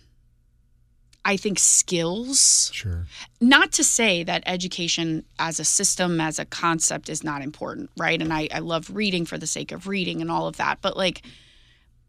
I 1.24 1.36
think 1.36 1.58
skills 1.58 2.70
sure, 2.72 3.06
not 3.40 3.72
to 3.72 3.84
say 3.84 4.24
that 4.24 4.42
education 4.46 5.24
as 5.38 5.58
a 5.58 5.64
system, 5.64 6.20
as 6.20 6.38
a 6.38 6.44
concept, 6.44 7.08
is 7.08 7.24
not 7.24 7.40
important, 7.42 7.90
right? 7.96 8.20
And 8.20 8.32
I, 8.32 8.48
I 8.52 8.58
love 8.58 8.90
reading 8.94 9.24
for 9.24 9.38
the 9.38 9.46
sake 9.46 9.72
of 9.72 9.86
reading 9.88 10.20
and 10.20 10.30
all 10.30 10.46
of 10.46 10.56
that. 10.58 10.78
But 10.82 10.96
like, 10.96 11.22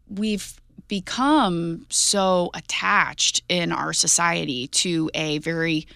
we've 0.08 0.60
become 0.88 1.86
so 1.88 2.50
attached 2.54 3.42
in 3.48 3.72
our 3.72 3.92
society 3.92 4.68
to 4.68 5.10
a 5.14 5.38
very, 5.38 5.86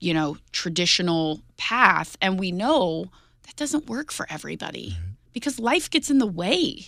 you 0.00 0.14
know, 0.14 0.38
traditional 0.52 1.40
path. 1.56 2.16
And 2.20 2.40
we 2.40 2.50
know 2.50 3.10
that 3.46 3.56
doesn't 3.56 3.86
work 3.88 4.10
for 4.10 4.26
everybody. 4.30 4.96
because 5.34 5.58
life 5.58 5.90
gets 5.90 6.10
in 6.10 6.18
the 6.18 6.26
way, 6.26 6.86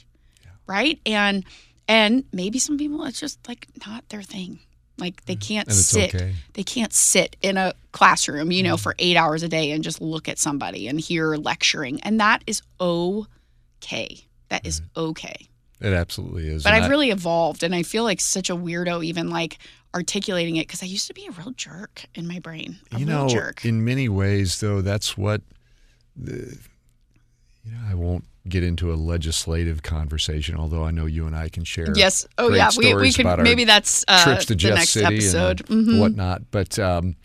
right? 0.66 0.98
And 1.04 1.44
and 1.88 2.24
maybe 2.32 2.58
some 2.58 2.78
people 2.78 3.04
it's 3.04 3.20
just 3.20 3.46
like 3.46 3.68
not 3.86 4.08
their 4.08 4.22
thing. 4.22 4.60
Like 4.98 5.24
they 5.26 5.36
mm. 5.36 5.46
can't 5.46 5.70
sit. 5.70 6.14
okay. 6.14 6.34
They 6.54 6.62
can't 6.62 6.92
sit 6.92 7.36
in 7.42 7.56
a 7.56 7.74
classroom, 7.92 8.50
you 8.50 8.62
know, 8.62 8.76
mm. 8.76 8.80
for 8.80 8.94
eight 8.98 9.16
hours 9.16 9.42
a 9.42 9.48
day 9.48 9.70
and 9.72 9.84
just 9.84 10.00
look 10.00 10.28
at 10.28 10.38
somebody 10.38 10.88
and 10.88 10.98
hear 10.98 11.36
lecturing, 11.36 12.00
and 12.02 12.20
that 12.20 12.42
is 12.46 12.62
okay. 12.80 14.20
That 14.48 14.64
is 14.64 14.80
okay. 14.96 15.48
It 15.80 15.92
absolutely 15.92 16.48
is. 16.48 16.62
But 16.62 16.72
And 16.72 16.82
I've 16.82 16.88
I- 16.88 16.90
really 16.90 17.10
evolved, 17.10 17.62
and 17.62 17.74
I 17.74 17.82
feel 17.82 18.04
like 18.04 18.20
such 18.20 18.48
a 18.48 18.56
weirdo, 18.56 19.04
even 19.04 19.28
like 19.28 19.58
articulating 19.94 20.56
it, 20.56 20.66
because 20.66 20.82
I 20.82 20.86
used 20.86 21.06
to 21.08 21.14
be 21.14 21.26
a 21.26 21.30
real 21.32 21.52
jerk 21.52 22.04
in 22.14 22.26
my 22.26 22.38
brain. 22.38 22.78
A 22.92 22.98
you 22.98 23.06
real 23.06 23.24
know, 23.24 23.28
jerk. 23.28 23.64
in 23.64 23.84
many 23.84 24.08
ways, 24.08 24.60
though, 24.60 24.80
that's 24.80 25.16
what 25.18 25.42
the, 26.14 26.58
you 27.64 27.72
know. 27.72 27.78
I 27.90 27.94
won't 27.94 28.24
get 28.48 28.62
into 28.62 28.92
a 28.92 28.96
legislative 28.96 29.82
conversation, 29.82 30.56
although 30.56 30.84
I 30.84 30.90
know 30.90 31.06
you 31.06 31.26
and 31.26 31.34
I 31.36 31.48
can 31.48 31.64
share. 31.64 31.86
yes. 31.96 32.26
Oh 32.38 32.50
yeah. 32.52 32.70
We, 32.76 32.94
we 32.94 33.12
could 33.12 33.26
maybe 33.40 33.64
that's 33.64 34.04
uh, 34.08 34.22
trips 34.24 34.44
to 34.46 34.52
the 34.54 34.56
Jeff 34.56 34.76
next 34.76 34.90
City 34.90 35.04
episode. 35.16 35.68
and 35.70 35.86
Mhm. 35.86 36.00
whatnot. 36.00 36.42
But 36.50 36.78
um, 36.78 37.16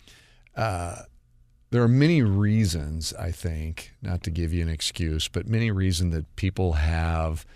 uh, 0.56 0.96
there 1.70 1.82
are 1.82 1.88
many 1.88 2.22
reasons, 2.22 3.14
I 3.14 3.30
think, 3.30 3.92
not 4.02 4.22
to 4.24 4.30
give 4.30 4.52
you 4.52 4.62
an 4.62 4.68
excuse, 4.68 5.28
but 5.28 5.46
many 5.48 5.70
reasons 5.70 6.14
that 6.14 6.34
people 6.36 6.74
have 6.74 7.46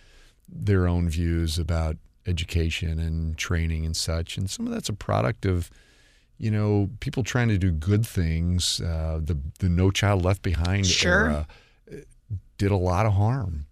their 0.49 0.87
own 0.87 1.09
views 1.09 1.59
about 1.59 1.97
education 2.27 2.99
and 2.99 3.37
training 3.37 3.85
and 3.85 3.97
such. 3.97 4.37
And 4.39 4.49
some 4.49 4.67
of 4.67 4.73
that's 4.73 4.89
a 4.89 4.93
product 4.95 5.45
of, 5.45 5.71
you 6.39 6.51
know, 6.51 6.91
people 7.01 7.23
trying 7.25 7.49
to 7.49 7.59
do 7.59 7.71
good 7.73 8.07
things. 8.07 8.81
Uh, 8.81 9.21
the 9.23 9.37
the 9.59 9.69
No 9.69 9.91
Child 9.91 10.25
Left 10.25 10.43
Behind 10.43 10.87
Sure. 10.87 11.13
era 11.31 11.47
did 12.59 12.71
a 12.71 12.77
lot 12.77 13.07
of 13.07 13.13
harm 13.15 13.67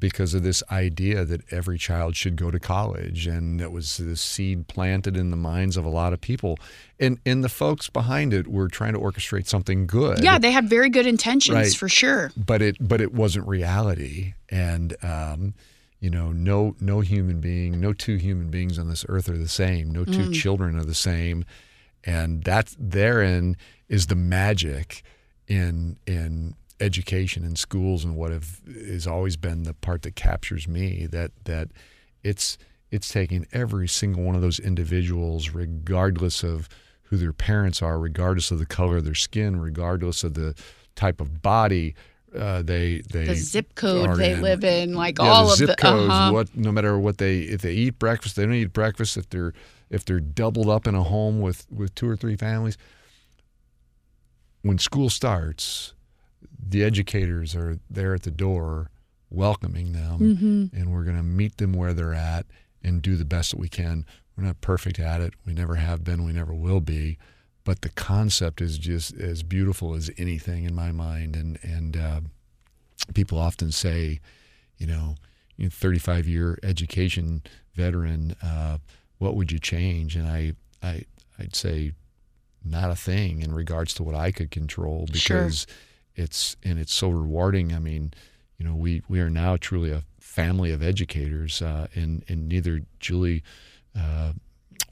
because 0.00 0.34
of 0.34 0.42
this 0.42 0.62
idea 0.70 1.24
that 1.24 1.40
every 1.50 1.78
child 1.78 2.14
should 2.14 2.36
go 2.36 2.50
to 2.50 2.58
college 2.60 3.26
and 3.26 3.60
it 3.60 3.72
was 3.72 3.96
this 3.96 4.20
seed 4.20 4.66
planted 4.68 5.16
in 5.16 5.30
the 5.30 5.36
minds 5.36 5.76
of 5.78 5.84
a 5.84 5.88
lot 5.88 6.12
of 6.12 6.20
people. 6.20 6.58
And 7.00 7.18
and 7.24 7.42
the 7.42 7.48
folks 7.48 7.88
behind 7.88 8.34
it 8.34 8.46
were 8.48 8.68
trying 8.68 8.92
to 8.92 8.98
orchestrate 8.98 9.46
something 9.46 9.86
good. 9.86 10.22
Yeah, 10.22 10.38
they 10.38 10.50
had 10.50 10.68
very 10.68 10.90
good 10.90 11.06
intentions 11.06 11.54
Right. 11.56 11.72
for 11.74 11.88
sure. 11.88 12.32
but 12.36 12.60
it 12.60 12.76
but 12.80 13.00
it 13.00 13.14
wasn't 13.14 13.46
reality. 13.48 14.34
And 14.50 14.94
um 15.02 15.54
you 16.00 16.10
know 16.10 16.32
no 16.32 16.76
no 16.80 17.00
human 17.00 17.40
being 17.40 17.80
no 17.80 17.94
two 17.94 18.16
human 18.16 18.50
beings 18.50 18.78
on 18.78 18.88
this 18.90 19.06
earth 19.08 19.28
are 19.30 19.38
the 19.38 19.48
same 19.48 19.90
no 19.90 20.04
two 20.04 20.32
children 20.32 20.76
are 20.78 20.84
the 20.84 20.92
same. 20.94 21.44
And 22.02 22.42
that's 22.44 22.76
therein 22.78 23.56
is 23.88 24.08
the 24.08 24.16
magic 24.16 25.02
in 25.48 25.96
in 26.06 26.56
education 26.80 27.44
in 27.44 27.56
schools 27.56 28.04
and 28.04 28.16
what 28.16 28.32
have 28.32 28.60
has 28.86 29.06
always 29.06 29.36
been 29.36 29.62
the 29.62 29.74
part 29.74 30.02
that 30.02 30.16
captures 30.16 30.66
me 30.66 31.06
that 31.06 31.30
that 31.44 31.68
it's 32.22 32.58
it's 32.90 33.08
taking 33.08 33.46
every 33.52 33.86
single 33.88 34.22
one 34.22 34.34
of 34.34 34.42
those 34.42 34.58
individuals 34.58 35.50
regardless 35.50 36.42
of 36.42 36.68
who 37.04 37.16
their 37.16 37.32
parents 37.32 37.80
are 37.80 37.98
regardless 37.98 38.50
of 38.50 38.58
the 38.58 38.66
color 38.66 38.96
of 38.96 39.04
their 39.04 39.14
skin 39.14 39.60
regardless 39.60 40.24
of 40.24 40.34
the 40.34 40.54
type 40.96 41.20
of 41.20 41.42
body 41.42 41.94
uh, 42.36 42.62
they 42.62 43.00
they 43.12 43.26
The 43.26 43.36
zip 43.36 43.76
code 43.76 44.16
they 44.16 44.32
in. 44.32 44.42
live 44.42 44.64
in, 44.64 44.94
like 44.94 45.18
Yeah, 45.20 45.26
all 45.28 45.46
the 45.46 45.52
of 45.52 45.58
zip 45.58 45.68
the 45.68 45.76
codes 45.76 46.10
uh-huh. 46.10 46.32
what 46.32 46.56
no 46.56 46.72
matter 46.72 46.98
what 46.98 47.18
they 47.18 47.40
if 47.40 47.62
they 47.62 47.72
eat 47.72 48.00
breakfast 48.00 48.34
they 48.34 48.42
don't 48.44 48.54
eat 48.54 48.72
breakfast 48.72 49.16
if 49.16 49.28
they're 49.30 49.52
if 49.90 50.04
they're 50.04 50.18
doubled 50.18 50.68
up 50.68 50.88
in 50.88 50.96
a 50.96 51.04
home 51.04 51.40
with 51.40 51.66
with 51.70 51.94
two 51.94 52.08
or 52.08 52.16
three 52.16 52.36
families 52.36 52.76
when 54.62 54.78
school 54.78 55.08
starts 55.08 55.93
the 56.66 56.82
educators 56.84 57.54
are 57.54 57.78
there 57.90 58.14
at 58.14 58.22
the 58.22 58.30
door 58.30 58.90
welcoming 59.30 59.92
them 59.92 60.18
Mm-hmm. 60.18 60.76
and 60.76 60.92
we're 60.92 61.04
going 61.04 61.16
to 61.16 61.22
meet 61.22 61.56
them 61.58 61.72
where 61.72 61.92
they're 61.92 62.14
at 62.14 62.46
and 62.82 63.02
do 63.02 63.16
the 63.16 63.24
best 63.24 63.50
that 63.50 63.58
we 63.60 63.68
can 63.68 64.04
we're 64.36 64.44
not 64.44 64.60
perfect 64.60 64.98
at 64.98 65.20
it 65.20 65.34
we 65.46 65.52
never 65.54 65.74
have 65.76 66.04
been 66.04 66.24
we 66.24 66.32
never 66.32 66.54
will 66.54 66.80
be 66.80 67.18
but 67.64 67.80
the 67.80 67.88
concept 67.90 68.60
is 68.60 68.78
just 68.78 69.14
as 69.14 69.42
beautiful 69.42 69.94
as 69.94 70.10
anything 70.18 70.64
in 70.64 70.74
my 70.74 70.92
mind 70.92 71.34
and 71.36 71.58
and 71.62 71.96
uh, 71.96 72.20
people 73.14 73.38
often 73.38 73.70
say 73.72 74.20
you 74.76 74.86
know, 74.86 75.14
you 75.56 75.64
know 75.66 75.70
35 75.70 76.26
year 76.26 76.58
education 76.62 77.42
veteran, 77.74 78.34
uh, 78.42 78.78
what 79.18 79.34
would 79.36 79.50
you 79.52 79.58
change? 79.60 80.16
And 80.16 80.26
I, 80.28 80.54
I, 80.82 81.04
I'd 81.38 81.54
say 81.54 81.92
not 82.64 82.90
a 82.90 82.96
thing 82.96 83.40
in 83.40 83.52
regards 83.54 83.94
to 83.94 84.02
what 84.02 84.14
I 84.16 84.30
could 84.32 84.50
control 84.50 85.06
Sure. 85.12 85.38
It's, 86.14 86.56
and 86.64 86.78
it's 86.78 86.94
so 86.94 87.08
rewarding. 87.08 87.72
I 87.72 87.78
mean, 87.78 88.12
you 88.58 88.66
know, 88.66 88.74
we, 88.74 89.02
we 89.08 89.20
are 89.20 89.30
now 89.30 89.56
truly 89.56 89.90
a 89.90 90.02
family 90.18 90.72
of 90.72 90.82
educators, 90.82 91.62
uh, 91.62 91.86
and, 91.94 92.24
and 92.28 92.48
neither 92.48 92.82
Julie, 93.00 93.42
uh, 93.98 94.32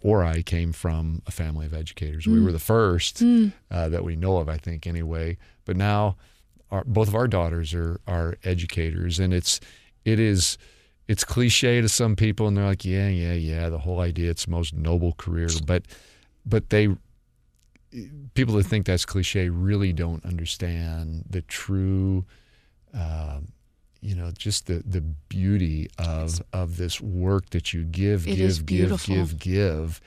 or 0.00 0.24
I 0.24 0.42
came 0.42 0.72
from 0.72 1.22
a 1.26 1.30
family 1.30 1.66
of 1.66 1.74
educators. 1.74 2.26
We 2.26 2.40
were 2.40 2.52
the 2.52 2.58
first 2.58 3.22
uh, 3.70 3.88
that 3.88 4.04
we 4.04 4.16
know 4.16 4.38
of, 4.38 4.48
I 4.48 4.56
think, 4.56 4.86
anyway. 4.86 5.38
But 5.64 5.76
now, 5.76 6.16
our, 6.70 6.84
both 6.84 7.08
of 7.08 7.14
our 7.14 7.28
daughters 7.28 7.74
are 7.74 8.00
are 8.06 8.36
educators, 8.42 9.20
and 9.20 9.32
it's 9.32 9.60
it 10.04 10.18
is 10.18 10.58
it's 11.06 11.24
cliche 11.24 11.80
to 11.80 11.88
some 11.88 12.16
people, 12.16 12.48
and 12.48 12.56
they're 12.56 12.64
like, 12.64 12.84
yeah, 12.84 13.08
yeah, 13.08 13.34
yeah, 13.34 13.68
the 13.68 13.78
whole 13.78 14.00
idea 14.00 14.30
it's 14.30 14.46
the 14.46 14.50
most 14.50 14.74
noble 14.74 15.12
career, 15.12 15.48
but 15.66 15.84
but 16.44 16.70
they 16.70 16.88
people 18.34 18.54
that 18.54 18.64
think 18.64 18.86
that's 18.86 19.04
cliche 19.04 19.48
really 19.48 19.92
don't 19.92 20.24
understand 20.24 21.24
the 21.28 21.42
true. 21.42 22.24
Um, 22.94 23.52
you 24.00 24.16
know, 24.16 24.32
just 24.36 24.66
the, 24.66 24.82
the 24.84 25.00
beauty 25.00 25.88
of 25.96 26.42
of 26.52 26.76
this 26.76 27.00
work 27.00 27.50
that 27.50 27.72
you 27.72 27.84
give, 27.84 28.26
It 28.26 28.36
give, 28.36 28.66
give, 28.66 29.04
give, 29.04 29.38
give, 29.38 30.00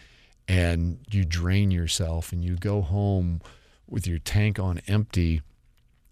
and 0.47 0.99
you 1.09 1.23
drain 1.23 1.71
yourself, 1.71 2.31
and 2.31 2.43
you 2.43 2.57
go 2.57 2.81
home 2.81 3.41
with 3.89 4.05
your 4.05 4.19
tank 4.19 4.59
on 4.59 4.81
empty, 4.87 5.41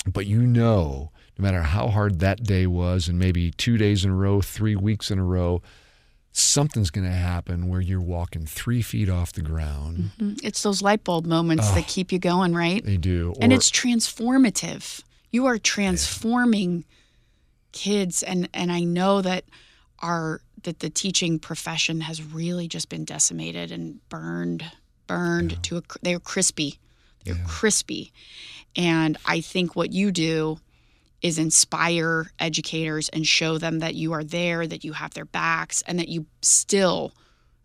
but 0.06 0.26
you 0.26 0.44
know, 0.44 1.12
no 1.38 1.44
matter 1.44 1.62
how 1.64 1.88
hard 1.88 2.20
that 2.20 2.44
day 2.44 2.68
was, 2.68 3.08
and 3.08 3.20
maybe 3.20 3.52
two 3.52 3.78
days 3.78 4.06
in 4.06 4.12
a 4.12 4.16
row, 4.16 4.42
three 4.42 4.76
weeks 4.76 5.12
in 5.12 5.20
a 5.20 5.24
row, 5.24 5.62
something's 6.36 6.90
going 6.90 7.06
to 7.06 7.14
happen 7.16 7.68
where 7.70 7.80
you're 7.80 8.02
walking 8.02 8.46
three 8.46 8.82
feet 8.82 9.08
off 9.08 9.32
the 9.32 9.42
ground. 9.42 10.10
Mm, 10.20 10.40
It's 10.44 10.64
those 10.64 10.82
light 10.82 11.04
bulb 11.04 11.26
moments 11.26 11.70
that 11.72 11.88
keep 11.88 12.12
you 12.12 12.20
going, 12.20 12.54
right? 12.54 12.84
They 12.84 12.98
do, 12.98 13.34
and 13.40 13.54
or- 13.54 13.56
it's 13.56 13.70
transformative. 13.72 15.04
You 15.32 15.46
are 15.46 15.58
transforming 15.58 16.86
kids, 17.72 18.24
and 18.24 18.50
and 18.54 18.72
I 18.72 18.82
know 18.82 19.22
that 19.22 19.46
our 20.00 20.42
that 20.64 20.80
the 20.80 20.90
teaching 20.90 21.40
profession 21.40 22.02
has 22.02 22.22
really 22.24 22.68
just 22.68 22.90
been 22.90 23.06
decimated 23.06 23.72
and 23.72 24.00
burned, 24.10 24.66
burned 25.08 25.62
to 25.64 25.78
a. 25.78 25.82
They're 26.02 26.20
crispy, 26.20 26.80
they're 27.26 27.36
crispy, 27.48 28.12
and 28.76 29.18
I 29.26 29.42
think 29.42 29.76
what 29.76 29.92
you 29.92 30.12
do 30.12 30.60
is 31.24 31.40
inspire 31.40 32.30
educators 32.38 33.10
and 33.10 33.26
show 33.26 33.58
them 33.58 33.80
that 33.80 33.96
you 33.96 34.12
are 34.14 34.24
there, 34.24 34.68
that 34.68 34.84
you 34.84 34.94
have 34.94 35.14
their 35.14 35.26
backs, 35.26 35.82
and 35.88 35.98
that 35.98 36.10
you 36.10 36.26
still, 36.42 37.14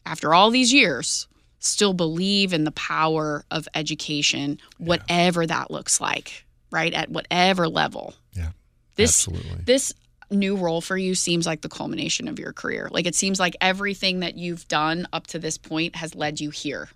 after 0.06 0.32
all 0.32 0.50
these 0.50 0.72
years, 0.72 1.26
still 1.58 1.92
believe 1.92 2.52
in 2.52 2.62
the 2.64 2.70
power 2.72 3.44
of 3.50 3.66
education, 3.74 4.58
whatever 4.78 5.44
that 5.44 5.70
looks 5.72 6.00
like, 6.00 6.44
right? 6.70 6.94
At 6.94 7.10
whatever 7.10 7.68
level. 7.68 8.14
yeah, 8.32 8.50
This 8.94 9.26
absolutely. 9.28 9.64
this 9.64 9.92
new 10.30 10.56
role 10.56 10.80
for 10.80 10.96
you 10.96 11.14
seems 11.14 11.46
like 11.46 11.62
the 11.62 11.68
culmination 11.70 12.28
of 12.28 12.38
your 12.38 12.52
career. 12.52 12.88
Like 12.92 13.06
it 13.06 13.14
seems 13.16 13.40
like 13.40 13.56
everything 13.60 14.20
that 14.20 14.36
you've 14.36 14.68
done 14.68 15.08
up 15.12 15.26
to 15.28 15.38
this 15.38 15.58
point 15.58 15.96
has 15.96 16.14
led 16.14 16.38
you 16.38 16.50
here. 16.50 16.88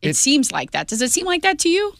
It, 0.00 0.10
It- 0.10 0.16
seems 0.16 0.50
like 0.52 0.70
that. 0.70 0.86
Does 0.88 1.02
it 1.02 1.10
seem 1.10 1.26
like 1.26 1.42
that 1.42 1.58
to 1.60 1.68
you? 1.68 1.92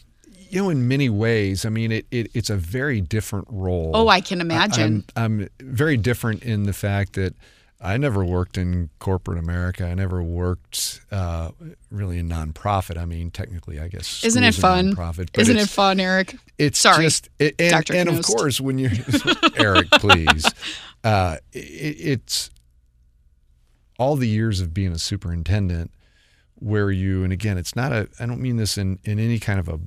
You 0.49 0.61
know, 0.61 0.69
in 0.69 0.87
many 0.87 1.09
ways, 1.09 1.65
I 1.65 1.69
mean, 1.69 1.91
it, 1.91 2.05
it 2.11 2.31
it's 2.33 2.49
a 2.49 2.57
very 2.57 3.01
different 3.01 3.47
role. 3.49 3.91
Oh, 3.93 4.07
I 4.07 4.21
can 4.21 4.41
imagine. 4.41 5.05
I'm, 5.15 5.41
I'm 5.41 5.49
very 5.59 5.97
different 5.97 6.43
in 6.43 6.63
the 6.63 6.73
fact 6.73 7.13
that 7.13 7.35
I 7.79 7.97
never 7.97 8.25
worked 8.25 8.57
in 8.57 8.89
corporate 8.99 9.37
America. 9.37 9.85
I 9.85 9.93
never 9.93 10.23
worked 10.23 11.01
uh, 11.11 11.51
really 11.91 12.17
in 12.17 12.27
nonprofit. 12.27 12.97
I 12.97 13.05
mean, 13.05 13.29
technically, 13.29 13.79
I 13.79 13.87
guess. 13.87 14.23
Isn't 14.23 14.43
it 14.43 14.55
fun? 14.55 14.95
Nonprofit, 14.95 15.37
Isn't 15.37 15.57
it 15.57 15.69
fun, 15.69 15.99
Eric? 15.99 16.35
It's 16.57 16.79
Sorry, 16.79 17.03
just 17.03 17.29
it, 17.37 17.55
and, 17.59 17.71
Dr. 17.71 17.93
and 17.93 18.09
of 18.09 18.25
course 18.25 18.59
when 18.59 18.79
you're 18.79 18.91
Eric, 19.55 19.89
please. 19.91 20.45
Uh, 21.03 21.37
it, 21.53 21.59
it's 21.59 22.49
all 23.99 24.15
the 24.15 24.27
years 24.27 24.59
of 24.59 24.73
being 24.73 24.91
a 24.91 24.99
superintendent 24.99 25.91
where 26.59 26.89
you 26.89 27.23
and 27.23 27.31
again 27.31 27.57
it's 27.57 27.75
not 27.75 27.91
a 27.91 28.07
I 28.19 28.25
don't 28.25 28.41
mean 28.41 28.57
this 28.57 28.77
in 28.77 28.97
in 29.03 29.19
any 29.19 29.39
kind 29.39 29.59
of 29.59 29.69
a 29.69 29.79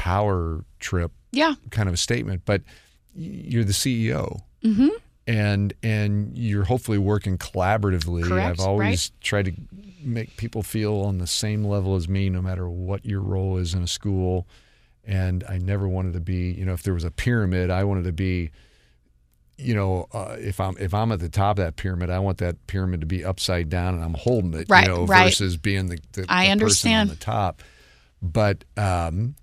power 0.00 0.64
trip 0.78 1.12
Yeah. 1.30 1.54
kind 1.70 1.88
of 1.88 1.94
a 1.94 1.98
statement, 1.98 2.42
but 2.46 2.62
you're 3.14 3.64
the 3.64 3.72
CEO. 3.74 4.40
Mm-hmm. 4.64 4.88
And 5.26 5.74
and 5.82 6.36
you're 6.36 6.64
hopefully 6.64 6.98
working 6.98 7.36
collaboratively. 7.38 8.24
Correct, 8.24 8.58
I've 8.58 8.66
always 8.66 9.12
tried 9.20 9.44
to 9.44 9.52
make 10.02 10.36
people 10.38 10.62
feel 10.62 10.94
on 11.02 11.18
the 11.18 11.26
same 11.26 11.62
level 11.64 11.94
as 11.94 12.08
me, 12.08 12.30
no 12.30 12.40
matter 12.42 12.68
what 12.68 13.04
your 13.04 13.20
role 13.20 13.58
is 13.58 13.74
in 13.74 13.82
a 13.82 13.86
school. 13.86 14.46
And 15.04 15.44
I 15.48 15.58
never 15.58 15.86
wanted 15.86 16.14
to 16.14 16.20
be, 16.20 16.50
you 16.52 16.64
know, 16.64 16.72
if 16.72 16.82
there 16.82 16.94
was 16.94 17.04
a 17.04 17.10
pyramid, 17.10 17.70
I 17.70 17.84
wanted 17.84 18.04
to 18.04 18.12
be 18.12 18.50
you 19.62 19.74
know, 19.74 20.06
uh, 20.12 20.36
if 20.38 20.58
I'm 20.58 20.74
if 20.78 20.94
I'm 20.94 21.12
at 21.12 21.20
the 21.20 21.28
top 21.28 21.58
of 21.58 21.64
that 21.64 21.76
pyramid, 21.76 22.08
I 22.08 22.18
want 22.18 22.38
that 22.38 22.66
pyramid 22.66 23.00
to 23.00 23.06
be 23.06 23.22
upside 23.24 23.68
down 23.68 23.94
and 23.94 24.02
I'm 24.02 24.14
holding 24.14 24.54
it, 24.54 24.66
Right, 24.70 24.86
you 24.86 24.88
know, 24.94 25.04
right. 25.04 25.24
versus 25.24 25.58
being 25.58 25.88
the, 25.88 25.98
the, 26.12 26.24
I 26.30 26.46
the 26.46 26.52
understand. 26.52 27.10
person 27.10 27.10
on 27.12 27.18
the 27.18 27.24
top. 27.24 27.62
But 28.22 28.64
um, 28.78 29.34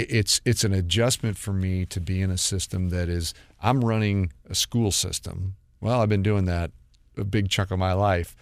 it's 0.00 0.40
it's 0.44 0.64
an 0.64 0.72
adjustment 0.72 1.36
for 1.36 1.52
me 1.52 1.86
to 1.86 2.00
be 2.00 2.20
in 2.22 2.30
a 2.30 2.38
system 2.38 2.88
that 2.90 3.08
is 3.08 3.34
I'm 3.62 3.84
running 3.84 4.32
a 4.48 4.54
school 4.54 4.90
system. 4.92 5.56
Well, 5.80 6.00
I've 6.00 6.08
been 6.08 6.22
doing 6.22 6.44
that 6.46 6.70
a 7.16 7.24
big 7.24 7.48
chunk 7.48 7.70
of 7.70 7.78
my 7.78 7.92
life, 7.92 8.36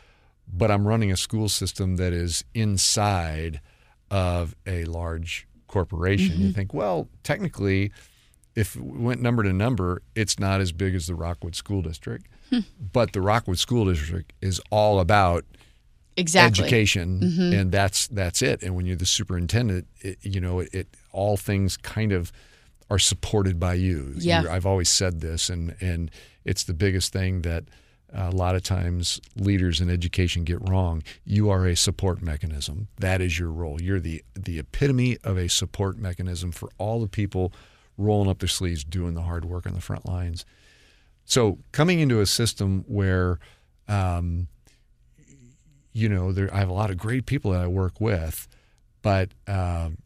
but 0.52 0.70
I'm 0.70 0.86
running 0.86 1.10
a 1.12 1.16
school 1.16 1.48
system 1.48 1.96
that 1.96 2.12
is 2.12 2.44
inside 2.54 3.60
of 4.10 4.54
a 4.66 4.84
large 4.84 5.46
corporation. 5.66 6.40
You 6.40 6.52
think, 6.52 6.72
well, 6.74 7.08
technically, 7.22 7.92
if 8.54 8.76
we 8.76 8.98
went 8.98 9.20
number 9.20 9.42
to 9.42 9.52
number, 9.52 10.02
it's 10.14 10.38
not 10.38 10.60
as 10.60 10.72
big 10.72 10.94
as 10.94 11.06
the 11.06 11.14
Rockwood 11.14 11.54
School 11.56 11.82
District, 11.82 12.26
but 12.92 13.12
the 13.12 13.20
Rockwood 13.20 13.58
School 13.58 13.84
District 13.86 14.32
is 14.40 14.60
all 14.70 15.00
about 15.00 15.44
Exactly. 16.16 16.62
education, 16.64 17.20
Mm-hmm. 17.20 17.52
and 17.54 17.72
that's 17.72 18.06
that's 18.06 18.40
it. 18.40 18.62
And 18.62 18.76
when 18.76 18.86
you're 18.86 18.94
the 18.94 19.06
superintendent, 19.06 19.88
it, 20.00 20.18
you 20.22 20.40
know 20.40 20.60
it, 20.60 20.68
it. 20.72 20.88
All 21.14 21.36
things 21.36 21.76
kind 21.76 22.12
of 22.12 22.30
are 22.90 22.98
supported 22.98 23.58
by 23.58 23.74
you. 23.74 24.12
Yeah. 24.18 24.42
You're- 24.42 24.52
I've 24.54 24.66
always 24.66 24.90
said 24.90 25.20
this, 25.20 25.48
and 25.48 25.74
and 25.80 26.10
it's 26.44 26.64
the 26.64 26.74
biggest 26.74 27.12
thing 27.12 27.42
that 27.42 27.64
a 28.16 28.30
lot 28.30 28.54
of 28.54 28.62
times 28.62 29.20
leaders 29.34 29.80
in 29.80 29.90
education 29.90 30.44
get 30.44 30.58
wrong. 30.68 31.02
You 31.24 31.50
are 31.50 31.66
a 31.66 31.74
support 31.74 32.22
mechanism. 32.22 32.86
That 33.00 33.20
is 33.20 33.38
your 33.38 33.50
role. 33.50 33.80
You're 33.82 33.98
the 34.00 34.22
the 34.34 34.58
epitome 34.58 35.16
of 35.24 35.36
a 35.38 35.48
support 35.48 35.98
mechanism 35.98 36.52
for 36.52 36.68
all 36.78 37.00
the 37.00 37.08
people 37.08 37.52
rolling 37.96 38.28
up 38.30 38.38
their 38.40 38.48
sleeves, 38.48 38.84
doing 38.84 39.14
the 39.14 39.22
hard 39.22 39.44
work 39.44 39.66
on 39.66 39.72
the 39.74 39.80
front 39.80 40.06
lines. 40.06 40.44
So 41.24 41.58
coming 41.72 42.00
into 42.00 42.20
a 42.20 42.26
system 42.26 42.84
where 42.86 43.38
um, 43.88 44.48
you 45.92 46.08
know, 46.08 46.32
there 46.32 46.52
I 46.54 46.58
have 46.58 46.68
a 46.68 46.72
lot 46.72 46.90
of 46.90 46.96
great 46.98 47.26
people 47.26 47.52
that 47.52 47.60
I 47.62 47.66
work 47.66 48.00
with, 48.00 48.48
but 49.02 49.30
um, 49.46 49.98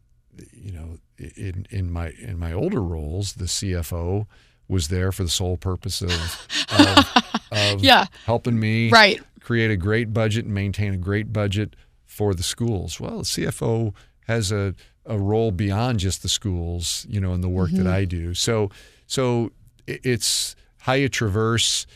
you 0.53 0.71
know, 0.71 0.97
in 1.17 1.65
in 1.69 1.91
my 1.91 2.09
in 2.19 2.37
my 2.39 2.53
older 2.53 2.81
roles, 2.81 3.33
the 3.33 3.45
CFO 3.45 4.25
was 4.67 4.87
there 4.89 5.11
for 5.11 5.23
the 5.23 5.29
sole 5.29 5.57
purpose 5.57 6.01
of 6.01 6.47
of, 6.77 7.23
of 7.51 7.83
Yeah. 7.83 8.05
helping 8.25 8.59
me 8.59 8.89
Right. 8.89 9.19
create 9.41 9.71
a 9.71 9.77
great 9.77 10.13
budget 10.13 10.45
and 10.45 10.53
maintain 10.53 10.93
a 10.93 10.97
great 10.97 11.33
budget 11.33 11.75
for 12.05 12.33
the 12.33 12.43
schools. 12.43 12.99
Well, 12.99 13.19
the 13.19 13.23
CFO 13.25 13.93
has 14.27 14.51
a 14.51 14.75
a 15.05 15.17
role 15.17 15.51
beyond 15.51 15.99
just 15.99 16.21
the 16.21 16.29
schools, 16.29 17.05
you 17.09 17.19
know, 17.19 17.33
in 17.33 17.41
the 17.41 17.49
work 17.49 17.71
that 17.71 17.79
mm-hmm. 17.79 17.87
I 17.87 18.05
do. 18.05 18.33
So 18.33 18.69
so 19.07 19.51
it's 19.87 20.55
how 20.79 20.93
you 20.93 21.09
traverse 21.09 21.87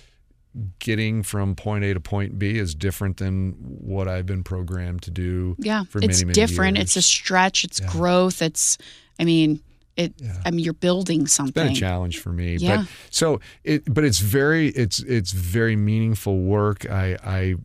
getting 0.80 1.24
from 1.24 1.56
point 1.56 1.84
A 1.84 1.94
to 1.94 2.00
point 2.00 2.38
B 2.38 2.58
is 2.58 2.76
different 2.76 3.18
than 3.18 3.54
what 3.60 4.08
I've 4.08 4.26
been 4.26 4.44
programmed 4.44 5.02
to 5.04 5.12
do. 5.12 5.56
Yeah. 5.60 5.84
for 5.86 6.00
it's 6.00 6.20
many, 6.20 6.26
many 6.26 6.34
different. 6.34 6.78
years. 6.78 6.86
It's 6.86 6.96
a 6.98 7.02
stretch. 7.02 7.64
It's 7.64 7.80
growth. 7.80 8.42
It's, 8.42 8.78
I 9.20 9.26
mean, 9.26 9.62
it. 9.96 10.14
I 10.46 10.52
mean, 10.52 10.64
you're 10.66 10.74
building 10.74 11.28
something. 11.28 11.64
been 11.64 11.74
a 11.74 11.76
challenge 11.76 12.20
for 12.20 12.30
me. 12.30 12.56
Yeah. 12.56 12.78
But 12.78 12.88
so 13.10 13.40
it 13.64 13.94
but 13.94 14.04
it's 14.04 14.20
very 14.20 14.70
it's 14.70 15.00
it's 15.00 15.32
very 15.32 15.76
meaningful 15.76 16.40
work. 16.40 16.90
I 16.90 17.18
I 17.24 17.56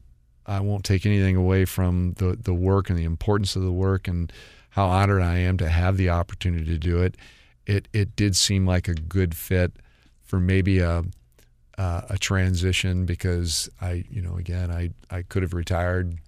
I 0.47 0.61
won't 0.61 0.85
take 0.85 1.07
anything 1.07 1.37
away 1.37 1.65
from 1.65 2.13
the 2.15 2.37
the 2.37 2.55
work 2.55 2.91
and 2.91 2.99
the 2.99 3.05
importance 3.05 3.57
of 3.57 3.63
the 3.63 3.73
work 3.73 4.09
and 4.09 4.33
how 4.71 4.87
honored 4.87 5.23
I 5.23 5.39
am 5.39 5.57
to 5.59 5.69
have 5.69 5.97
the 5.97 6.11
opportunity 6.11 6.67
to 6.67 6.79
do 6.79 7.03
it. 7.03 7.17
It 7.67 7.89
it 7.93 8.15
did 8.15 8.37
seem 8.37 8.67
like 8.67 8.89
a 8.89 8.95
good 8.95 9.35
fit 9.35 9.73
for 10.23 10.39
maybe 10.39 10.81
a 10.81 11.05
uh, 11.79 12.03
a 12.11 12.19
transition 12.19 13.07
because 13.07 13.71
I 13.81 14.05
you 14.11 14.21
know 14.21 14.37
again 14.37 14.71
I 14.71 14.91
I 15.11 15.23
could 15.23 15.43
have 15.43 15.55
retired 15.55 16.19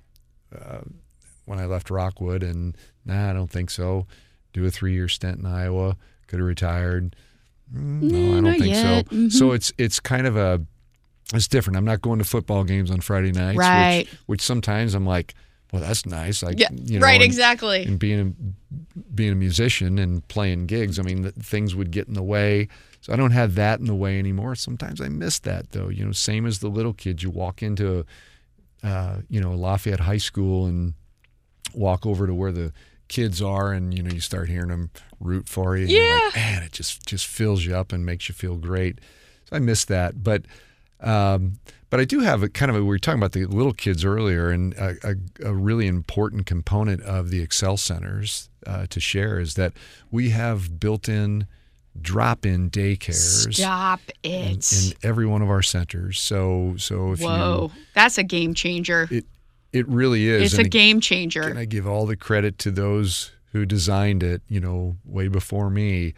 uh, 0.57 0.81
when 1.45 1.59
I 1.59 1.67
left 1.67 1.91
Rockwood 1.91 2.43
and 2.43 2.77
nah 3.05 3.31
I 3.31 3.33
don't 3.33 3.51
think 3.51 3.71
so. 3.71 4.07
Do 4.53 4.65
a 4.65 4.71
three 4.71 4.93
year 4.95 5.09
stint 5.09 5.39
in 5.41 5.47
Iowa. 5.47 5.97
Could 6.29 6.39
have 6.41 6.47
retired. 6.49 7.17
Mm, 7.75 8.03
No, 8.03 8.19
I 8.19 8.21
Mm, 8.41 8.45
don't 8.45 8.59
think 8.59 8.75
yet. 8.75 9.09
so. 9.09 9.15
Mhm. 9.17 9.33
So 9.33 9.53
it's 9.53 9.73
it's 9.79 10.01
kind 10.01 10.27
of 10.27 10.37
a 10.37 10.65
it's 11.35 11.47
different. 11.49 11.77
I'm 11.77 11.85
not 11.85 12.01
going 12.01 12.19
to 12.19 12.25
football 12.25 12.65
games 12.65 12.91
on 12.91 13.01
Friday 13.01 13.31
nights, 13.33 13.57
Right. 13.59 14.07
which, 14.09 14.19
which 14.27 14.41
sometimes 14.43 14.95
I'm 14.95 15.07
like, 15.07 15.35
well, 15.73 15.81
that's 15.81 16.05
nice. 16.05 16.43
I, 16.43 16.55
Yeah. 16.57 16.67
you 16.73 16.99
know, 16.99 17.05
right. 17.07 17.15
and- 17.15 17.23
exactly. 17.23 17.85
and 17.85 18.01
being 18.01 18.21
a, 18.21 18.97
being 19.15 19.31
a 19.33 19.37
musician 19.37 20.01
and 20.01 20.27
playing 20.27 20.67
gigs, 20.67 20.99
I 20.99 21.03
mean, 21.03 21.23
th- 21.23 21.35
things 21.37 21.77
would 21.77 21.93
get 21.93 22.09
in 22.09 22.15
the 22.15 22.23
way. 22.25 22.67
So 23.11 23.15
I 23.15 23.17
don't 23.17 23.33
have 23.33 23.57
that 23.57 23.81
in 23.81 23.87
the 23.87 23.95
way 23.95 24.21
anymore. 24.21 24.55
Sometimes 24.55 25.01
I 25.01 25.09
miss 25.09 25.41
that 25.41 25.73
though. 25.73 25.89
You 25.89 26.05
know, 26.05 26.13
same 26.13 26.47
as 26.47 26.61
the 26.61 26.69
little 26.69 26.93
kids. 26.93 27.25
You 27.25 27.31
walk 27.31 27.61
into, 27.61 28.07
uh, 28.85 29.17
you 29.29 29.41
know, 29.41 29.53
Lafayette 29.53 29.99
High 29.99 30.19
School 30.19 30.67
and 30.67 30.95
walk 31.75 32.07
over 32.07 32.29
to 32.29 32.35
where 32.35 32.53
the 32.53 32.73
kids 33.09 33.43
are, 33.43 33.73
and 33.73 33.93
you 33.93 34.05
know, 34.05 34.13
you 34.13 34.21
start 34.21 34.49
hearing 34.49 34.69
them 34.69 34.91
root 35.19 35.49
for 35.49 35.77
you. 35.77 35.83
and 35.83 35.91
you're 35.91 36.25
like, 36.27 36.37
man, 36.37 36.63
it 36.63 36.71
just 36.71 37.05
just 37.05 37.27
fills 37.27 37.65
you 37.65 37.75
up 37.75 37.93
and 37.93 38.07
makes 38.07 38.29
you 38.29 38.35
feel 38.35 38.55
great. 38.55 39.01
So 39.47 39.57
I 39.57 39.59
miss 39.59 39.85
that, 39.87 40.23
but. 40.23 40.45
Um, 41.01 41.55
but 41.89 41.99
I 41.99 42.05
do 42.05 42.21
have 42.21 42.43
a 42.43 42.49
kind 42.51 42.71
of 42.71 42.77
a, 42.77 42.81
we 42.81 42.85
were 42.85 42.99
talking 42.99 43.19
about 43.19 43.33
the 43.33 43.47
little 43.47 43.73
kids 43.73 44.05
earlier, 44.05 44.51
and 44.51 44.75
a, 44.75 44.97
a, 45.03 45.49
a 45.49 45.55
really 45.55 45.87
important 45.87 46.45
component 46.45 47.01
of 47.03 47.31
the 47.31 47.41
Excel 47.41 47.79
centers 47.79 48.51
uh, 48.67 48.87
to 48.91 49.01
share 49.01 49.41
is 49.41 49.55
that 49.55 49.73
we 50.11 50.29
have 50.29 50.79
built-in 52.03 52.69
drop-in 52.69 52.71
daycares 52.71 53.53
Stop 53.55 54.01
in, 54.23 54.57
it. 54.59 54.73
in 54.73 55.09
every 55.09 55.27
one 55.27 55.43
of 55.43 55.51
our 55.51 55.63
centers. 55.63 56.21
So, 56.21 56.75
so 56.79 57.13
if 57.13 57.21
Whoa. 57.21 57.71
That's 57.95 58.19
a 58.19 58.23
game 58.23 58.55
changer. 58.55 59.09
it 59.11 59.27
it 59.73 59.87
really 59.89 60.27
is. 60.27 60.43
it's 60.53 60.59
And 60.59 60.67
a 60.67 60.69
game 60.69 61.01
changer. 61.01 61.43
and 61.43 61.59
I 61.59 61.65
give 61.65 61.87
all 61.87 62.05
the 62.07 62.17
credit 62.17 62.59
to 62.59 62.71
those 62.73 63.31
who 63.53 63.65
designed 63.65 64.23
it, 64.23 64.43
you 64.49 64.61
know, 64.61 64.97
way 65.05 65.29
before 65.29 65.71
me, 65.71 66.15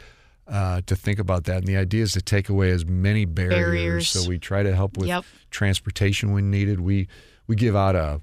uh, 0.48 0.80
to 0.86 0.96
think 0.96 1.18
about 1.18 1.44
that. 1.44 1.58
And 1.58 1.66
the 1.66 1.76
idea 1.76 2.02
is 2.02 2.12
to 2.12 2.22
take 2.22 2.48
away 2.48 2.70
as 2.70 2.84
many 2.86 3.24
barriers. 3.26 3.54
Barriers. 3.54 4.08
So 4.08 4.28
we 4.28 4.38
try 4.38 4.62
to 4.62 4.74
help 4.74 4.96
with 4.96 5.08
Yep. 5.08 5.24
transportation 5.50 6.32
when 6.32 6.50
needed. 6.50 6.80
We 6.80 7.08
we 7.46 7.56
give 7.56 7.76
out 7.76 7.94
a 7.94 8.20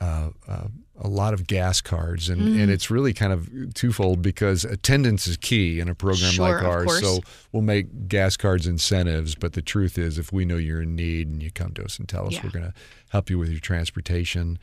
a, 0.00 0.30
a, 0.48 0.70
a 1.04 1.08
lot 1.08 1.34
of 1.34 1.46
gas 1.48 1.80
cards, 1.80 2.28
and, 2.28 2.40
Mm. 2.40 2.60
and 2.62 2.70
it's 2.70 2.90
really 2.90 3.12
kind 3.12 3.32
of 3.32 3.74
twofold 3.74 4.22
because 4.22 4.64
attendance 4.64 5.26
is 5.26 5.36
key 5.36 5.80
in 5.80 5.88
a 5.88 5.94
program 5.94 6.30
Sure, 6.30 6.54
like 6.54 6.62
ours. 6.64 7.00
So 7.00 7.20
we'll 7.50 7.62
make 7.62 8.08
gas 8.08 8.36
cards 8.36 8.66
incentives, 8.66 9.34
but 9.34 9.52
the 9.54 9.62
truth 9.62 9.98
is, 9.98 10.16
if 10.16 10.32
we 10.32 10.44
know 10.44 10.56
you're 10.56 10.82
in 10.82 10.94
need 10.94 11.26
and 11.28 11.42
you 11.42 11.50
come 11.50 11.72
to 11.74 11.84
us 11.84 11.98
and 11.98 12.08
tell 12.08 12.26
us, 12.28 12.34
Yeah. 12.34 12.42
we're 12.44 12.50
going 12.50 12.64
to 12.66 12.74
help 13.10 13.28
you 13.30 13.38
with 13.38 13.50
your 13.50 13.60
transportation. 13.60 14.58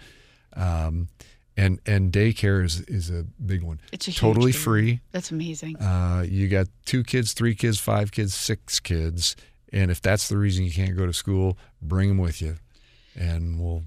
Um, 0.54 1.10
and 1.58 1.80
and 1.86 2.12
daycare 2.14 2.64
is 2.64 2.80
is 2.82 3.10
a 3.10 3.26
big 3.46 3.62
one. 3.64 3.82
It's 3.92 4.08
a 4.08 4.14
totally 4.14 4.54
free. 4.54 5.02
That's 5.12 5.30
amazing. 5.32 5.76
Uh, 5.78 6.26
you 6.28 6.48
got 6.48 6.68
two 6.86 7.04
kids, 7.04 7.34
three 7.34 7.54
kids, 7.54 7.80
five 7.80 8.12
kids, 8.14 8.34
six 8.34 8.80
kids, 8.80 9.36
and 9.74 9.92
if 9.92 10.02
that's 10.02 10.30
the 10.30 10.38
reason 10.38 10.64
you 10.64 10.72
can't 10.72 10.96
go 10.96 11.06
to 11.06 11.12
school, 11.14 11.58
bring 11.82 12.08
them 12.08 12.18
with 12.18 12.42
you, 12.42 12.56
and 13.16 13.60
we'll 13.60 13.84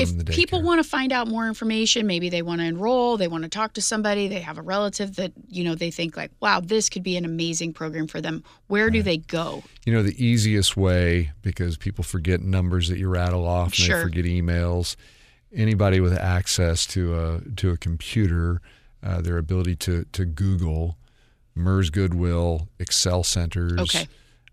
if 0.00 0.08
them 0.10 0.20
in 0.20 0.26
the 0.26 0.32
people 0.32 0.62
want 0.62 0.82
to 0.82 0.88
find 0.88 1.12
out 1.12 1.28
more 1.28 1.46
information, 1.48 2.06
maybe 2.06 2.28
they 2.28 2.42
want 2.42 2.60
to 2.60 2.66
enroll, 2.66 3.16
they 3.16 3.28
want 3.28 3.44
to 3.44 3.50
talk 3.50 3.72
to 3.74 3.82
somebody, 3.82 4.28
they 4.28 4.40
have 4.40 4.58
a 4.58 4.62
relative 4.62 5.16
that 5.16 5.32
you 5.48 5.64
know 5.64 5.74
they 5.74 5.90
think 5.90 6.16
like, 6.16 6.30
wow, 6.40 6.60
this 6.60 6.88
could 6.88 7.02
be 7.02 7.16
an 7.16 7.24
amazing 7.24 7.72
program 7.72 8.06
for 8.06 8.20
them. 8.20 8.42
Where 8.68 8.90
do 8.90 9.02
they 9.02 9.18
go? 9.18 9.62
you 9.86 9.92
know, 9.94 10.02
the 10.02 10.22
easiest 10.22 10.76
way 10.76 11.32
because 11.42 11.76
people 11.78 12.04
forget 12.04 12.42
numbers 12.42 12.88
that 12.88 12.98
you 12.98 13.08
rattle 13.08 13.46
off 13.46 13.68
and 13.68 13.74
Sure. 13.74 13.96
they 13.98 14.02
forget 14.02 14.24
emails. 14.26 14.96
Anybody 15.54 15.98
with 16.00 16.12
access 16.18 16.84
to 16.88 17.18
a 17.18 17.40
to 17.56 17.70
a 17.70 17.76
computer, 17.78 18.60
uh, 19.02 19.20
their 19.22 19.38
ability 19.38 19.76
to 19.76 20.04
to 20.12 20.24
Google 20.26 20.98
MERS 21.54 21.90
Goodwill 21.90 22.68
Excel 22.78 23.24
centers. 23.24 23.78
Okay. 23.80 24.06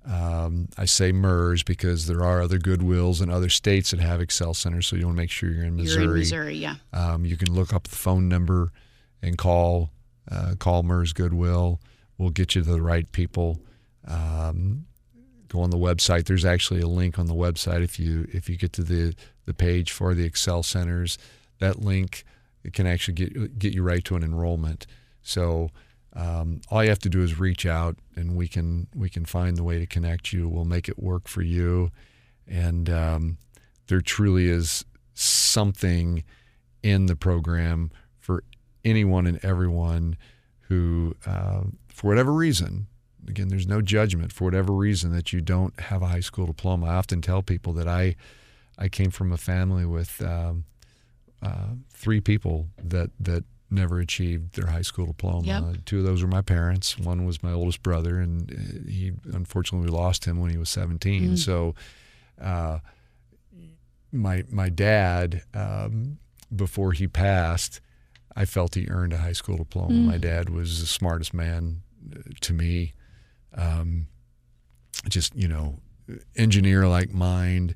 Um, 0.08 0.70
I 0.78 0.86
say 0.86 1.12
MERS 1.12 1.64
because 1.64 2.06
there 2.06 2.24
are 2.24 2.42
other 2.42 2.60
Goodwills 2.60 3.22
in 3.22 3.30
other 3.30 3.50
states 3.50 3.92
that 3.92 4.00
have 4.00 4.22
Excel 4.22 4.54
centers, 4.54 4.86
so 4.86 4.96
you 4.96 5.06
want 5.06 5.18
to 5.18 5.22
make 5.22 5.32
sure 5.32 5.50
you're 5.50 5.66
in 5.66 5.76
Missouri. 5.76 6.04
You're 6.04 6.14
in 6.14 6.20
Missouri, 6.20 6.56
yeah. 6.58 6.76
Um, 6.94 7.26
you 7.26 7.38
can 7.38 7.52
look 7.54 7.74
up 7.74 7.88
the 7.88 7.96
phone 7.96 8.30
number 8.30 8.72
and 9.22 9.38
call 9.38 9.90
uh, 10.30 10.56
call 10.60 10.84
MERS 10.84 11.14
Goodwill. 11.14 11.80
We'll 12.18 12.30
get 12.30 12.56
you 12.56 12.64
to 12.64 12.72
the 12.72 12.82
right 12.82 13.12
people. 13.12 13.60
Um, 14.08 14.86
go 15.48 15.62
on 15.62 15.70
the 15.72 15.78
website. 15.78 16.26
There's 16.26 16.46
actually 16.46 16.82
a 16.82 16.88
link 16.88 17.18
on 17.18 17.26
the 17.26 17.34
website 17.34 17.84
if 17.84 18.00
you 18.00 18.28
if 18.32 18.50
you 18.50 18.58
get 18.58 18.74
to 18.74 18.84
the 18.84 19.16
the 19.46 19.54
page 19.54 19.92
for 19.92 20.14
the 20.14 20.26
Excel 20.26 20.64
centers. 20.64 21.18
That 21.60 21.82
link 21.82 22.24
it 22.64 22.74
can 22.74 22.88
actually 22.88 23.16
get 23.16 23.60
get 23.60 23.74
you 23.74 23.84
right 23.84 24.04
to 24.06 24.16
an 24.16 24.24
enrollment. 24.24 24.86
So 25.22 25.72
um, 26.16 26.62
all 26.70 26.84
you 26.84 26.90
have 26.90 27.00
to 27.00 27.10
do 27.10 27.22
is 27.22 27.40
reach 27.40 27.66
out, 27.66 27.98
and 28.16 28.36
we 28.36 28.48
can 28.48 28.88
we 28.96 29.10
can 29.10 29.26
find 29.26 29.58
the 29.58 29.64
way 29.64 29.80
to 29.80 29.86
connect 29.86 30.32
you. 30.32 30.48
We'll 30.48 30.66
make 30.66 30.88
it 30.88 30.98
work 30.98 31.28
for 31.28 31.42
you, 31.42 31.92
and 32.48 32.90
um, 32.90 33.38
there 33.88 34.02
truly 34.02 34.48
is 34.48 34.86
something 35.14 36.24
in 36.82 37.08
the 37.08 37.16
program 37.16 37.92
for 38.20 38.44
anyone 38.84 39.26
and 39.26 39.44
everyone 39.44 40.18
who, 40.68 41.16
uh, 41.26 41.62
for 41.88 42.08
whatever 42.08 42.32
reason, 42.32 42.88
again, 43.28 43.48
there's 43.50 43.68
no 43.68 43.82
judgment 43.82 44.32
for 44.32 44.46
whatever 44.46 44.74
reason 44.74 45.12
that 45.12 45.34
you 45.34 45.42
don't 45.42 45.80
have 45.80 46.02
a 46.02 46.08
high 46.08 46.20
school 46.20 46.46
diploma. 46.46 46.88
I 46.88 46.96
often 46.96 47.22
tell 47.22 47.42
people 47.42 47.74
that 47.74 47.88
I 47.88 48.16
I 48.78 48.90
came 48.90 49.10
from 49.12 49.32
a 49.32 49.38
family 49.38 49.86
with 49.86 50.22
um, 50.22 50.66
uh, 51.42 51.74
three 51.92 52.22
people 52.22 52.68
that 52.84 53.12
that 53.20 53.44
never 53.76 54.00
achieved 54.00 54.56
their 54.56 54.68
high 54.68 54.82
school 54.82 55.06
diploma. 55.06 55.46
Yep. 55.46 55.86
Two 55.86 56.00
of 56.00 56.06
those 56.06 56.22
were 56.22 56.28
my 56.28 56.42
parents. 56.42 56.98
One 56.98 57.26
was 57.26 57.44
my 57.44 57.52
oldest 57.52 57.84
brother, 57.84 58.20
and 58.20 58.52
uh, 58.52 58.90
he 58.90 59.12
unfortunately 59.34 59.90
we 59.90 59.96
lost 59.96 60.26
him 60.26 60.40
when 60.40 60.50
he 60.50 60.58
was 60.58 60.70
17. 60.70 61.32
Mm. 61.32 61.38
So, 61.38 61.76
uh, 62.42 62.80
my 64.12 64.44
my 64.50 64.70
dad, 64.70 65.44
um, 65.54 66.18
before 66.56 66.94
he 66.94 67.08
passed, 67.08 67.82
I 68.36 68.46
felt 68.46 68.76
he 68.76 68.88
earned 68.90 69.14
a 69.14 69.18
high 69.18 69.34
school 69.34 69.58
diploma. 69.58 69.94
Mm. 69.94 70.06
My 70.06 70.18
dad 70.18 70.50
was 70.50 70.80
the 70.80 70.88
smartest 70.88 71.34
man 71.34 71.82
uh, 72.16 72.22
to 72.42 72.54
me. 72.54 72.94
Um, 73.54 74.08
just 75.10 75.36
you 75.36 75.48
know, 75.48 75.80
engineer 76.36 76.88
like 76.88 77.14
mind. 77.14 77.76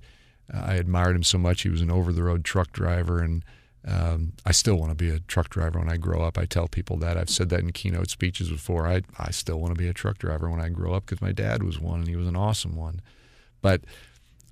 I 0.52 0.76
admired 0.76 1.16
him 1.16 1.24
so 1.24 1.38
much. 1.38 1.62
He 1.62 1.70
was 1.70 1.82
an 1.82 1.92
over 1.92 2.12
the 2.12 2.24
road 2.24 2.44
truck 2.44 2.72
driver, 2.72 3.20
and 3.20 3.44
um, 3.88 4.34
I 4.46 4.52
still 4.52 4.76
want 4.76 4.92
to 4.92 4.96
be 4.96 5.10
a 5.10 5.20
truck 5.22 5.50
driver 5.50 5.80
when 5.80 5.90
I 5.90 5.98
grow 5.98 6.22
up. 6.22 6.38
I 6.38 6.46
tell 6.46 6.68
people 6.68 6.98
that. 6.98 7.18
I've 7.18 7.30
said 7.30 7.50
that 7.50 7.62
in 7.62 7.72
keynote 7.72 8.10
speeches 8.10 8.50
before. 8.50 8.88
I, 8.88 9.02
I 9.18 9.32
still 9.32 9.60
want 9.60 9.74
to 9.74 9.80
be 9.80 9.88
a 9.88 9.94
truck 9.94 10.18
driver 10.18 10.50
when 10.50 10.60
I 10.60 10.70
grow 10.70 10.94
up 10.94 11.06
because 11.06 11.22
my 11.22 11.32
dad 11.32 11.64
was 11.64 11.80
one 11.80 12.00
and 12.00 12.08
he 12.08 12.16
was 12.16 12.28
an 12.28 12.36
awesome 12.36 12.76
one. 12.76 13.02
But 13.62 13.82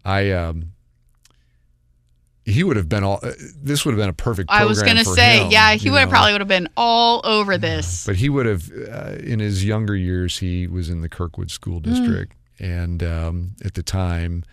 I, 0.05 0.31
um, 0.31 0.71
he 2.45 2.63
would 2.63 2.77
have 2.77 2.87
been 2.87 3.03
all, 3.03 3.19
uh, 3.21 3.33
this 3.61 3.83
would 3.83 3.91
have 3.91 3.99
been 3.99 4.09
a 4.09 4.13
perfect 4.13 4.49
I 4.49 4.63
was 4.63 4.81
gonna 4.81 5.03
say, 5.03 5.39
him, 5.43 5.51
yeah, 5.51 5.73
he 5.73 5.89
would 5.89 5.99
have 5.99 6.09
probably 6.09 6.31
would 6.31 6.41
have 6.41 6.47
been 6.47 6.69
all 6.77 7.19
over 7.25 7.57
this. 7.57 8.05
But 8.05 8.15
he 8.15 8.29
would 8.29 8.45
have, 8.45 8.71
uh, 8.71 9.17
in 9.21 9.39
his 9.39 9.65
younger 9.65 9.95
years, 9.95 10.37
he 10.39 10.67
was 10.67 10.89
in 10.89 11.01
the 11.01 11.09
Kirkwood 11.09 11.51
School 11.51 11.79
Hmm. 11.79 11.89
District. 11.93 12.33
And 12.59 13.03
um, 13.03 13.51
at 13.65 13.73
the 13.73 13.83
time, 13.83 14.43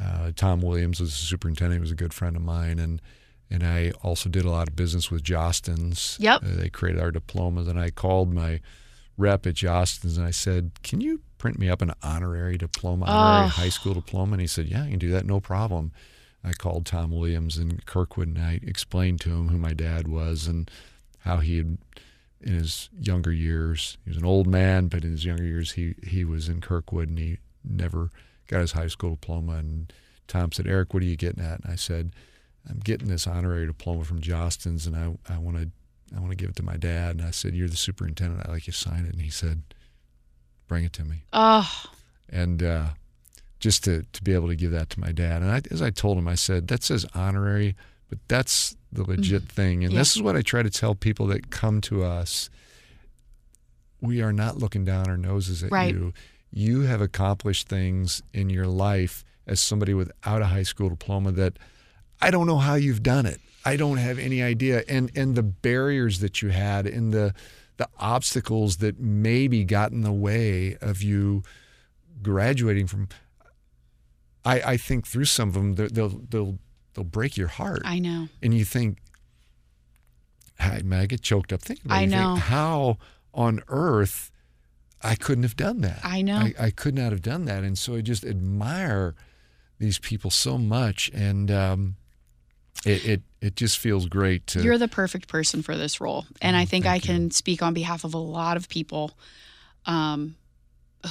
uh, 0.00 0.30
Tom 0.36 0.60
Williams 0.60 1.00
was 1.00 1.10
the 1.10 1.16
superintendent. 1.26 1.78
He 1.78 1.80
was 1.80 1.90
a 1.90 1.96
good 1.96 2.14
friend 2.14 2.36
of 2.36 2.42
mine. 2.42 2.78
And 2.78 3.02
and 3.50 3.62
I 3.62 3.92
also 4.02 4.28
did 4.28 4.44
a 4.44 4.50
lot 4.50 4.68
of 4.68 4.76
business 4.76 5.10
with 5.10 5.22
Jostens. 5.22 6.16
Yep. 6.18 6.42
Uh, 6.42 6.46
they 6.56 6.68
created 6.70 7.00
our 7.00 7.10
diplomas. 7.10 7.68
And 7.68 7.78
I 7.78 7.90
called 7.90 8.32
my 8.32 8.60
rep 9.16 9.46
at 9.46 9.54
Jostens 9.54 10.16
and 10.16 10.26
I 10.26 10.30
said, 10.32 10.72
Can 10.82 11.00
you 11.00 11.20
print 11.38 11.58
me 11.58 11.68
up 11.68 11.82
an 11.82 11.92
honorary 12.02 12.56
diploma, 12.58 13.04
honorary 13.06 13.46
Oh. 13.46 13.48
high 13.48 13.68
school 13.68 13.94
diploma? 13.94 14.32
And 14.32 14.40
he 14.40 14.46
said, 14.46 14.66
Yeah, 14.66 14.84
I 14.84 14.90
can 14.90 14.98
do 14.98 15.10
that. 15.12 15.24
No 15.26 15.40
problem. 15.40 15.92
I 16.42 16.52
called 16.52 16.84
Tom 16.86 17.10
Williams 17.10 17.56
in 17.58 17.80
Kirkwood 17.86 18.28
and 18.28 18.38
I 18.38 18.60
explained 18.62 19.20
to 19.22 19.30
him 19.30 19.48
who 19.48 19.56
my 19.58 19.72
dad 19.72 20.08
was 20.08 20.46
and 20.46 20.70
how 21.20 21.38
he 21.38 21.56
had 21.58 21.78
in 22.42 22.52
his 22.54 22.90
younger 23.00 23.32
years. 23.32 23.96
He 24.04 24.10
was 24.10 24.18
an 24.18 24.26
old 24.26 24.46
man, 24.46 24.88
but 24.88 25.04
in 25.04 25.12
his 25.12 25.24
younger 25.24 25.44
years, 25.44 25.72
he 25.72 25.94
he 26.06 26.24
was 26.24 26.48
in 26.48 26.60
Kirkwood 26.60 27.08
and 27.08 27.18
he 27.18 27.38
never 27.64 28.10
got 28.48 28.60
his 28.60 28.72
high 28.72 28.88
school 28.88 29.10
diploma. 29.12 29.52
And 29.54 29.90
Tom 30.28 30.52
said, 30.52 30.66
"Eric, 30.66 30.92
what 30.92 31.02
are 31.02 31.06
you 31.06 31.16
getting 31.16 31.42
at?" 31.42 31.60
And 31.62 31.72
I 31.72 31.76
said, 31.76 32.12
"I'm 32.68 32.78
getting 32.78 33.08
this 33.08 33.26
honorary 33.26 33.66
diploma 33.66 34.04
from 34.04 34.20
Jostens, 34.20 34.86
and 34.86 34.94
I 34.96 35.34
I 35.34 35.38
want 35.38 35.56
to 35.58 35.70
I 36.16 36.20
want 36.20 36.30
to 36.30 36.36
give 36.36 36.50
it 36.50 36.56
to 36.56 36.62
my 36.64 36.76
dad." 36.76 37.16
And 37.16 37.26
I 37.26 37.30
said, 37.30 37.54
"You're 37.54 37.68
the 37.68 37.76
superintendent. 37.76 38.40
I'd 38.44 38.50
like 38.52 38.66
you 38.66 38.72
to 38.72 38.78
sign 38.78 39.04
it." 39.04 39.12
And 39.12 39.20
he 39.22 39.30
said, 39.30 39.62
"Bring 40.68 40.84
it 40.84 40.92
to 40.94 41.04
me." 41.04 41.24
Oh, 41.32 41.84
and 42.28 42.62
uh, 42.62 42.86
just 43.60 43.84
to, 43.84 44.04
to 44.12 44.22
be 44.22 44.32
able 44.34 44.48
to 44.48 44.56
give 44.56 44.70
that 44.72 44.90
to 44.90 45.00
my 45.00 45.12
dad. 45.12 45.40
And 45.42 45.50
I, 45.50 45.62
as 45.70 45.80
I 45.80 45.90
told 45.90 46.18
him, 46.18 46.28
I 46.28 46.34
said, 46.34 46.68
that 46.68 46.82
says 46.82 47.06
honorary, 47.14 47.74
but 48.10 48.18
that's 48.28 48.76
the 48.92 49.04
legit 49.04 49.44
thing. 49.44 49.84
And 49.84 49.90
Mm-hmm. 49.90 49.94
Yeah. 49.94 50.00
this 50.00 50.16
is 50.16 50.20
what 50.22 50.36
I 50.36 50.42
try 50.42 50.62
to 50.62 50.68
tell 50.70 50.94
people 50.94 51.26
that 51.28 51.50
come 51.50 51.80
to 51.82 52.02
us. 52.04 52.50
We 54.00 54.20
are 54.20 54.32
not 54.32 54.58
looking 54.58 54.84
down 54.84 55.08
our 55.08 55.16
noses 55.16 55.62
at 55.64 55.70
Right. 55.70 55.94
you. 55.94 56.12
You 56.50 56.82
have 56.82 57.00
accomplished 57.00 57.68
things 57.68 58.22
in 58.34 58.50
your 58.50 58.66
life 58.66 59.24
as 59.46 59.60
somebody 59.60 59.94
without 59.94 60.42
a 60.42 60.46
high 60.46 60.62
school 60.62 60.88
diploma 60.90 61.32
that 61.32 61.58
I 62.24 62.30
don't 62.30 62.46
know 62.46 62.58
how 62.58 62.74
you've 62.74 63.02
done 63.02 63.26
it. 63.26 63.40
I 63.64 63.76
don't 63.76 63.96
have 63.98 64.18
any 64.18 64.42
idea. 64.42 64.82
And 64.88 65.10
and 65.16 65.34
the 65.34 65.42
barriers 65.42 66.20
that 66.20 66.42
you 66.42 66.50
had 66.50 66.86
and 66.86 67.12
the 67.12 67.34
the 67.76 67.88
obstacles 67.98 68.76
that 68.78 68.98
maybe 69.00 69.64
got 69.64 69.90
in 69.92 70.02
the 70.02 70.12
way 70.12 70.76
of 70.80 71.02
you 71.02 71.42
graduating 72.22 72.86
from 72.86 73.08
I, 74.44 74.60
I 74.60 74.76
think 74.76 75.06
through 75.06 75.24
some 75.24 75.48
of 75.48 75.54
them 75.54 75.74
they'll 75.74 75.88
they'll 75.88 76.08
they'll, 76.30 76.58
they'll 76.94 77.04
break 77.04 77.36
your 77.36 77.48
heart 77.48 77.82
I 77.84 77.98
know. 77.98 78.28
and 78.42 78.54
you 78.54 78.64
think 78.64 78.98
I, 80.60 80.82
I 80.92 81.06
get 81.06 81.20
choked 81.22 81.52
up 81.52 81.62
thinking 81.62 81.86
about 81.86 81.96
it. 81.96 81.98
I 81.98 82.02
You 82.04 82.10
think, 82.10 82.22
know. 82.22 82.34
how 82.36 82.98
on 83.32 83.62
earth 83.68 84.30
I 85.02 85.16
couldn't 85.16 85.42
have 85.42 85.56
done 85.56 85.80
that. 85.82 86.00
I 86.04 86.22
know. 86.22 86.36
I, 86.36 86.54
I 86.58 86.70
could 86.70 86.94
not 86.94 87.12
have 87.12 87.20
done 87.22 87.44
that. 87.46 87.62
And 87.64 87.76
so 87.76 87.96
I 87.96 88.00
just 88.00 88.24
admire 88.24 89.14
these 89.78 89.98
people 89.98 90.30
so 90.30 90.56
much. 90.56 91.10
And 91.12 91.50
um, 91.50 91.96
it, 92.84 93.04
it, 93.04 93.22
it 93.40 93.56
just 93.56 93.78
feels 93.78 94.06
great 94.06 94.46
to. 94.48 94.62
You're 94.62 94.78
the 94.78 94.88
perfect 94.88 95.28
person 95.28 95.62
for 95.62 95.76
this 95.76 96.00
role. 96.00 96.26
And 96.42 96.56
I 96.56 96.64
think 96.64 96.84
I 96.86 96.88
Mm, 96.88 96.90
thank 96.92 97.04
you. 97.04 97.14
can 97.14 97.30
speak 97.30 97.62
on 97.62 97.74
behalf 97.74 98.04
of 98.04 98.14
a 98.14 98.18
lot 98.18 98.56
of 98.56 98.68
people 98.68 99.12
um, 99.86 100.36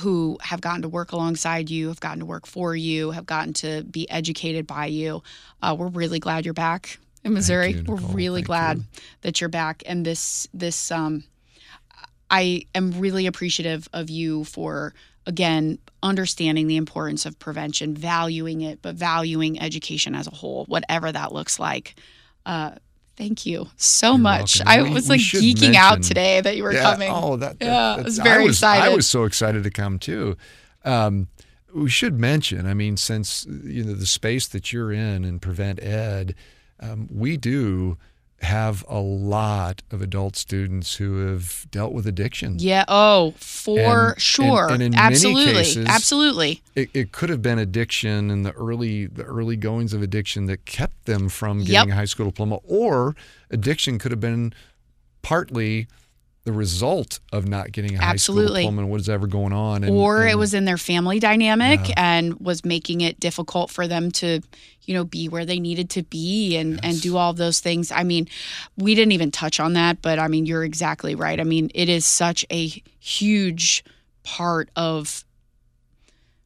who 0.02 0.38
have 0.42 0.62
gotten 0.62 0.82
to 0.84 0.90
work 0.90 1.12
alongside 1.12 1.70
you, 1.70 1.88
have 1.90 2.00
gotten 2.00 2.20
to 2.20 2.26
work 2.26 2.46
for 2.48 2.76
you, 2.76 3.12
have 3.12 3.26
gotten 3.26 3.54
to 3.54 3.84
be 3.84 4.10
educated 4.10 4.68
by 4.68 4.88
you. 4.88 5.24
Uh, 5.62 5.76
we're 5.78 5.88
really 5.88 6.20
glad 6.20 6.46
you're 6.46 6.54
back 6.54 6.98
in 7.24 7.34
Missouri. 7.34 7.74
you, 7.74 7.84
we're 7.88 7.96
really 7.96 8.42
Thank 8.42 8.48
glad 8.48 8.78
you. 8.78 8.84
that 9.22 9.42
you're 9.42 9.50
back. 9.50 9.84
And 9.86 10.06
this, 10.06 10.48
this, 10.54 10.92
um, 10.92 11.24
I 12.30 12.66
am 12.74 13.00
really 13.00 13.28
appreciative 13.28 13.88
of 13.94 14.10
you 14.10 14.44
for 14.44 14.94
again 15.26 15.78
understanding 16.02 16.68
the 16.68 16.76
importance 16.78 17.26
of 17.26 17.38
prevention, 17.40 17.96
valuing 17.96 18.62
it, 18.62 18.82
but 18.82 18.96
valuing 18.96 19.60
education 19.62 20.16
as 20.16 20.28
a 20.28 20.32
whole, 20.32 20.66
whatever 20.66 21.12
that 21.12 21.32
looks 21.32 21.60
like. 21.60 21.96
Uh, 22.46 22.72
thank 23.16 23.46
you 23.46 23.68
so 23.78 24.12
You're 24.12 24.18
much. 24.20 24.60
welcome. 24.60 24.68
I 24.68 24.84
We- 24.84 24.94
was 24.94 25.08
like 25.10 25.22
geeking 25.22 25.76
out 25.76 26.04
today 26.04 26.42
that 26.42 26.58
you 26.58 26.64
were 26.64 26.74
yeah, 26.74 26.82
coming. 26.84 27.10
Oh, 27.12 27.38
that, 27.38 27.60
that- 27.60 27.66
Yeah, 27.66 27.96
I 27.96 28.02
was 28.02 28.18
very 28.20 28.46
exciting. 28.46 28.82
I 28.82 28.86
excited. 28.86 28.96
was 28.98 29.10
so 29.10 29.24
excited 29.24 29.64
to 29.64 29.72
come 29.72 29.98
too. 30.00 30.36
Um, 30.84 31.28
we 31.74 31.90
should 31.90 32.20
mention, 32.20 32.68
I 32.68 32.74
mean, 32.74 32.98
since 32.98 33.46
you 33.64 33.84
know 33.84 33.94
the 33.94 34.06
space 34.06 34.46
that 34.48 34.74
you're 34.74 34.92
in 34.92 35.24
and 35.24 35.42
Prevent 35.42 35.82
Ed, 35.82 36.36
um, 36.82 37.08
we 37.10 37.38
do 37.38 37.98
have 38.44 38.84
a 38.90 39.00
lot 39.00 39.82
of 39.92 40.02
adult 40.02 40.36
students 40.36 40.96
who 40.96 41.26
have 41.28 41.66
dealt 41.72 41.94
with 41.94 42.06
addiction. 42.06 42.58
Yeah. 42.60 42.84
Oh, 42.88 43.34
for 43.38 44.10
And- 44.12 44.22
sure. 44.22 44.64
and- 44.66 44.74
and 44.74 44.82
in 44.84 44.92
many 44.92 45.02
absolutely. 45.04 45.54
cases- 45.54 45.86
absolutely. 45.88 46.62
It, 46.76 46.90
it 46.94 47.12
could 47.12 47.30
have 47.30 47.42
been 47.42 47.58
addiction 47.60 48.30
and 48.30 48.46
the 48.46 48.52
early 48.52 49.06
the 49.08 49.24
early 49.24 49.56
goings 49.56 49.94
of 49.94 50.02
addiction 50.02 50.46
that 50.48 50.66
kept 50.66 51.06
them 51.06 51.30
from 51.30 51.60
Yep. 51.60 51.68
getting 51.68 51.92
a 51.92 51.96
high 51.96 52.06
school 52.06 52.26
diploma, 52.28 52.56
or 52.66 53.16
addiction 53.50 53.98
could 54.00 54.12
have 54.12 54.20
been 54.22 54.54
partly 55.22 55.88
the 56.46 56.52
result 56.52 57.20
of 57.32 57.48
not 57.48 57.72
getting 57.72 57.94
a 57.96 57.98
high 57.98 58.16
school 58.18 58.36
Absolutely. 58.40 58.62
diploma 58.64 58.82
and 58.82 58.92
what 58.92 59.00
is 59.00 59.08
ever 59.08 59.28
going 59.28 59.54
on. 59.54 59.84
And, 59.86 59.94
or 59.96 60.28
it 60.28 60.38
was 60.38 60.54
in 60.54 60.66
their 60.66 60.78
family 60.78 61.20
dynamic 61.20 61.88
Yeah. 61.88 61.94
and 61.98 62.40
was 62.42 62.66
making 62.66 63.00
it 63.02 63.18
difficult 63.20 63.70
for 63.72 63.88
them 63.88 64.12
to 64.14 64.42
you 64.82 64.94
know 64.94 65.06
be 65.06 65.30
where 65.30 65.46
they 65.46 65.60
needed 65.60 65.90
to 65.92 66.04
be 66.04 66.58
and 66.58 66.84
and 66.84 67.00
do 67.00 67.16
all 67.16 67.32
those 67.32 67.62
things 67.62 67.90
i 67.90 68.04
mean 68.04 68.28
we 68.76 68.94
didn't 68.96 69.14
even 69.14 69.32
touch 69.32 69.62
on 69.62 69.72
that 69.74 70.02
but 70.02 70.20
i 70.20 70.28
mean 70.28 70.46
you're 70.46 70.66
exactly 70.66 71.16
right 71.16 71.40
i 71.40 71.46
mean 71.46 71.72
it 71.74 71.88
is 71.88 72.06
such 72.06 72.46
a 72.52 72.68
huge 73.00 73.86
part 74.24 74.68
of 74.76 75.24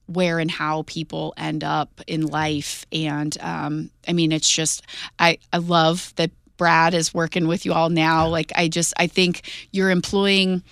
where 0.06 0.38
and 0.38 0.52
how 0.52 0.84
people 0.84 1.34
end 1.36 1.64
up 1.64 2.00
in 2.06 2.28
life 2.28 2.86
and 2.92 3.38
um, 3.42 3.90
i 4.08 4.14
mean 4.14 4.32
it's 4.32 4.50
just 4.50 4.84
i 5.18 5.40
i 5.52 5.58
love 5.58 6.14
that 6.18 6.30
brad 6.58 6.94
is 6.94 7.14
working 7.14 7.48
with 7.48 7.66
you 7.66 7.74
all 7.74 7.90
now 7.90 8.28
like 8.28 8.52
i 8.56 8.68
just 8.68 8.94
i 8.98 9.08
think 9.08 9.50
you're 9.72 9.90
employing 9.90 10.64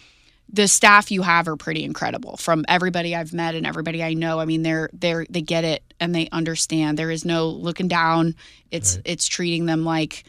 the 0.51 0.67
staff 0.67 1.11
you 1.11 1.21
have 1.21 1.47
are 1.47 1.55
pretty 1.55 1.83
incredible 1.83 2.37
from 2.37 2.65
everybody 2.67 3.15
I've 3.15 3.33
met 3.33 3.55
and 3.55 3.65
everybody 3.65 4.03
I 4.03 4.13
know. 4.13 4.39
I 4.39 4.45
mean, 4.45 4.61
they're 4.61 4.89
they're 4.93 5.25
they 5.29 5.41
get 5.41 5.63
it 5.63 5.83
and 5.99 6.13
they 6.13 6.29
understand. 6.31 6.97
There 6.97 7.11
is 7.11 7.25
no 7.25 7.49
looking 7.49 7.87
down. 7.87 8.35
It's 8.71 8.99
it's 9.05 9.27
treating 9.27 9.65
them 9.65 9.83
like, 9.83 10.23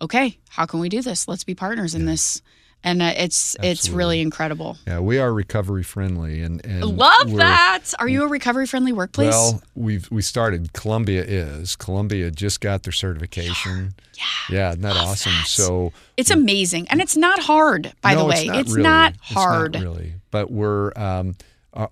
okay, 0.00 0.38
how 0.50 0.66
can 0.66 0.80
we 0.80 0.88
do 0.88 1.00
this? 1.02 1.26
Let's 1.26 1.44
be 1.44 1.54
partners 1.54 1.94
in 1.94 2.04
this. 2.04 2.42
And 2.84 3.00
uh, 3.00 3.12
it's 3.16 3.56
it's 3.62 3.88
really 3.88 4.20
incredible. 4.20 4.76
yeah, 4.86 4.98
we 4.98 5.18
are 5.18 5.32
recovery 5.32 5.84
friendly 5.84 6.42
and, 6.42 6.64
and 6.66 6.84
Love 6.84 7.36
that. 7.36 7.84
Are 8.00 8.08
you 8.08 8.24
a 8.24 8.28
recovery 8.28 8.66
friendly 8.66 8.92
workplace? 8.92 9.30
Well, 9.30 9.62
we've 9.76 10.10
we 10.10 10.20
started. 10.22 10.72
Columbia 10.72 11.22
is. 11.22 11.76
Columbia 11.76 12.30
just 12.32 12.60
got 12.60 12.82
their 12.82 12.92
certification. 12.92 13.94
yeah. 14.18 14.24
Yeah, 14.50 14.68
isn't 14.70 14.82
that 14.82 14.94
Love 14.96 15.08
awesome? 15.10 15.32
that. 15.32 15.46
So 15.46 15.92
It's 16.16 16.30
amazing. 16.30 16.88
And 16.88 17.00
it's 17.00 17.16
not 17.16 17.38
hard, 17.40 17.92
by 18.02 18.14
the 18.16 18.24
way. 18.24 18.36
it's 18.36 18.46
not 18.48 18.58
It's 18.60 18.70
really. 18.72 18.82
not 18.82 19.12
It's 19.14 19.22
hard. 19.32 19.74
really. 19.76 20.14
But 20.32 20.50
we're 20.50 20.92
um, 20.96 21.36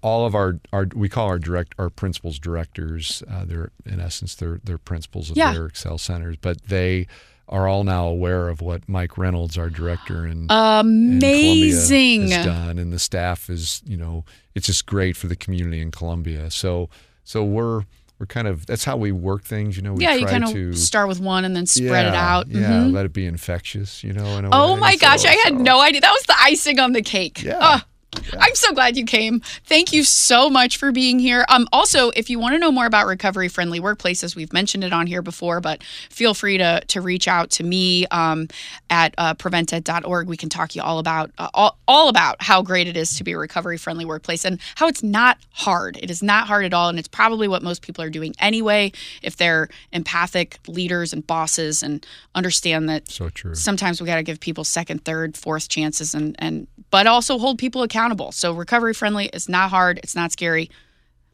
all 0.03 0.27
of 0.27 0.35
our, 0.35 0.59
our 0.73 0.87
we 0.95 1.09
call 1.09 1.27
our 1.29 1.39
direct 1.39 1.75
our 1.79 1.89
principals 1.89 2.39
directors. 2.41 3.23
Uh, 3.31 3.45
they're 3.45 3.71
in 3.87 4.01
essence 4.01 4.35
they're 4.35 4.61
they're 4.65 4.77
principals 4.79 5.31
of 5.31 5.37
Yeah. 5.37 5.53
their 5.53 5.67
Excel 5.67 5.99
centers, 5.99 6.37
but 6.41 6.63
they 6.65 7.07
are 7.51 7.67
all 7.69 7.85
now 7.85 8.07
aware 8.07 8.49
of 8.49 8.61
what 8.63 8.89
Mike 8.89 9.19
Reynolds, 9.19 9.59
our 9.59 9.69
director 9.69 10.25
in 10.27 10.47
Amazing. 10.51 12.21
Columbia, 12.29 12.37
has 12.37 12.47
done, 12.47 12.79
and 12.79 12.93
the 12.93 12.99
staff 12.99 13.51
is, 13.51 13.83
you 13.85 13.97
know, 13.97 14.25
it's 14.55 14.67
just 14.67 14.87
great 14.87 15.17
for 15.17 15.27
the 15.27 15.37
community 15.37 15.81
in 15.81 15.91
Columbia. 15.91 16.51
So, 16.51 16.89
so 17.25 17.45
we're 17.45 17.83
we're 18.19 18.27
kind 18.27 18.47
of 18.49 18.67
that's 18.67 18.85
how 18.85 18.97
we 18.97 19.13
work 19.13 19.45
things. 19.45 19.77
You 19.77 19.83
know, 19.83 19.95
we 19.95 20.05
yeah, 20.05 20.15
you 20.15 20.27
kind 20.27 20.47
to 20.47 20.69
of 20.71 20.79
start 20.79 21.09
with 21.09 21.21
one 21.21 21.45
and 21.45 21.57
then 21.57 21.67
spread 21.67 22.07
it 22.07 22.15
out. 22.15 22.49
Yeah, 22.49 22.71
Mhm. 22.85 22.93
let 22.93 23.07
it 23.07 23.13
be 23.13 23.27
infectious. 23.27 24.05
You 24.05 24.13
know. 24.13 24.39
In 24.39 24.45
a 24.45 24.51
Oh 24.53 24.75
way. 24.75 24.81
my 24.81 24.97
gosh, 24.97 25.25
I 25.25 25.33
had 25.45 25.55
so- 25.55 25.63
no 25.63 25.81
idea. 25.81 26.01
That 26.03 26.13
was 26.13 26.23
the 26.25 26.37
icing 26.41 26.79
on 26.79 26.93
the 26.93 27.03
cake. 27.03 27.43
Yeah. 27.43 27.81
Ah, 28.17 28.37
I'm 28.41 28.55
so 28.55 28.73
glad 28.73 28.97
you 28.97 29.05
came. 29.05 29.41
Thank 29.65 29.93
you 29.93 30.05
so 30.05 30.51
much 30.51 30.77
for 30.77 30.93
being 30.93 31.19
here. 31.19 31.45
Um, 31.49 31.69
also, 31.73 32.11
if 32.11 32.29
you 32.29 32.39
want 32.39 32.55
to 32.55 32.59
know 32.59 32.73
more 32.73 32.87
about 32.87 33.07
recovery 33.07 33.49
friendly 33.49 33.81
workplaces, 33.81 34.35
we've 34.35 34.53
mentioned 34.53 34.85
it 34.85 34.93
on 34.93 35.07
here 35.07 35.23
before, 35.23 35.61
but 35.61 35.83
feel 36.11 36.35
free 36.35 36.59
to 36.59 36.81
to 36.89 37.01
reach 37.01 37.29
out 37.29 37.51
to 37.51 37.65
me 37.65 38.07
um, 38.07 38.49
at 38.89 39.15
uh, 39.19 39.35
prevented.org. 39.35 40.29
We 40.29 40.37
can 40.37 40.49
talk 40.49 40.75
you 40.75 40.83
all 40.83 40.99
about 40.99 41.31
uh, 41.39 41.49
all, 41.55 41.79
all 41.87 42.09
about 42.09 42.43
how 42.43 42.63
great 42.63 42.89
it 42.89 42.97
is 42.97 43.17
to 43.17 43.25
be 43.25 43.33
a 43.33 43.39
recovery 43.39 43.79
friendly 43.79 44.05
workplace 44.05 44.45
and 44.45 44.61
how 44.75 44.89
it's 44.89 45.03
not 45.03 45.39
hard. 45.51 45.97
It 46.03 46.11
is 46.11 46.23
not 46.23 46.47
hard 46.47 46.65
at 46.65 46.75
all, 46.75 46.89
and 46.89 46.99
it's 46.99 47.09
probably 47.09 47.49
what 47.49 47.63
most 47.63 47.83
people 47.83 48.03
are 48.05 48.11
doing 48.11 48.35
anyway 48.39 48.93
if 49.23 49.37
they're 49.37 49.69
empathic 49.93 50.59
leaders 50.67 51.13
and 51.13 51.27
bosses 51.27 51.83
and 51.83 52.05
understand 52.35 52.89
that 52.89 53.09
So 53.09 53.29
true. 53.29 53.55
sometimes 53.55 54.01
we 54.01 54.07
got 54.07 54.17
to 54.17 54.23
give 54.23 54.41
people 54.41 54.65
second, 54.65 55.05
third, 55.05 55.37
fourth 55.37 55.69
chances 55.69 56.15
and 56.15 56.35
and 56.39 56.67
but 56.91 57.07
also 57.07 57.39
hold 57.39 57.59
people 57.59 57.83
accountable. 57.83 58.33
So 58.33 58.53
recovery 58.53 58.95
friendly 58.95 59.27
is 59.27 59.49
not 59.49 59.71
hard, 59.71 59.99
it's 59.99 60.15
not 60.15 60.33
scary. 60.33 60.71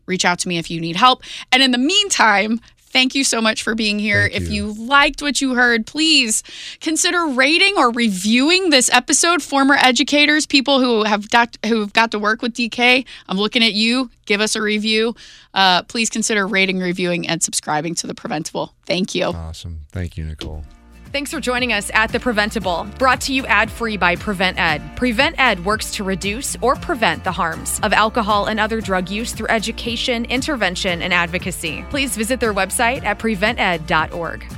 Reach 0.07 0.24
out 0.24 0.38
to 0.40 0.48
me 0.48 0.59
if 0.59 0.70
you 0.70 0.80
need 0.80 0.96
help. 0.96 1.22
And 1.50 1.62
in 1.62 1.72
the 1.72 1.78
meantime, 1.78 2.61
thank 2.96 3.14
you 3.14 3.24
so 3.24 3.42
much 3.42 3.62
for 3.62 3.74
being 3.74 3.98
here. 3.98 4.22
Thank 4.22 4.34
if 4.34 4.48
you. 4.48 4.68
you 4.68 4.86
liked 4.86 5.20
what 5.20 5.40
you 5.40 5.54
heard, 5.54 5.86
please 5.86 6.42
consider 6.80 7.26
rating 7.26 7.74
or 7.76 7.90
reviewing 7.90 8.70
this 8.70 8.88
episode. 8.92 9.42
Former 9.42 9.74
educators, 9.74 10.46
people 10.46 10.80
who 10.80 11.04
have 11.04 11.28
got 11.30 11.59
who've 11.66 11.92
got 11.92 12.12
to 12.12 12.18
work 12.18 12.40
with 12.40 12.54
DK, 12.54 13.04
I'm 13.28 13.36
looking 13.36 13.62
at 13.62 13.74
you. 13.74 14.11
Give 14.24 14.40
us 14.40 14.57
a 14.57 14.62
review. 14.62 15.14
Uh, 15.52 15.82
please 15.82 16.09
consider 16.09 16.46
rating, 16.46 16.78
reviewing, 16.78 17.28
and 17.28 17.42
subscribing 17.42 17.94
to 17.96 18.07
the 18.07 18.14
Preventable. 18.14 18.74
Thank 18.86 19.14
you. 19.14 19.26
Awesome. 19.26 19.80
Thank 19.92 20.16
you, 20.16 20.24
Nicole. 20.24 20.64
Thanks 21.12 21.30
for 21.30 21.38
joining 21.38 21.72
us 21.72 21.88
at 21.94 22.11
The 22.11 22.18
Preventable, 22.18 22.84
brought 22.98 23.20
to 23.22 23.32
you 23.32 23.46
ad 23.46 23.70
free 23.70 23.96
by 23.96 24.16
Prevent 24.16 24.59
Ed. 24.59 24.82
Prevent 24.96 25.38
Ed 25.38 25.64
works 25.64 25.92
to 25.92 26.04
reduce 26.04 26.57
or 26.61 26.74
prevent 26.74 27.22
the 27.22 27.30
harms 27.30 27.78
of 27.84 27.92
alcohol 27.92 28.46
and 28.46 28.59
other 28.59 28.80
drug 28.80 29.09
use 29.09 29.32
through 29.32 29.46
education, 29.48 30.24
intervention, 30.24 31.02
and 31.02 31.14
advocacy. 31.14 31.84
Please 31.90 32.16
visit 32.16 32.40
their 32.40 32.52
website 32.52 33.04
at 33.04 33.20
prevented.org. 33.20 34.52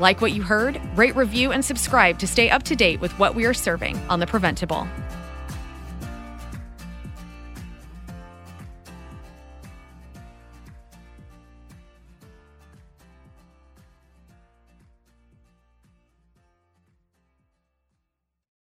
Like 0.00 0.22
what 0.22 0.32
you 0.32 0.42
heard? 0.42 0.80
Rate, 0.96 1.14
review, 1.14 1.52
and 1.52 1.62
subscribe 1.62 2.18
to 2.20 2.26
stay 2.26 2.48
up 2.48 2.62
to 2.64 2.74
date 2.74 3.00
with 3.00 3.16
what 3.18 3.34
we 3.34 3.44
are 3.44 3.54
serving 3.54 3.96
on 4.08 4.20
The 4.20 4.26
Preventable. 4.26 4.88